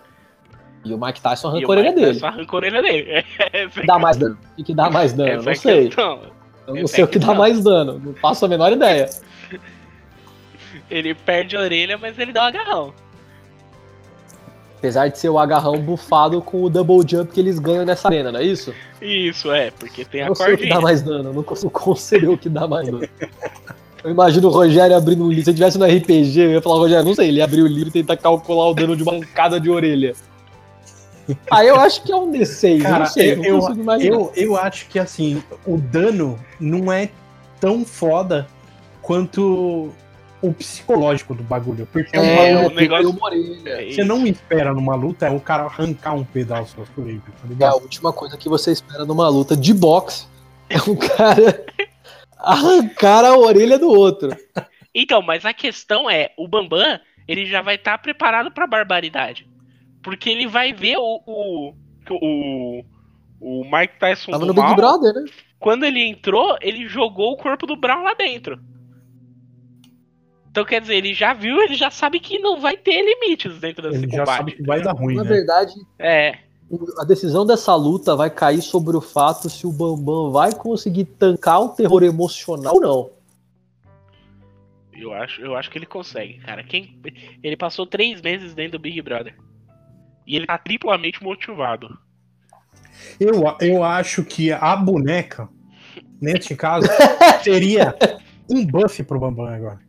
e 0.85 0.93
o 0.93 0.99
Mike 0.99 1.21
Tyson 1.21 1.49
arranca 1.49 1.67
a 1.67 1.71
orelha 1.71 1.93
dele. 1.93 2.13
Tyson 2.13 2.27
arranca 2.27 2.53
a 2.53 2.57
orelha 2.57 2.83
dele. 2.83 3.25
É, 3.53 3.87
dá 3.87 3.99
mais 3.99 4.17
dano. 4.17 4.39
O 4.59 4.65
que 4.65 4.75
dá 4.75 4.91
mais 4.91 5.13
dano? 5.13 5.31
Essa 5.31 5.51
não 5.51 5.55
sei. 5.55 5.85
Questão. 5.87 6.21
Eu 6.67 6.75
não 6.75 6.87
sei 6.87 7.05
o 7.05 7.09
que 7.09 7.19
dá 7.19 7.35
mais 7.35 7.63
dano. 7.63 7.99
Não 7.99 8.15
faço 8.15 8.45
a 8.45 8.49
menor 8.49 8.73
ideia. 8.73 9.09
Ele 10.91 11.15
perde 11.15 11.57
a 11.57 11.61
orelha, 11.61 11.99
mas 11.99 12.19
ele 12.19 12.33
dá 12.33 12.43
um 12.43 12.47
agarrão. 12.47 12.95
Apesar 14.83 15.07
de 15.07 15.17
ser 15.17 15.29
o 15.29 15.39
agarrão 15.39 15.79
bufado 15.79 16.43
com 16.43 16.65
o 16.65 16.69
double 16.69 17.09
jump 17.09 17.33
que 17.33 17.39
eles 17.39 17.61
ganham 17.61 17.85
nessa 17.85 18.09
arena, 18.09 18.33
não 18.33 18.41
é 18.41 18.43
isso? 18.43 18.75
Isso, 19.01 19.53
é, 19.53 19.71
porque 19.71 20.05
tem 20.05 20.23
a 20.23 20.27
não 20.27 20.35
sei 20.35 20.55
o 20.55 20.59
que 20.59 20.69
dá 20.69 20.81
mais 20.81 21.01
dano, 21.01 21.33
não 21.33 21.45
consigo 21.45 21.71
conceber 21.71 22.29
o 22.29 22.37
que 22.37 22.49
dá 22.49 22.67
mais 22.67 22.89
dano. 22.89 23.09
Eu 24.03 24.11
imagino 24.11 24.49
o 24.49 24.51
Rogério 24.51 24.97
abrindo 24.97 25.25
um 25.25 25.29
livro. 25.29 25.45
Se 25.45 25.51
eu 25.51 25.55
tivesse 25.55 25.79
no 25.79 25.87
RPG, 25.87 26.41
eu 26.41 26.51
ia 26.51 26.61
falar, 26.61 26.79
Rogério, 26.79 27.05
não 27.05 27.15
sei, 27.15 27.29
ele 27.29 27.41
abriu 27.41 27.65
o 27.65 27.69
livro 27.69 27.91
e 27.91 27.93
tentar 27.93 28.17
calcular 28.17 28.71
o 28.71 28.75
dano 28.75 28.97
de 28.97 29.05
uma 29.05 29.13
arrancada 29.13 29.61
de 29.61 29.71
orelha. 29.71 30.15
Ah, 31.49 31.65
eu 31.65 31.77
acho 31.77 32.03
que 32.03 32.11
é 32.11 32.17
um 32.17 32.33
D6, 32.33 32.83
Cara, 32.83 32.99
não 32.99 33.07
sei, 33.07 33.33
eu, 33.35 33.61
não 33.61 34.01
eu, 34.01 34.01
eu, 34.01 34.33
eu 34.35 34.57
acho 34.57 34.89
que 34.89 34.99
assim, 34.99 35.41
o 35.65 35.79
dano 35.79 36.37
não 36.59 36.93
é 36.93 37.11
tão 37.61 37.85
foda 37.85 38.49
quanto 39.01 39.93
o 40.43 40.53
psicológico 40.53 41.35
do 41.35 41.43
bagulho. 41.43 41.87
Porque 41.91 42.17
é, 42.17 42.51
é 42.51 42.59
um 42.59 42.63
bagulho, 42.65 42.75
negócio... 42.75 43.19
você 43.91 44.05
não 44.05 44.27
espera 44.27 44.75
numa 44.75 44.95
luta 44.95 45.27
é 45.27 45.31
o 45.31 45.41
cara 45.41 45.65
arrancar 45.65 46.15
um 46.15 46.25
pedaço 46.25 46.77
da 46.77 46.85
sua 46.87 47.05
orelha, 47.05 47.21
tá 47.21 47.49
ligado? 47.49 47.71
É 47.71 47.73
a 47.73 47.77
última 47.77 48.13
coisa 48.13 48.37
que 48.37 48.49
você 48.49 48.73
espera 48.73 49.05
numa 49.05 49.29
luta 49.29 49.57
de 49.57 49.73
boxe 49.73 50.27
é 50.69 50.79
um 50.91 50.97
cara 50.97 51.65
arrancar 52.37 53.25
a 53.25 53.37
orelha 53.37 53.79
do 53.79 53.89
outro. 53.89 54.37
Então, 54.95 55.23
mas 55.23 55.45
a 55.45 55.55
questão 55.55 56.11
é, 56.11 56.33
o 56.37 56.47
Bambam, 56.47 57.01
ele 57.27 57.47
já 57.47 57.63
vai 57.63 57.77
estar 57.77 57.93
tá 57.93 57.99
preparado 57.99 58.51
pra 58.51 58.67
barbaridade. 58.67 59.47
Porque 60.03 60.29
ele 60.29 60.47
vai 60.47 60.73
ver 60.73 60.97
o. 60.99 61.23
O, 61.25 61.75
o, 62.11 62.85
o 63.41 63.65
Mike 63.65 63.99
Tyson. 63.99 64.33
Tava 64.33 64.45
no 64.45 64.53
Big 64.53 64.75
Brother, 64.75 65.15
né? 65.15 65.25
Quando 65.59 65.85
ele 65.85 66.05
entrou, 66.05 66.59
ele 66.61 66.89
jogou 66.89 67.33
o 67.33 67.37
corpo 67.37 67.67
do 67.67 67.77
Brown 67.77 68.03
lá 68.03 68.15
dentro. 68.15 68.61
Então, 70.53 70.67
quer 70.67 70.83
dizer, 70.83 70.97
ele 70.97 71.15
já 71.15 71.33
viu, 71.33 71.63
ele 71.63 71.75
já 71.75 71.91
sabe 71.91 72.21
que 72.21 72.39
não 72.39 72.61
vai 72.61 72.77
ter 72.77 73.01
limites 73.03 73.59
dentro 73.59 73.83
desse 73.91 74.05
Ele 74.05 74.11
combate. 74.11 74.27
já 74.29 74.37
sabe 74.37 74.53
que 74.53 74.63
vai 74.63 74.83
dar 74.83 74.93
ruim, 74.93 75.15
Na 75.15 75.25
né? 75.25 75.29
verdade, 75.31 75.73
É. 75.99 76.37
a 76.99 77.05
decisão 77.05 77.47
dessa 77.47 77.75
luta 77.75 78.15
vai 78.15 78.29
cair 78.29 78.61
sobre 78.61 78.95
o 78.95 79.01
fato 79.01 79.49
se 79.49 79.67
o 79.67 79.73
Bambam 79.73 80.31
vai 80.31 80.55
conseguir 80.55 81.07
tancar 81.07 81.63
o 81.63 81.71
terror 81.71 82.03
emocional 82.03 82.75
ou 82.75 82.81
não. 82.83 83.11
Eu 84.93 85.15
acho, 85.15 85.41
eu 85.41 85.57
acho 85.57 85.71
que 85.71 85.79
ele 85.79 85.87
consegue, 85.87 86.35
cara. 86.41 86.63
Quem, 86.63 87.01
ele 87.43 87.57
passou 87.57 87.87
três 87.87 88.21
meses 88.21 88.53
dentro 88.55 88.73
do 88.73 88.83
Big 88.83 89.01
Brother. 89.01 89.35
E 90.27 90.37
ele 90.37 90.47
tá 90.47 90.59
triplamente 90.59 91.25
motivado. 91.25 91.99
Eu, 93.19 93.43
eu 93.59 93.83
acho 93.83 94.23
que 94.23 94.53
a 94.53 94.77
boneca, 94.77 95.49
neste 96.21 96.55
caso, 96.55 96.87
seria 97.43 97.97
um 98.51 98.67
buff 98.67 99.03
pro 99.05 99.19
Bambam 99.19 99.47
agora. 99.47 99.81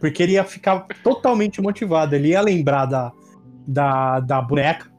Porque 0.00 0.22
ele 0.22 0.32
ia 0.32 0.44
ficar 0.44 0.86
totalmente 1.02 1.60
motivado. 1.60 2.14
Ele 2.14 2.28
ia 2.28 2.40
lembrar 2.40 2.86
da, 2.86 3.12
da, 3.66 4.20
da 4.20 4.42
boneca 4.42 4.90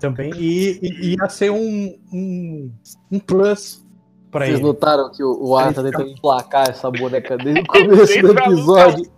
também. 0.00 0.32
E, 0.36 0.78
e 0.82 1.16
ia 1.16 1.28
ser 1.28 1.50
um, 1.50 1.98
um, 2.12 2.70
um 3.10 3.18
plus 3.18 3.84
pra 4.30 4.44
Vocês 4.44 4.58
ele. 4.58 4.66
notaram 4.66 5.10
que 5.10 5.22
o, 5.22 5.48
o 5.48 5.56
Ar 5.56 5.72
tá 5.72 5.82
tentando 5.82 6.10
emplacar 6.10 6.68
essa 6.68 6.90
boneca 6.90 7.36
desde 7.38 7.60
o 7.60 7.66
começo 7.66 8.22
do 8.22 8.38
episódio. 8.38 9.10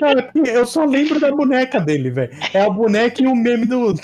Não, 0.00 0.22
porque 0.32 0.50
eu 0.50 0.66
só 0.66 0.84
lembro 0.84 1.20
da 1.20 1.30
boneca 1.30 1.80
dele, 1.80 2.10
velho. 2.10 2.32
É 2.52 2.62
a 2.62 2.70
boneca 2.70 3.22
e 3.22 3.26
o 3.26 3.34
meme 3.34 3.66
do. 3.66 3.94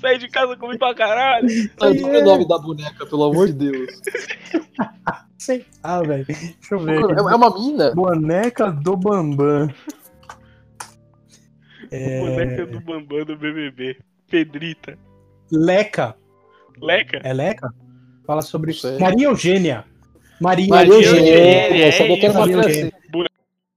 Sai 0.00 0.18
de 0.18 0.28
casa 0.28 0.56
comigo 0.56 0.78
pra 0.78 0.94
caralho. 0.94 1.48
Não, 1.80 1.96
qual 1.96 2.14
é 2.14 2.18
o 2.18 2.24
nome 2.24 2.48
da 2.48 2.58
boneca, 2.58 3.06
pelo 3.06 3.24
amor 3.24 3.46
de 3.48 3.54
Deus? 3.54 3.90
Sei 5.42 5.66
lá, 5.82 6.00
velho. 6.00 6.24
Deixa 6.24 6.54
eu 6.70 6.78
ver. 6.78 7.00
É 7.00 7.18
é 7.18 7.34
uma 7.34 7.52
mina? 7.52 7.92
Boneca 7.92 8.70
do 8.70 8.96
Bambam. 8.96 9.68
É... 11.90 12.20
Boneca 12.20 12.64
do 12.64 12.80
Bambam 12.80 13.22
do 13.22 13.36
BBB. 13.36 13.98
Pedrita. 14.30 14.96
Leca. 15.50 16.16
Leca? 16.80 17.20
É 17.22 17.34
Leca? 17.34 17.68
Fala 18.26 18.40
sobre 18.40 18.72
Sei. 18.72 18.98
Maria 18.98 19.26
Eugênia. 19.26 19.84
Maria, 20.40 20.68
Maria 20.68 20.94
Eugênia, 20.94 21.18
Eugênia. 21.18 21.36
é 21.36 21.68
daqui 21.68 21.82
é 21.82 21.88
isso, 21.90 22.02
uma 22.30 22.46
Maria. 22.46 22.56
Eugênia. 22.56 22.92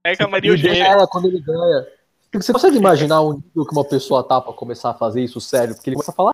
Leca 0.06 0.28
Maria 0.28 0.50
Eugênia. 0.50 0.84
ela 0.86 1.06
quando 1.06 1.26
ele 1.26 1.40
ganha. 1.42 1.86
Você 2.32 2.52
consegue 2.54 2.78
imaginar 2.78 3.20
o 3.20 3.34
nível 3.34 3.66
que 3.66 3.72
uma 3.72 3.84
pessoa 3.84 4.26
tá 4.26 4.40
pra 4.40 4.54
começar 4.54 4.90
a 4.90 4.94
fazer 4.94 5.22
isso 5.22 5.38
sério? 5.38 5.74
Porque 5.74 5.90
ele 5.90 5.96
começa 5.96 6.12
a 6.12 6.14
falar 6.14 6.32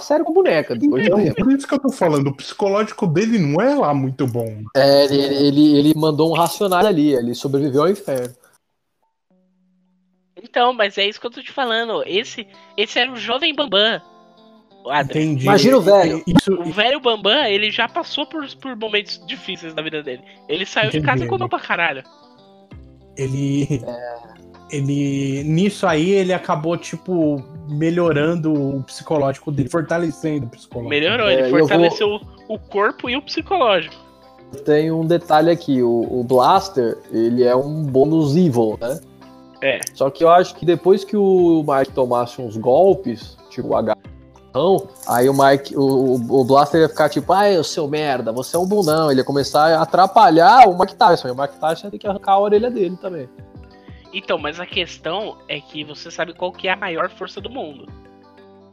sério 0.00 0.24
com 0.24 0.32
boneca 0.32 0.74
depois 0.74 1.02
de 1.02 1.08
Então, 1.08 1.22
tempo. 1.22 1.36
por 1.44 1.52
isso 1.52 1.66
que 1.66 1.74
eu 1.74 1.78
tô 1.78 1.90
falando, 1.90 2.26
o 2.28 2.34
psicológico 2.36 3.06
dele 3.06 3.38
não 3.38 3.60
é 3.60 3.74
lá 3.74 3.94
muito 3.94 4.26
bom. 4.26 4.62
É, 4.76 5.04
ele, 5.04 5.22
ele, 5.46 5.78
ele 5.78 5.92
mandou 5.96 6.30
um 6.30 6.34
racional 6.34 6.84
ali, 6.86 7.12
ele 7.14 7.34
sobreviveu 7.34 7.82
ao 7.82 7.90
inferno. 7.90 8.34
Então, 10.42 10.72
mas 10.72 10.96
é 10.96 11.06
isso 11.06 11.20
que 11.20 11.26
eu 11.26 11.30
tô 11.30 11.42
te 11.42 11.52
falando. 11.52 12.02
Esse, 12.06 12.46
esse 12.76 12.98
era 12.98 13.12
o 13.12 13.16
jovem 13.16 13.54
Bambam. 13.54 14.00
Entendi. 15.04 15.44
Imagina 15.44 15.76
o 15.76 15.80
velho. 15.82 16.22
Isso, 16.26 16.54
O 16.54 16.72
velho 16.72 16.98
Bambam, 17.00 17.44
ele 17.44 17.70
já 17.70 17.86
passou 17.86 18.24
por, 18.26 18.46
por 18.56 18.74
momentos 18.74 19.22
difíceis 19.26 19.74
na 19.74 19.82
vida 19.82 20.02
dele. 20.02 20.22
Ele 20.48 20.64
saiu 20.64 20.90
de 20.90 20.96
Entendi, 20.96 21.06
casa 21.06 21.24
e 21.24 21.28
comeu 21.28 21.48
pra 21.48 21.60
caralho. 21.60 22.02
ele. 23.16 23.82
Ele. 24.70 25.42
Nisso 25.44 25.86
aí, 25.86 26.10
ele 26.10 26.32
acabou, 26.32 26.76
tipo, 26.78 27.44
melhorando 27.70 28.52
o 28.52 28.82
psicológico 28.82 29.50
dele, 29.50 29.68
fortalecendo 29.68 30.46
o 30.46 30.50
psicológico. 30.50 30.90
Melhorou, 30.90 31.28
É, 31.28 31.34
ele 31.34 31.42
eu 31.42 31.50
fortaleceu 31.50 32.20
o 32.48 32.58
corpo 32.58 33.08
e 33.08 33.16
o 33.16 33.22
psicológico. 33.22 33.94
Tem 34.64 34.90
um 34.90 35.06
detalhe 35.06 35.50
aqui, 35.50 35.82
o, 35.82 36.06
o 36.10 36.24
Blaster, 36.24 36.98
ele 37.12 37.44
é 37.44 37.54
um 37.54 37.84
bônus 37.84 38.36
evil, 38.36 38.76
né? 38.80 39.00
É. 39.62 39.78
Só 39.94 40.10
que 40.10 40.24
eu 40.24 40.30
acho 40.30 40.54
que 40.56 40.66
depois 40.66 41.04
que 41.04 41.16
o 41.16 41.64
Mike 41.66 41.92
tomasse 41.92 42.40
uns 42.40 42.56
golpes, 42.56 43.36
tipo 43.50 43.68
o 43.68 43.76
agarrão, 43.76 44.88
aí 45.06 45.28
o 45.28 45.34
Mike, 45.34 45.76
o, 45.76 46.14
o 46.14 46.44
Blaster 46.44 46.80
ia 46.80 46.88
ficar 46.88 47.08
tipo, 47.08 47.32
ai, 47.32 47.58
o 47.58 47.64
seu 47.64 47.86
merda, 47.86 48.32
você 48.32 48.56
é 48.56 48.58
um 48.58 48.66
bundão. 48.66 49.10
Ele 49.10 49.20
ia 49.20 49.24
começar 49.24 49.66
a 49.76 49.82
atrapalhar 49.82 50.68
o 50.68 50.76
Mike 50.78 50.96
Tyson. 50.96 51.28
E 51.28 51.30
o 51.30 51.36
Mike 51.36 51.58
Tyson 51.60 51.86
ia 51.86 51.90
ter 51.90 51.98
que 51.98 52.06
arrancar 52.06 52.32
a 52.32 52.40
orelha 52.40 52.70
dele 52.70 52.98
também. 53.00 53.28
Então, 54.12 54.38
mas 54.38 54.58
a 54.58 54.66
questão 54.66 55.38
é 55.48 55.60
que 55.60 55.84
você 55.84 56.10
sabe 56.10 56.32
qual 56.34 56.50
que 56.52 56.66
é 56.68 56.72
a 56.72 56.76
maior 56.76 57.08
força 57.10 57.40
do 57.40 57.48
mundo. 57.50 57.86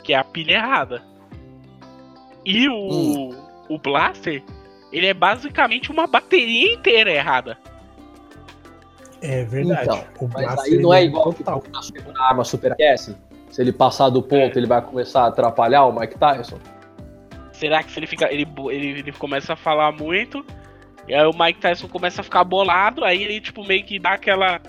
Que 0.03 0.13
é 0.13 0.17
a 0.17 0.23
pilha 0.23 0.53
errada. 0.53 1.03
E 2.45 2.67
o, 2.69 2.73
Hum. 2.73 3.35
o 3.69 3.77
Blaster, 3.77 4.41
ele 4.91 5.05
é 5.07 5.13
basicamente 5.13 5.91
uma 5.91 6.07
bateria 6.07 6.73
inteira 6.73 7.11
errada. 7.11 7.57
É 9.21 9.43
verdade. 9.45 9.83
Então, 9.83 10.03
o 10.19 10.27
Mas 10.31 10.45
Blaster, 10.45 10.73
aí 10.73 10.79
não 10.79 10.93
é 10.93 10.99
ele 11.01 11.07
igual 11.09 11.33
total. 11.33 11.61
que 11.61 11.69
a 11.77 11.81
segunda 11.81 12.21
arma 12.23 12.43
superaquece. 12.43 13.15
Se 13.49 13.61
ele 13.61 13.71
passar 13.71 14.09
do 14.09 14.21
ponto, 14.21 14.57
ele 14.57 14.67
vai 14.67 14.81
começar 14.81 15.23
a 15.23 15.27
atrapalhar 15.27 15.85
o 15.85 15.97
Mike 15.97 16.17
Tyson. 16.19 16.59
Será 17.51 17.81
que 17.81 17.91
se 17.91 17.99
ele 17.99 18.05
fica. 18.07 18.31
Ele, 18.31 18.45
bo- 18.45 18.71
ele, 18.71 18.99
ele 18.99 19.11
começa 19.11 19.53
a 19.53 19.55
falar 19.55 19.91
muito. 19.91 20.45
E 21.07 21.13
aí 21.15 21.25
o 21.25 21.31
Mike 21.37 21.59
Tyson 21.59 21.87
começa 21.87 22.21
a 22.21 22.23
ficar 22.23 22.43
bolado, 22.43 23.03
aí 23.03 23.23
ele 23.23 23.39
tipo 23.41 23.63
meio 23.65 23.83
que 23.83 23.97
dá 23.97 24.11
aquela. 24.11 24.61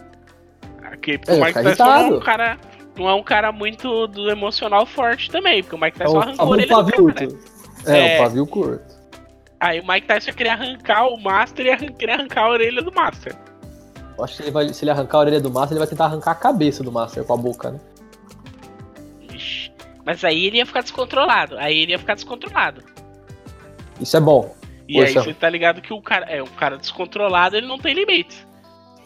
Porque 0.90 1.20
É, 1.26 1.34
o 1.34 1.40
Mike 1.44 1.62
Tyson 1.62 1.84
não 1.84 1.92
é 1.94 2.06
um 2.06 2.20
cara. 2.20 2.58
Não 2.96 3.08
é 3.08 3.14
um 3.14 3.22
cara 3.22 3.52
muito 3.52 4.08
do 4.08 4.28
emocional 4.28 4.84
forte 4.84 5.30
também, 5.30 5.62
porque 5.62 5.76
o 5.76 5.80
Mike 5.80 6.00
É 6.02 6.04
Tyson 6.04 6.16
o 6.16 6.20
arrancou 6.20 6.34
a 6.34 6.36
famoso 6.36 6.52
orelha 6.52 6.68
do 6.68 6.74
pavio 6.74 7.14
cara. 7.14 7.26
curto. 7.28 7.38
É, 7.86 7.98
É. 8.16 8.18
o 8.18 8.22
pavio 8.24 8.46
curto. 8.46 8.98
Aí 9.60 9.80
o 9.80 9.86
Mike 9.86 10.06
Tyson 10.06 10.32
queria 10.32 10.52
arrancar 10.54 11.06
o 11.06 11.16
Master 11.20 11.66
e 11.82 11.92
queria 11.92 12.14
arrancar 12.16 12.44
a 12.44 12.50
orelha 12.50 12.82
do 12.82 12.92
Master. 12.92 13.34
Eu 14.16 14.24
acho 14.24 14.36
que 14.36 14.42
ele 14.42 14.50
vai, 14.50 14.68
se 14.72 14.84
ele 14.84 14.90
arrancar 14.90 15.18
a 15.18 15.20
orelha 15.20 15.40
do 15.40 15.48
Master, 15.50 15.72
ele 15.72 15.78
vai 15.78 15.86
tentar 15.88 16.06
arrancar 16.06 16.32
a 16.32 16.34
cabeça 16.34 16.82
do 16.82 16.90
Master 16.90 17.22
com 17.24 17.34
a 17.34 17.36
boca, 17.36 17.70
né? 17.70 17.78
Ixi. 19.32 19.70
Mas 20.04 20.24
aí 20.24 20.46
ele 20.46 20.56
ia 20.56 20.66
ficar 20.66 20.80
descontrolado. 20.82 21.56
Aí 21.58 21.78
ele 21.78 21.92
ia 21.92 21.98
ficar 21.98 22.14
descontrolado. 22.14 22.82
Isso 24.00 24.16
é 24.16 24.20
bom. 24.20 24.54
E 24.88 24.98
aí 25.00 25.12
Poxa. 25.12 25.22
você 25.22 25.34
tá 25.34 25.48
ligado 25.50 25.80
que 25.82 25.92
o 25.92 26.00
cara 26.00 26.26
é 26.26 26.42
um 26.42 26.46
cara 26.46 26.76
descontrolado, 26.78 27.56
ele 27.56 27.66
não 27.66 27.78
tem 27.78 27.94
limites. 27.94 28.46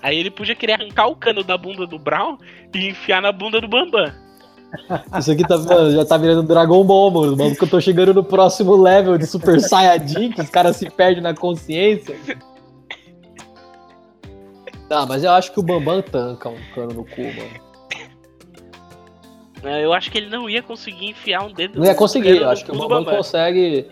Aí 0.03 0.19
ele 0.19 0.31
podia 0.31 0.55
querer 0.57 0.73
arrancar 0.73 1.07
o 1.07 1.17
cano 1.17 1.45
da 1.45 1.57
bunda 1.57 1.87
do 1.87 1.99
Brown 1.99 2.37
e 2.75 2.89
enfiar 2.89 3.23
na 3.23 3.31
bunda 3.31 3.61
do 3.61 3.69
Bambam. 3.69 4.13
Isso 5.19 5.31
aqui 5.31 5.47
tá, 5.47 5.57
já 5.91 6.05
tá 6.05 6.17
virando 6.17 6.43
Dragon 6.43 6.83
Ball, 6.85 7.11
mano. 7.11 7.37
Mano, 7.37 7.55
que 7.55 7.63
eu 7.63 7.69
tô 7.69 7.81
chegando 7.81 8.13
no 8.15 8.25
próximo 8.25 8.75
level 8.75 9.17
de 9.19 9.27
Super 9.27 9.61
Saiyajin, 9.61 10.33
que 10.33 10.41
os 10.41 10.51
caras 10.51 10.77
se 10.77 10.91
perdem 10.91 11.23
na 11.23 11.35
consciência. 11.35 12.17
Tá, 14.89 15.07
mas 15.07 15.23
eu 15.25 15.31
acho 15.31 15.53
que 15.53 15.61
o 15.61 15.63
Bambam 15.63 16.03
tanca 16.03 16.49
um 16.49 16.59
cano 16.75 16.95
no 16.95 17.05
cu, 17.05 17.21
mano. 17.23 17.73
É, 19.65 19.85
Eu 19.85 19.93
acho 19.93 20.11
que 20.11 20.19
ele 20.19 20.29
não 20.29 20.51
ia 20.51 20.61
conseguir 20.63 21.11
enfiar 21.11 21.45
um 21.45 21.53
dedo 21.53 21.79
Não 21.79 21.87
ia 21.87 21.95
conseguir, 21.95 22.39
eu 22.39 22.51
acho 22.51 22.65
que 22.65 22.71
o 22.73 22.75
do 22.75 22.89
Bambam 22.89 23.05
consegue. 23.17 23.87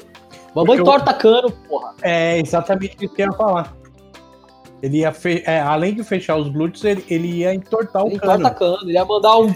Bambam 0.54 0.64
Porque 0.66 0.80
eu- 0.80 0.82
entorta 0.82 1.14
cano, 1.14 1.50
porra. 1.68 1.94
É 2.02 2.38
exatamente 2.40 2.96
isso 3.04 3.14
que 3.14 3.22
eu 3.22 3.26
ia 3.26 3.32
falar. 3.32 3.72
Ele 4.82 4.98
ia, 4.98 5.12
fe- 5.12 5.42
é, 5.46 5.60
além 5.60 5.94
de 5.94 6.02
fechar 6.02 6.36
os 6.36 6.48
glúteos, 6.48 6.84
ele, 6.84 7.04
ele 7.10 7.28
ia 7.28 7.54
entortar 7.54 8.02
o 8.04 8.08
Ele 8.08 8.18
cano. 8.18 8.34
entorta 8.40 8.58
cano, 8.58 8.78
ele 8.82 8.92
ia 8.92 9.04
mandar 9.04 9.38
um. 9.38 9.52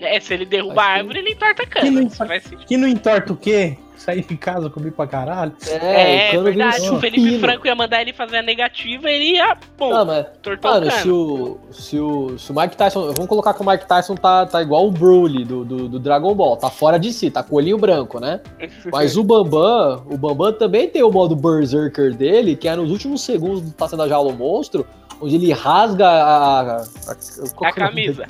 É, 0.00 0.20
se 0.20 0.34
ele 0.34 0.44
derrubar 0.44 0.82
a 0.84 0.94
que- 0.94 0.98
árvore, 1.00 1.18
ele 1.20 1.30
entorta 1.32 1.66
Que 1.66 1.90
não 1.90 2.08
cano. 2.08 2.28
Faz 2.28 2.42
sentido. 2.44 2.66
Que 2.66 2.76
não 2.76 2.86
entorta 2.88 3.32
o 3.32 3.36
quê? 3.36 3.76
Sair 4.04 4.22
de 4.22 4.36
casa, 4.36 4.68
comer 4.68 4.90
pra 4.92 5.06
caralho. 5.06 5.52
É, 5.66 6.28
o 6.28 6.32
cano 6.32 6.52
vira 6.52 6.64
verdade. 6.70 6.90
um 6.90 6.96
O 6.96 7.00
Felipe 7.00 7.22
pino. 7.24 7.40
Franco 7.40 7.66
ia 7.66 7.74
mandar 7.74 8.02
ele 8.02 8.12
fazer 8.12 8.36
a 8.36 8.42
negativa 8.42 9.10
ele 9.10 9.32
ia. 9.36 9.56
Bom, 9.78 9.88
Não, 9.90 10.04
mas 10.04 10.26
Mano, 10.62 10.86
o 10.86 10.90
se 10.90 11.08
o, 11.10 11.58
se 11.72 11.98
o. 11.98 12.38
Se 12.38 12.52
o 12.52 12.54
Mike 12.60 12.76
Tyson. 12.76 13.12
Vamos 13.12 13.26
colocar 13.26 13.54
que 13.54 13.62
o 13.62 13.66
Mike 13.66 13.86
Tyson 13.88 14.14
tá, 14.14 14.44
tá 14.44 14.60
igual 14.60 14.86
o 14.86 14.90
Broly 14.90 15.44
do, 15.44 15.64
do, 15.64 15.88
do 15.88 15.98
Dragon 15.98 16.34
Ball. 16.34 16.56
Tá 16.58 16.68
fora 16.68 16.98
de 16.98 17.12
si, 17.14 17.30
tá 17.30 17.42
com 17.42 17.54
o 17.54 17.58
olhinho 17.58 17.78
branco, 17.78 18.20
né? 18.20 18.40
Mas 18.92 19.16
o 19.16 19.24
Bambam, 19.24 20.04
o 20.10 20.18
Bambam 20.18 20.52
também 20.52 20.86
tem 20.88 21.02
o 21.02 21.10
modo 21.10 21.34
Berserker 21.34 22.14
dele, 22.14 22.56
que 22.56 22.68
é 22.68 22.76
nos 22.76 22.90
últimos 22.90 23.22
segundos 23.22 23.62
do 23.62 23.70
Taça 23.72 23.96
da 23.96 24.06
Jaula 24.06 24.32
Monstro, 24.34 24.86
onde 25.20 25.36
ele 25.36 25.50
rasga 25.52 26.06
a. 26.06 26.24
A, 26.24 26.76
a- 26.76 26.82
A 27.08 27.14
que 27.14 27.64
é 27.64 27.70
o 27.70 27.74
camisa. 27.74 28.26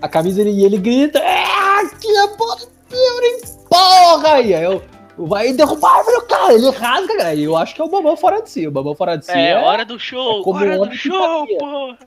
A 0.00 0.08
camisa 0.08 0.40
ele- 0.40 0.52
e 0.52 0.64
ele 0.64 0.78
grita: 0.78 1.18
É, 1.18 1.42
aqui 1.82 2.06
é 2.08 2.26
bodybuilding, 2.36 3.58
porra! 3.68 4.40
E 4.40 4.54
aí 4.54 4.62
eu. 4.62 4.80
Vai 5.18 5.52
derrubar 5.52 5.90
a 5.90 5.98
árvore, 5.98 6.16
do 6.16 6.22
cara, 6.26 6.54
ele 6.54 6.70
rasga, 6.70 7.16
cara. 7.16 7.34
E 7.34 7.42
eu 7.44 7.56
acho 7.56 7.74
que 7.74 7.80
é 7.80 7.84
o 7.84 7.88
Bambam 7.88 8.16
fora 8.16 8.40
de 8.40 8.50
si. 8.50 8.66
O 8.66 8.70
Bambam 8.70 8.94
fora 8.94 9.16
de 9.16 9.26
si 9.26 9.32
É, 9.32 9.50
é. 9.50 9.56
hora 9.56 9.84
do 9.84 9.98
show, 9.98 10.40
é 10.40 10.44
como 10.44 10.60
hora 10.60 10.80
um 10.80 10.86
do 10.86 10.94
show, 10.94 11.46
porra. 11.58 11.98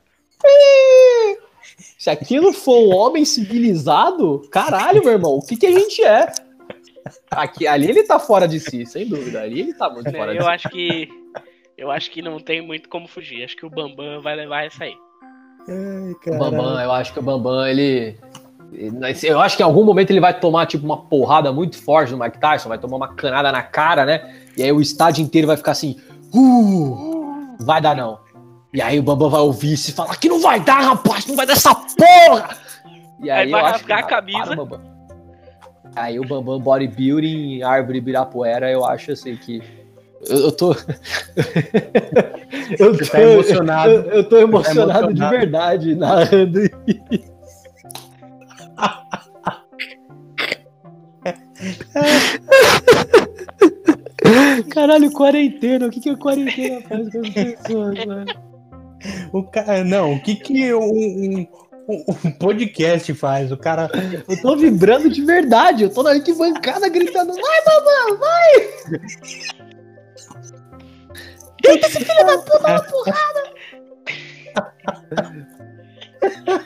Se 1.98 2.10
aquilo 2.10 2.52
for 2.54 2.78
um 2.80 2.96
homem 2.96 3.26
civilizado, 3.26 4.42
caralho, 4.50 5.04
meu 5.04 5.14
irmão, 5.14 5.36
o 5.36 5.42
que, 5.46 5.56
que 5.56 5.68
a 5.68 5.72
gente 5.72 6.04
é? 6.04 6.32
Aqui, 7.30 7.68
ali 7.68 7.90
ele 7.90 8.04
tá 8.04 8.20
fora 8.20 8.48
de 8.48 8.60
si, 8.60 8.86
sem 8.86 9.08
dúvida. 9.08 9.42
Ali 9.42 9.60
ele 9.62 9.74
tá 9.74 9.90
muito 9.90 10.12
fora 10.12 10.32
de 10.32 10.38
Eu 10.40 10.44
si. 10.44 10.50
acho 10.50 10.70
que. 10.70 11.10
Eu 11.78 11.90
acho 11.90 12.12
que 12.12 12.22
não 12.22 12.40
tem 12.40 12.62
muito 12.62 12.88
como 12.90 13.08
fugir. 13.08 13.44
Acho 13.44 13.56
que 13.56 13.66
o 13.66 13.70
Bambam 13.70 14.22
vai 14.22 14.36
levar 14.36 14.66
essa 14.66 14.84
aí. 14.84 14.94
Ai, 15.68 16.14
o 16.34 16.38
Bambam, 16.38 16.80
eu 16.82 16.92
acho 16.92 17.14
que 17.14 17.20
o 17.20 17.24
Bambam, 17.24 17.68
ele. 17.68 18.18
Eu 19.24 19.42
acho 19.42 19.58
que 19.58 19.64
em 19.64 19.66
algum 19.66 19.84
momento 19.84 20.12
ele 20.12 20.22
vai 20.22 20.38
tomar 20.38 20.66
tipo 20.66 20.86
uma 20.86 20.98
porrada 20.98 21.52
muito 21.52 21.78
forte 21.78 22.14
no 22.14 22.20
Mike 22.20 22.40
Tyson, 22.40 22.70
vai 22.70 22.78
tomar 22.78 22.96
uma 22.96 23.10
canada 23.10 23.52
na 23.52 23.62
cara, 23.62 24.06
né? 24.06 24.34
E 24.56 24.64
aí 24.64 24.72
o 24.72 24.80
estádio 24.80 25.22
inteiro 25.22 25.48
vai 25.48 25.58
ficar 25.58 25.72
assim, 25.72 25.98
uh, 26.34 27.56
vai 27.60 27.82
dar 27.82 27.96
não. 27.96 28.20
E 28.74 28.82
aí 28.82 28.98
o 28.98 29.04
Bambam 29.04 29.30
vai 29.30 29.42
ouvir 29.42 29.74
isso 29.74 29.90
e 29.90 29.94
falar 29.94 30.16
que 30.16 30.30
não 30.30 30.42
vai 30.42 30.62
dar, 30.62 30.80
rapaz, 30.80 31.28
não 31.28 31.36
vai 31.36 31.46
dar 31.46 31.54
essa 31.54 31.76
porra! 31.76 32.56
E 33.22 33.30
aí, 33.30 33.46
aí 33.46 33.52
vai 33.52 33.62
rasgar 33.62 34.00
a 34.00 34.04
camisa. 34.04 34.66
Para, 34.66 34.80
aí 35.94 36.18
o 36.18 36.26
Bambam 36.26 36.60
Bodybuilding, 36.60 37.62
Árvore 37.64 37.98
Ibirapuera, 37.98 38.72
eu 38.72 38.86
acho 38.86 39.12
assim 39.12 39.36
que. 39.36 39.62
Eu, 40.30 40.38
eu 40.38 40.52
tô. 40.52 40.72
eu 42.80 42.98
tô 42.98 43.06
tá 43.06 43.22
emocionado. 43.22 43.92
Eu, 43.92 44.04
eu 44.04 44.30
tô 44.30 44.38
emocionado, 44.38 44.92
tá 44.92 45.00
emocionado 45.00 45.14
de 45.14 45.30
verdade 45.30 45.96
narrando 45.96 46.64
isso. 46.64 47.31
Caralho, 54.72 55.12
quarentena. 55.12 55.88
O 55.88 55.90
que, 55.90 56.00
que 56.00 56.10
a 56.10 56.18
quarentena 56.18 56.82
faz 56.82 57.10
com 57.12 57.20
as 57.20 57.30
pessoas, 57.30 58.06
mano? 58.06 58.26
O 59.34 59.44
cara, 59.44 59.84
não, 59.84 60.14
o 60.14 60.22
que 60.22 60.36
que 60.36 60.74
um, 60.74 60.84
um, 60.84 61.48
um, 61.90 62.32
podcast 62.32 63.14
faz? 63.14 63.52
O 63.52 63.58
cara. 63.58 63.90
Eu 64.28 64.42
tô 64.42 64.56
vibrando 64.56 65.10
de 65.10 65.24
verdade. 65.24 65.84
Eu 65.84 65.94
tô 65.94 66.04
na 66.04 66.12
arquibancada 66.12 66.88
gritando: 66.90 67.34
vai, 67.34 67.62
mamãe, 67.66 68.18
vai! 68.20 68.70
Deita 71.62 71.88
esse 71.88 72.06
filho 72.06 72.26
da 72.26 72.38
puta 72.40 72.60
na 72.60 72.82
porrada! 72.84 73.52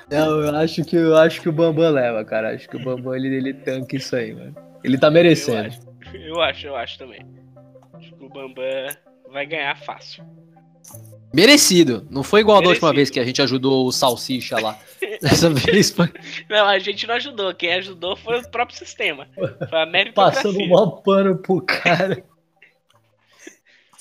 Não, 0.09 0.41
eu 0.41 0.55
acho 0.55 0.83
que 0.83 0.95
eu 0.95 1.17
acho 1.17 1.41
que 1.41 1.49
o 1.49 1.51
Bambam 1.51 1.91
leva, 1.91 2.23
cara. 2.23 2.53
Acho 2.53 2.69
que 2.69 2.77
o 2.77 2.83
Bambam 2.83 3.15
ele, 3.15 3.35
ele 3.35 3.53
tanca 3.53 3.95
isso 3.95 4.15
aí, 4.15 4.33
mano. 4.33 4.55
Ele 4.83 4.97
tá 4.97 5.09
merecendo. 5.09 5.57
Eu 5.57 5.65
acho, 5.65 5.87
eu 6.13 6.41
acho, 6.41 6.67
eu 6.67 6.75
acho 6.75 6.97
também. 6.97 7.25
Acho 7.93 8.13
que 8.13 8.23
o 8.23 8.29
Bambam 8.29 8.87
vai 9.31 9.45
ganhar 9.45 9.75
fácil. 9.77 10.23
Merecido. 11.33 12.07
Não 12.09 12.23
foi 12.23 12.41
igual 12.41 12.59
Merecido. 12.59 12.81
da 12.81 12.87
última 12.87 12.95
vez 12.95 13.09
que 13.09 13.19
a 13.19 13.25
gente 13.25 13.41
ajudou 13.41 13.85
o 13.85 13.91
Salsicha 13.91 14.59
lá. 14.59 14.79
Dessa 15.21 15.49
vez 15.49 15.91
foi. 15.91 16.09
Não, 16.49 16.65
a 16.65 16.79
gente 16.79 17.05
não 17.05 17.15
ajudou. 17.15 17.53
Quem 17.53 17.73
ajudou 17.73 18.15
foi 18.15 18.39
o 18.39 18.49
próprio 18.49 18.77
sistema. 18.77 19.27
Foi 19.35 19.81
a 19.81 19.85
meritocracia. 19.85 20.43
Passando 20.43 20.59
um 20.61 21.01
pano 21.01 21.37
pro 21.37 21.61
cara. 21.61 22.23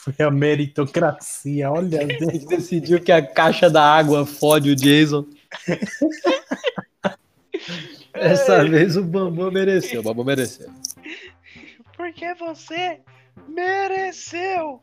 Foi 0.04 0.26
a 0.26 0.30
meritocracia, 0.30 1.70
olha. 1.70 2.00
A 2.04 2.30
gente 2.30 2.44
decidiu 2.44 3.00
que 3.00 3.10
a 3.10 3.22
caixa 3.22 3.70
da 3.70 3.82
água 3.82 4.26
fode 4.26 4.70
o 4.70 4.76
Jason. 4.76 5.24
Essa 8.12 8.64
vez 8.64 8.96
o 8.96 9.02
Bambam 9.02 9.50
mereceu, 9.50 10.00
o 10.00 10.04
Bambam 10.04 10.24
mereceu. 10.24 10.70
Porque 11.96 12.34
você 12.34 13.00
mereceu. 13.48 14.80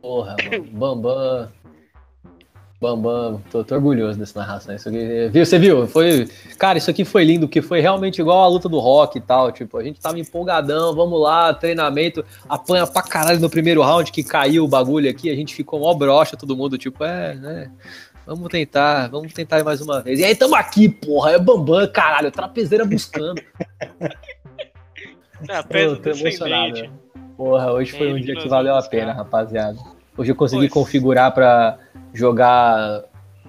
Porra, 0.00 0.36
mano. 0.50 0.64
Bambam. 0.72 1.48
Bambam, 2.80 3.40
tô, 3.48 3.62
tô, 3.62 3.76
orgulhoso 3.76 4.18
dessa 4.18 4.40
narração. 4.40 4.74
Isso 4.74 4.88
aqui, 4.88 5.28
viu? 5.30 5.46
Você 5.46 5.56
viu? 5.56 5.86
Foi, 5.86 6.28
cara, 6.58 6.78
isso 6.78 6.90
aqui 6.90 7.04
foi 7.04 7.22
lindo, 7.22 7.46
que 7.46 7.62
foi 7.62 7.80
realmente 7.80 8.20
igual 8.20 8.42
a 8.42 8.48
luta 8.48 8.68
do 8.68 8.80
rock 8.80 9.18
e 9.18 9.20
tal. 9.20 9.52
Tipo, 9.52 9.78
a 9.78 9.84
gente 9.84 10.00
tava 10.00 10.18
empolgadão, 10.18 10.92
vamos 10.92 11.20
lá, 11.20 11.54
treinamento, 11.54 12.24
apanha 12.48 12.84
pra 12.84 13.00
caralho 13.02 13.38
no 13.38 13.48
primeiro 13.48 13.82
round 13.82 14.10
que 14.10 14.24
caiu 14.24 14.64
o 14.64 14.68
bagulho 14.68 15.08
aqui, 15.08 15.30
a 15.30 15.36
gente 15.36 15.54
ficou 15.54 15.78
mó 15.78 15.94
broxa, 15.94 16.36
todo 16.36 16.56
mundo, 16.56 16.76
tipo, 16.76 17.04
é, 17.04 17.36
né? 17.36 17.70
Vamos 18.26 18.48
tentar, 18.48 19.08
vamos 19.08 19.32
tentar 19.32 19.64
mais 19.64 19.80
uma 19.80 20.00
vez. 20.00 20.20
E 20.20 20.24
aí, 20.24 20.34
tamo 20.34 20.54
aqui, 20.54 20.88
porra. 20.88 21.32
É 21.32 21.38
Bambam, 21.38 21.86
caralho. 21.92 22.30
Trapezeira 22.30 22.84
buscando. 22.84 23.42
Ah, 25.48 25.62
Pô, 25.62 25.96
tô 25.96 26.10
emocionado. 26.10 26.88
Porra, 27.36 27.72
hoje 27.72 27.90
foi 27.90 28.12
um 28.12 28.20
dia 28.20 28.36
que 28.36 28.48
valeu 28.48 28.76
a 28.76 28.82
pena, 28.82 29.12
rapaziada. 29.12 29.76
Hoje 30.16 30.30
eu 30.30 30.36
consegui 30.36 30.68
pois. 30.68 30.72
configurar 30.72 31.32
pra 31.32 31.78
jogar. 32.14 33.04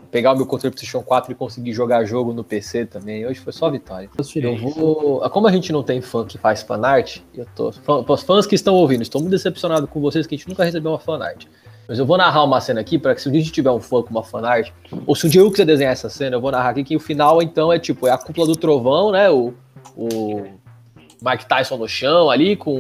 Pegar 0.10 0.34
o 0.34 0.36
meu 0.36 0.46
controle 0.46 0.76
PlayStation 0.76 1.04
4 1.04 1.32
e 1.32 1.36
conseguir 1.36 1.74
jogar 1.74 2.06
jogo 2.06 2.34
no 2.34 2.44
PC 2.44 2.86
também. 2.86 3.26
Hoje 3.26 3.40
foi 3.40 3.52
só 3.52 3.70
vitória. 3.70 4.10
Eu 4.36 4.58
vou. 4.58 5.30
Como 5.30 5.48
a 5.48 5.52
gente 5.52 5.72
não 5.72 5.82
tem 5.82 6.02
fã 6.02 6.24
que 6.26 6.38
faz 6.38 6.62
fanart, 6.62 7.20
eu 7.34 7.48
tô. 7.56 7.72
Os 8.08 8.24
fãs 8.24 8.46
que 8.46 8.54
estão 8.54 8.76
ouvindo, 8.76 9.02
estou 9.02 9.22
muito 9.22 9.32
decepcionado 9.32 9.88
com 9.88 10.00
vocês 10.00 10.28
que 10.28 10.36
a 10.36 10.38
gente 10.38 10.48
nunca 10.48 10.64
recebeu 10.64 10.92
uma 10.92 11.00
fanart. 11.00 11.46
Mas 11.88 12.00
eu 12.00 12.06
vou 12.06 12.18
narrar 12.18 12.44
uma 12.44 12.62
cena 12.62 12.82
aqui 12.82 12.98
para 12.98 13.14
que 13.14 13.22
se 13.22 13.28
um 13.28 13.32
dia 13.32 13.42
a 13.42 13.44
gente 13.44 13.54
tiver 13.54 13.72
um 13.72 13.80
fã 13.80 14.02
com 14.02 14.10
uma 14.10 14.24
fanart, 14.24 14.70
ou 15.06 15.16
se 15.16 15.28
um 15.28 15.30
dia 15.30 15.42
eu 15.42 15.52
quiser 15.52 15.66
desenhar 15.66 15.94
essa 15.94 16.10
cena, 16.10 16.36
eu 16.38 16.42
vou 16.42 16.52
narrar 16.52 16.70
aqui 16.70 16.84
que 16.84 16.96
o 16.96 17.00
final 17.00 17.42
então 17.42 17.72
é 17.72 17.80
tipo, 17.80 18.08
é 18.08 18.12
a 18.12 18.18
cúpula 18.18 18.48
do 18.48 18.56
trovão, 18.56 19.12
né? 19.12 19.30
O, 19.30 19.54
o 19.96 20.46
Mike 21.24 21.46
Tyson 21.46 21.78
no 21.78 21.88
chão 21.88 22.30
ali, 22.30 22.56
com 22.58 22.72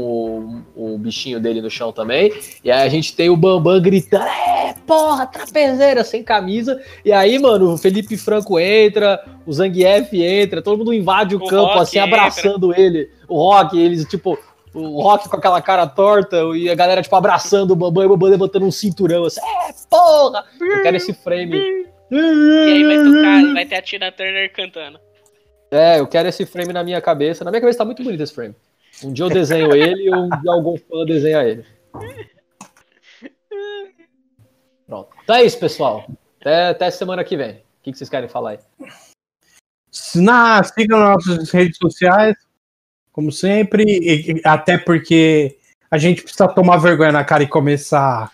o, 0.75 0.93
o, 0.93 0.97
bichinho 0.97 1.39
dele 1.39 1.61
no 1.61 1.69
chão 1.69 1.93
também. 1.93 2.33
E 2.61 2.69
aí 2.69 2.85
a 2.85 2.89
gente 2.89 3.15
tem 3.15 3.29
o 3.29 3.37
Bambam 3.37 3.81
gritando, 3.81 4.25
é, 4.25 4.75
porra, 4.85 5.25
trapezeira, 5.25 6.03
sem 6.03 6.21
camisa. 6.21 6.81
E 7.05 7.11
aí, 7.13 7.39
mano, 7.39 7.73
o 7.73 7.77
Felipe 7.77 8.17
Franco 8.17 8.59
entra, 8.59 9.23
o 9.45 9.53
Zangief 9.53 10.13
entra, 10.13 10.61
todo 10.61 10.77
mundo 10.77 10.93
invade 10.93 11.35
o, 11.35 11.39
o 11.39 11.47
campo, 11.47 11.79
assim, 11.79 11.99
entra. 11.99 12.17
abraçando 12.17 12.77
ele. 12.77 13.09
O 13.29 13.37
Rock, 13.37 13.79
eles, 13.79 14.03
tipo, 14.05 14.37
o 14.74 15.01
Rock 15.01 15.30
com 15.30 15.38
aquela 15.38 15.61
cara 15.61 15.88
torta 15.88 16.38
e 16.55 16.69
a 16.69 16.76
galera, 16.76 17.01
tipo, 17.01 17.15
abraçando 17.15 17.71
o 17.71 17.76
Bambam 17.76 18.03
e 18.03 18.05
o 18.07 18.09
Bambam 18.09 18.30
levantando 18.30 18.65
um 18.65 18.71
cinturão, 18.71 19.26
assim, 19.26 19.39
é, 19.41 19.74
porra! 19.89 20.45
Eu 20.59 20.82
quero 20.82 20.97
esse 20.97 21.13
frame. 21.13 21.57
E 22.09 22.17
aí 22.17 22.84
vai 22.84 23.03
tocar, 23.03 23.53
vai 23.53 23.65
ter 23.65 23.76
a 23.76 23.82
Tina 23.82 24.11
Turner 24.11 24.51
cantando. 24.51 24.99
É, 25.71 25.99
eu 25.99 26.07
quero 26.07 26.28
esse 26.28 26.45
frame 26.45 26.71
na 26.71 26.84
minha 26.84 27.01
cabeça. 27.01 27.43
Na 27.43 27.51
minha 27.51 27.61
cabeça 27.61 27.80
tá 27.80 27.86
muito 27.86 28.03
bonito 28.03 28.21
esse 28.21 28.34
frame. 28.34 28.55
Um 29.03 29.11
dia 29.11 29.26
eu 29.26 29.30
desenho 29.30 29.76
ele 29.76 30.09
ou 30.13 30.26
um 30.26 30.30
dia 30.30 30.51
algum 30.51 30.78
fã 30.78 31.03
desenha 31.05 31.43
ele. 31.43 31.65
Pronto. 34.86 35.09
Então 35.24 35.36
é 35.36 35.43
isso, 35.43 35.57
pessoal. 35.59 36.05
Até, 36.39 36.67
até 36.67 36.91
semana 36.91 37.24
que 37.24 37.36
vem. 37.36 37.53
O 37.53 37.61
que, 37.82 37.91
que 37.91 37.97
vocês 37.97 38.09
querem 38.09 38.30
falar 38.30 38.51
aí? 38.51 38.59
Na, 40.15 40.63
sigam 40.63 40.99
nossas 40.99 41.49
redes 41.49 41.78
sociais 41.78 42.36
como 43.14 43.32
sempre, 43.32 43.84
e, 43.86 44.41
até 44.43 44.78
porque 44.78 45.55
a 45.89 45.97
gente 45.99 46.24
precisa 46.24 46.47
tomar 46.47 46.78
vergonha 46.78 47.11
na 47.11 47.24
cara 47.24 47.43
e 47.43 47.47
começar 47.47 48.32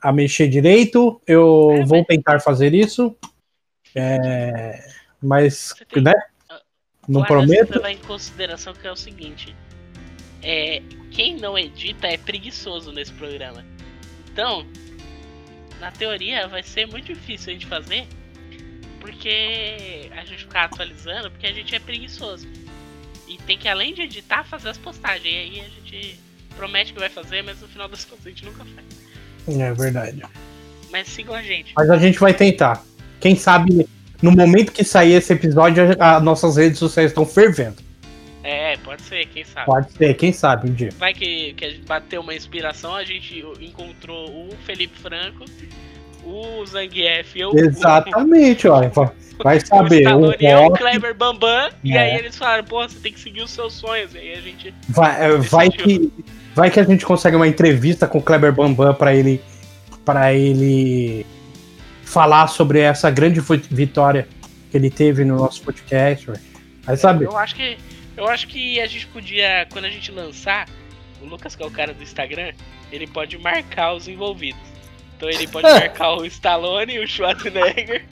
a 0.00 0.12
mexer 0.12 0.46
direito. 0.46 1.20
Eu 1.26 1.72
é, 1.72 1.84
vou 1.84 2.04
tentar 2.04 2.38
fazer 2.40 2.74
isso, 2.74 3.16
é, 3.94 4.86
mas, 5.20 5.74
tem... 5.88 6.02
né? 6.02 6.12
Não 7.08 7.22
Agora, 7.22 7.40
prometo. 7.40 7.76
Levar 7.76 7.90
em 7.90 7.98
consideração 7.98 8.74
que 8.74 8.86
é 8.86 8.92
o 8.92 8.96
seguinte: 8.96 9.56
é, 10.42 10.82
quem 11.10 11.36
não 11.36 11.58
edita 11.58 12.06
é 12.06 12.18
preguiçoso 12.18 12.92
nesse 12.92 13.12
programa. 13.12 13.64
Então, 14.30 14.66
na 15.80 15.90
teoria, 15.90 16.46
vai 16.46 16.62
ser 16.62 16.86
muito 16.86 17.06
difícil 17.06 17.50
a 17.50 17.52
gente 17.54 17.66
fazer, 17.66 18.06
porque 19.00 20.10
a 20.12 20.24
gente 20.24 20.42
ficar 20.44 20.64
atualizando, 20.64 21.30
porque 21.30 21.46
a 21.46 21.52
gente 21.52 21.74
é 21.74 21.78
preguiçoso. 21.78 22.46
E 23.28 23.38
tem 23.38 23.58
que, 23.58 23.68
além 23.68 23.94
de 23.94 24.02
editar, 24.02 24.44
fazer 24.44 24.70
as 24.70 24.78
postagens. 24.78 25.24
E 25.24 25.28
aí 25.28 25.60
a 25.60 25.64
gente 25.64 26.20
promete 26.56 26.92
que 26.92 26.98
vai 26.98 27.08
fazer, 27.08 27.42
mas 27.42 27.60
no 27.60 27.68
final 27.68 27.88
das 27.88 28.04
contas 28.04 28.26
a 28.26 28.30
gente 28.30 28.44
nunca 28.44 28.64
faz. 28.64 29.58
É 29.58 29.72
verdade. 29.72 30.22
Mas 30.90 31.08
sigam 31.08 31.34
a 31.34 31.42
gente. 31.42 31.72
Mas 31.76 31.90
a 31.90 31.98
gente 31.98 32.18
vai 32.18 32.32
tentar. 32.32 32.84
Quem 33.20 33.36
sabe, 33.36 33.88
no 34.22 34.30
momento 34.30 34.72
que 34.72 34.84
sair 34.84 35.14
esse 35.14 35.32
episódio, 35.32 35.84
as 35.98 36.22
nossas 36.22 36.56
redes 36.56 36.78
sociais 36.78 37.10
estão 37.10 37.26
fervendo. 37.26 37.82
É, 38.42 38.76
pode 38.76 39.00
ser, 39.02 39.26
quem 39.26 39.42
sabe. 39.42 39.66
Pode 39.66 39.92
ser, 39.92 40.14
quem 40.14 40.32
sabe 40.32 40.70
um 40.70 40.74
dia. 40.74 40.90
Vai 40.98 41.14
que, 41.14 41.54
que 41.54 41.64
a 41.64 41.70
gente 41.70 41.86
bateu 41.86 42.20
uma 42.20 42.34
inspiração, 42.34 42.94
a 42.94 43.02
gente 43.02 43.42
encontrou 43.58 44.28
o 44.28 44.54
Felipe 44.66 44.98
Franco, 44.98 45.46
o 46.24 46.64
Zangief 46.66 47.38
eu. 47.38 47.52
Exatamente, 47.54 48.66
ó. 48.68 48.80
Vai 49.42 49.60
saber. 49.60 49.96
O 49.96 50.00
Stallone 50.00 50.36
é 50.40 50.58
o 50.58 50.70
Kleber 50.70 51.14
Bambam, 51.14 51.66
é. 51.66 51.70
e 51.82 51.96
aí 51.96 52.16
eles 52.16 52.36
falaram, 52.36 52.64
pô, 52.64 52.82
você 52.82 52.98
tem 52.98 53.12
que 53.12 53.20
seguir 53.20 53.42
os 53.42 53.50
seus 53.50 53.74
sonhos. 53.74 54.14
E 54.14 54.18
aí 54.18 54.32
a 54.34 54.40
gente. 54.40 54.74
Vai, 54.88 55.24
é, 55.24 55.36
vai, 55.36 55.70
que, 55.70 56.12
vai 56.54 56.70
que 56.70 56.80
a 56.80 56.84
gente 56.84 57.04
consegue 57.04 57.36
uma 57.36 57.48
entrevista 57.48 58.06
com 58.06 58.18
o 58.18 58.22
Kleber 58.22 58.52
Bambam 58.52 58.94
para 58.94 59.14
ele. 59.14 59.40
para 60.04 60.32
ele 60.32 61.26
falar 62.04 62.46
sobre 62.46 62.80
essa 62.80 63.10
grande 63.10 63.40
vitória 63.70 64.28
que 64.70 64.76
ele 64.76 64.90
teve 64.90 65.24
no 65.24 65.36
nosso 65.36 65.62
podcast. 65.62 66.30
Aí 66.86 66.96
sabe. 66.96 67.24
Eu 67.24 67.36
acho 67.36 67.54
que. 67.54 67.76
Eu 68.16 68.28
acho 68.28 68.46
que 68.46 68.80
a 68.80 68.86
gente 68.86 69.08
podia, 69.08 69.66
quando 69.72 69.86
a 69.86 69.90
gente 69.90 70.12
lançar, 70.12 70.68
o 71.20 71.26
Lucas, 71.26 71.56
que 71.56 71.62
é 71.64 71.66
o 71.66 71.70
cara 71.70 71.92
do 71.92 72.00
Instagram, 72.00 72.52
ele 72.92 73.08
pode 73.08 73.36
marcar 73.38 73.92
os 73.92 74.06
envolvidos. 74.06 74.73
Então 75.16 75.28
ele 75.28 75.46
pode 75.46 75.66
marcar 75.70 76.14
o 76.14 76.24
Stallone, 76.26 76.98
o 76.98 77.06
Schwarzenegger 77.06 78.04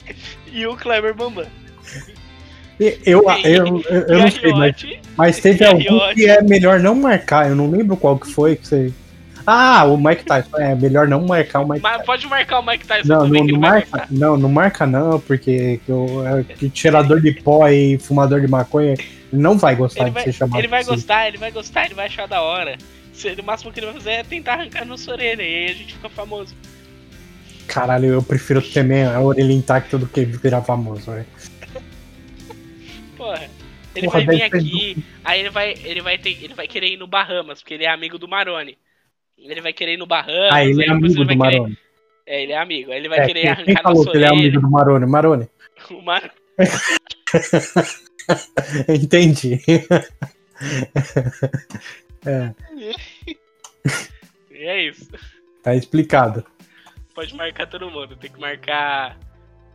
e 0.51 0.65
o 0.65 0.75
Kleber 0.75 1.13
Bambam. 1.13 1.45
Eu, 2.79 2.97
eu, 3.05 3.83
eu, 3.89 4.01
eu 4.07 4.19
não 4.19 4.31
sei, 4.31 4.51
mas, 4.51 4.75
mas 5.15 5.39
teve 5.39 5.63
algum 5.63 6.13
que 6.13 6.25
é 6.25 6.41
melhor 6.41 6.79
não 6.79 6.95
marcar. 6.95 7.49
Eu 7.49 7.55
não 7.55 7.69
lembro 7.69 7.95
qual 7.95 8.17
que 8.17 8.27
foi 8.27 8.55
que 8.55 8.67
você. 8.67 8.93
Ah, 9.45 9.83
o 9.85 9.97
Mike 9.97 10.25
Tyson. 10.25 10.57
É 10.57 10.73
melhor 10.73 11.07
não 11.07 11.21
marcar 11.25 11.59
o 11.59 11.67
Mike 11.67 11.81
Mas 11.81 11.93
Tyson. 11.93 12.05
pode 12.05 12.27
marcar 12.27 12.59
o 12.59 12.65
Mike 12.65 12.87
Tyson 12.87 13.07
Não, 13.07 13.25
também, 13.25 13.45
não, 13.45 13.53
não 13.53 13.59
marca, 13.59 14.07
não, 14.09 14.37
não 14.37 14.49
marca 14.49 14.85
não, 14.85 15.19
porque 15.19 15.79
o, 15.87 16.23
é, 16.25 16.43
que 16.43 16.69
tirador 16.69 17.21
de 17.21 17.31
pó 17.33 17.67
e 17.67 17.97
fumador 17.99 18.39
de 18.41 18.47
maconha 18.47 18.95
não 19.31 19.57
vai 19.57 19.75
gostar 19.75 20.01
Ele 20.01 20.09
de 20.09 20.13
vai, 20.15 20.23
ser 20.23 20.31
chamado 20.33 20.59
ele 20.59 20.67
vai 20.67 20.81
assim. 20.81 20.89
gostar, 20.91 21.27
ele 21.27 21.37
vai 21.37 21.51
gostar, 21.51 21.85
ele 21.85 21.93
vai 21.93 22.05
achar 22.05 22.27
da 22.27 22.41
hora. 22.41 22.77
O 23.39 23.43
máximo 23.43 23.71
que 23.71 23.79
ele 23.79 23.87
vai 23.87 23.95
fazer 23.95 24.11
é 24.11 24.23
tentar 24.23 24.53
arrancar 24.53 24.85
nossa 24.85 25.11
orelha 25.11 25.43
e 25.43 25.45
aí 25.45 25.71
a 25.71 25.75
gente 25.75 25.93
fica 25.93 26.09
famoso. 26.09 26.55
Caralho, 27.67 28.05
eu 28.07 28.21
prefiro 28.23 28.61
ter 28.61 28.85
a 29.05 29.19
orelha 29.21 29.53
intacta 29.53 29.97
do 29.97 30.07
que 30.07 30.25
virar 30.25 30.61
famoso, 30.61 31.11
velho. 31.11 31.25
Porra. 33.17 33.49
Ele 33.95 34.07
Porra, 34.07 34.25
vai 34.25 34.35
vir 34.35 34.43
aqui, 34.43 35.05
aí 35.23 35.39
ele 35.41 35.49
vai, 35.51 35.73
ele 35.83 36.01
vai 36.01 36.17
ter, 36.17 36.43
ele 36.43 36.55
vai 36.55 36.67
querer 36.67 36.93
ir 36.93 36.97
no 36.97 37.05
Bahamas, 37.05 37.61
porque 37.61 37.75
ele 37.75 37.83
é 37.85 37.89
amigo 37.89 38.17
do 38.17 38.27
Maroni. 38.27 38.75
Ele 39.37 39.61
vai 39.61 39.71
querer 39.71 39.93
ir 39.93 39.97
no 39.97 40.07
Bahamas, 40.07 40.49
Ah, 40.51 40.65
ele 40.65 40.83
é 40.83 40.89
amigo 40.89 41.13
vai 41.13 41.25
do 41.25 41.27
querer- 41.27 41.37
Maroni. 41.37 41.77
É, 42.25 42.41
ele 42.43 42.53
é 42.53 42.57
amigo. 42.57 42.91
Aí 42.91 42.97
ele 42.97 43.09
vai 43.09 43.19
É, 43.19 43.25
querer 43.27 43.41
quem, 43.41 43.49
arrancar 43.51 43.73
quem 43.73 43.83
falou 43.83 44.05
que 44.09 44.17
ele 44.17 44.25
é 44.25 44.29
amigo 44.29 44.59
do 44.61 44.71
Maroni? 44.71 45.05
Maroni. 45.05 45.47
O. 45.91 46.01
Entendi. 48.93 49.59
é, 52.25 52.51
E 54.51 54.63
é 54.65 54.87
isso. 54.87 55.09
tá 55.61 55.75
explicado. 55.75 56.45
Pode 57.13 57.35
marcar 57.35 57.67
todo 57.67 57.89
mundo. 57.89 58.15
Tem 58.15 58.31
que 58.31 58.39
marcar 58.39 59.17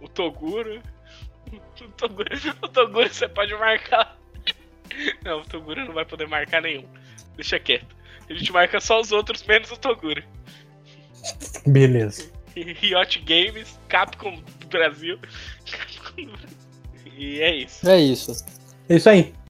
o 0.01 0.09
Toguro. 0.09 0.80
O 1.80 1.89
Toguro, 1.93 2.28
o 2.61 2.68
Toguro 2.68 3.09
você 3.09 3.26
pode 3.26 3.55
marcar. 3.55 4.18
Não, 5.24 5.41
o 5.41 5.45
Toguro 5.45 5.82
não 5.86 5.95
vai 5.95 6.05
poder 6.05 6.28
marcar 6.28 6.61
nenhum. 6.61 6.86
Deixa 7.36 7.59
quieto. 7.59 7.97
A 8.28 8.34
gente 8.34 8.53
marca 8.53 8.80
só 8.80 9.01
os 9.01 9.12
outros, 9.12 9.43
menos 9.45 9.70
o 9.70 9.76
Toguro. 9.78 10.22
Beleza. 11.66 12.30
Riot 12.55 13.18
Games, 13.20 13.78
Capcom 13.89 14.43
do 14.61 14.66
Brasil. 14.66 15.18
Capcom 15.64 16.22
do 16.22 16.32
Brasil. 16.32 16.59
E 17.16 17.41
é 17.41 17.57
isso. 17.57 17.89
É 17.89 17.99
isso. 17.99 18.47
É 18.89 18.97
isso 18.97 19.09
aí. 19.09 19.34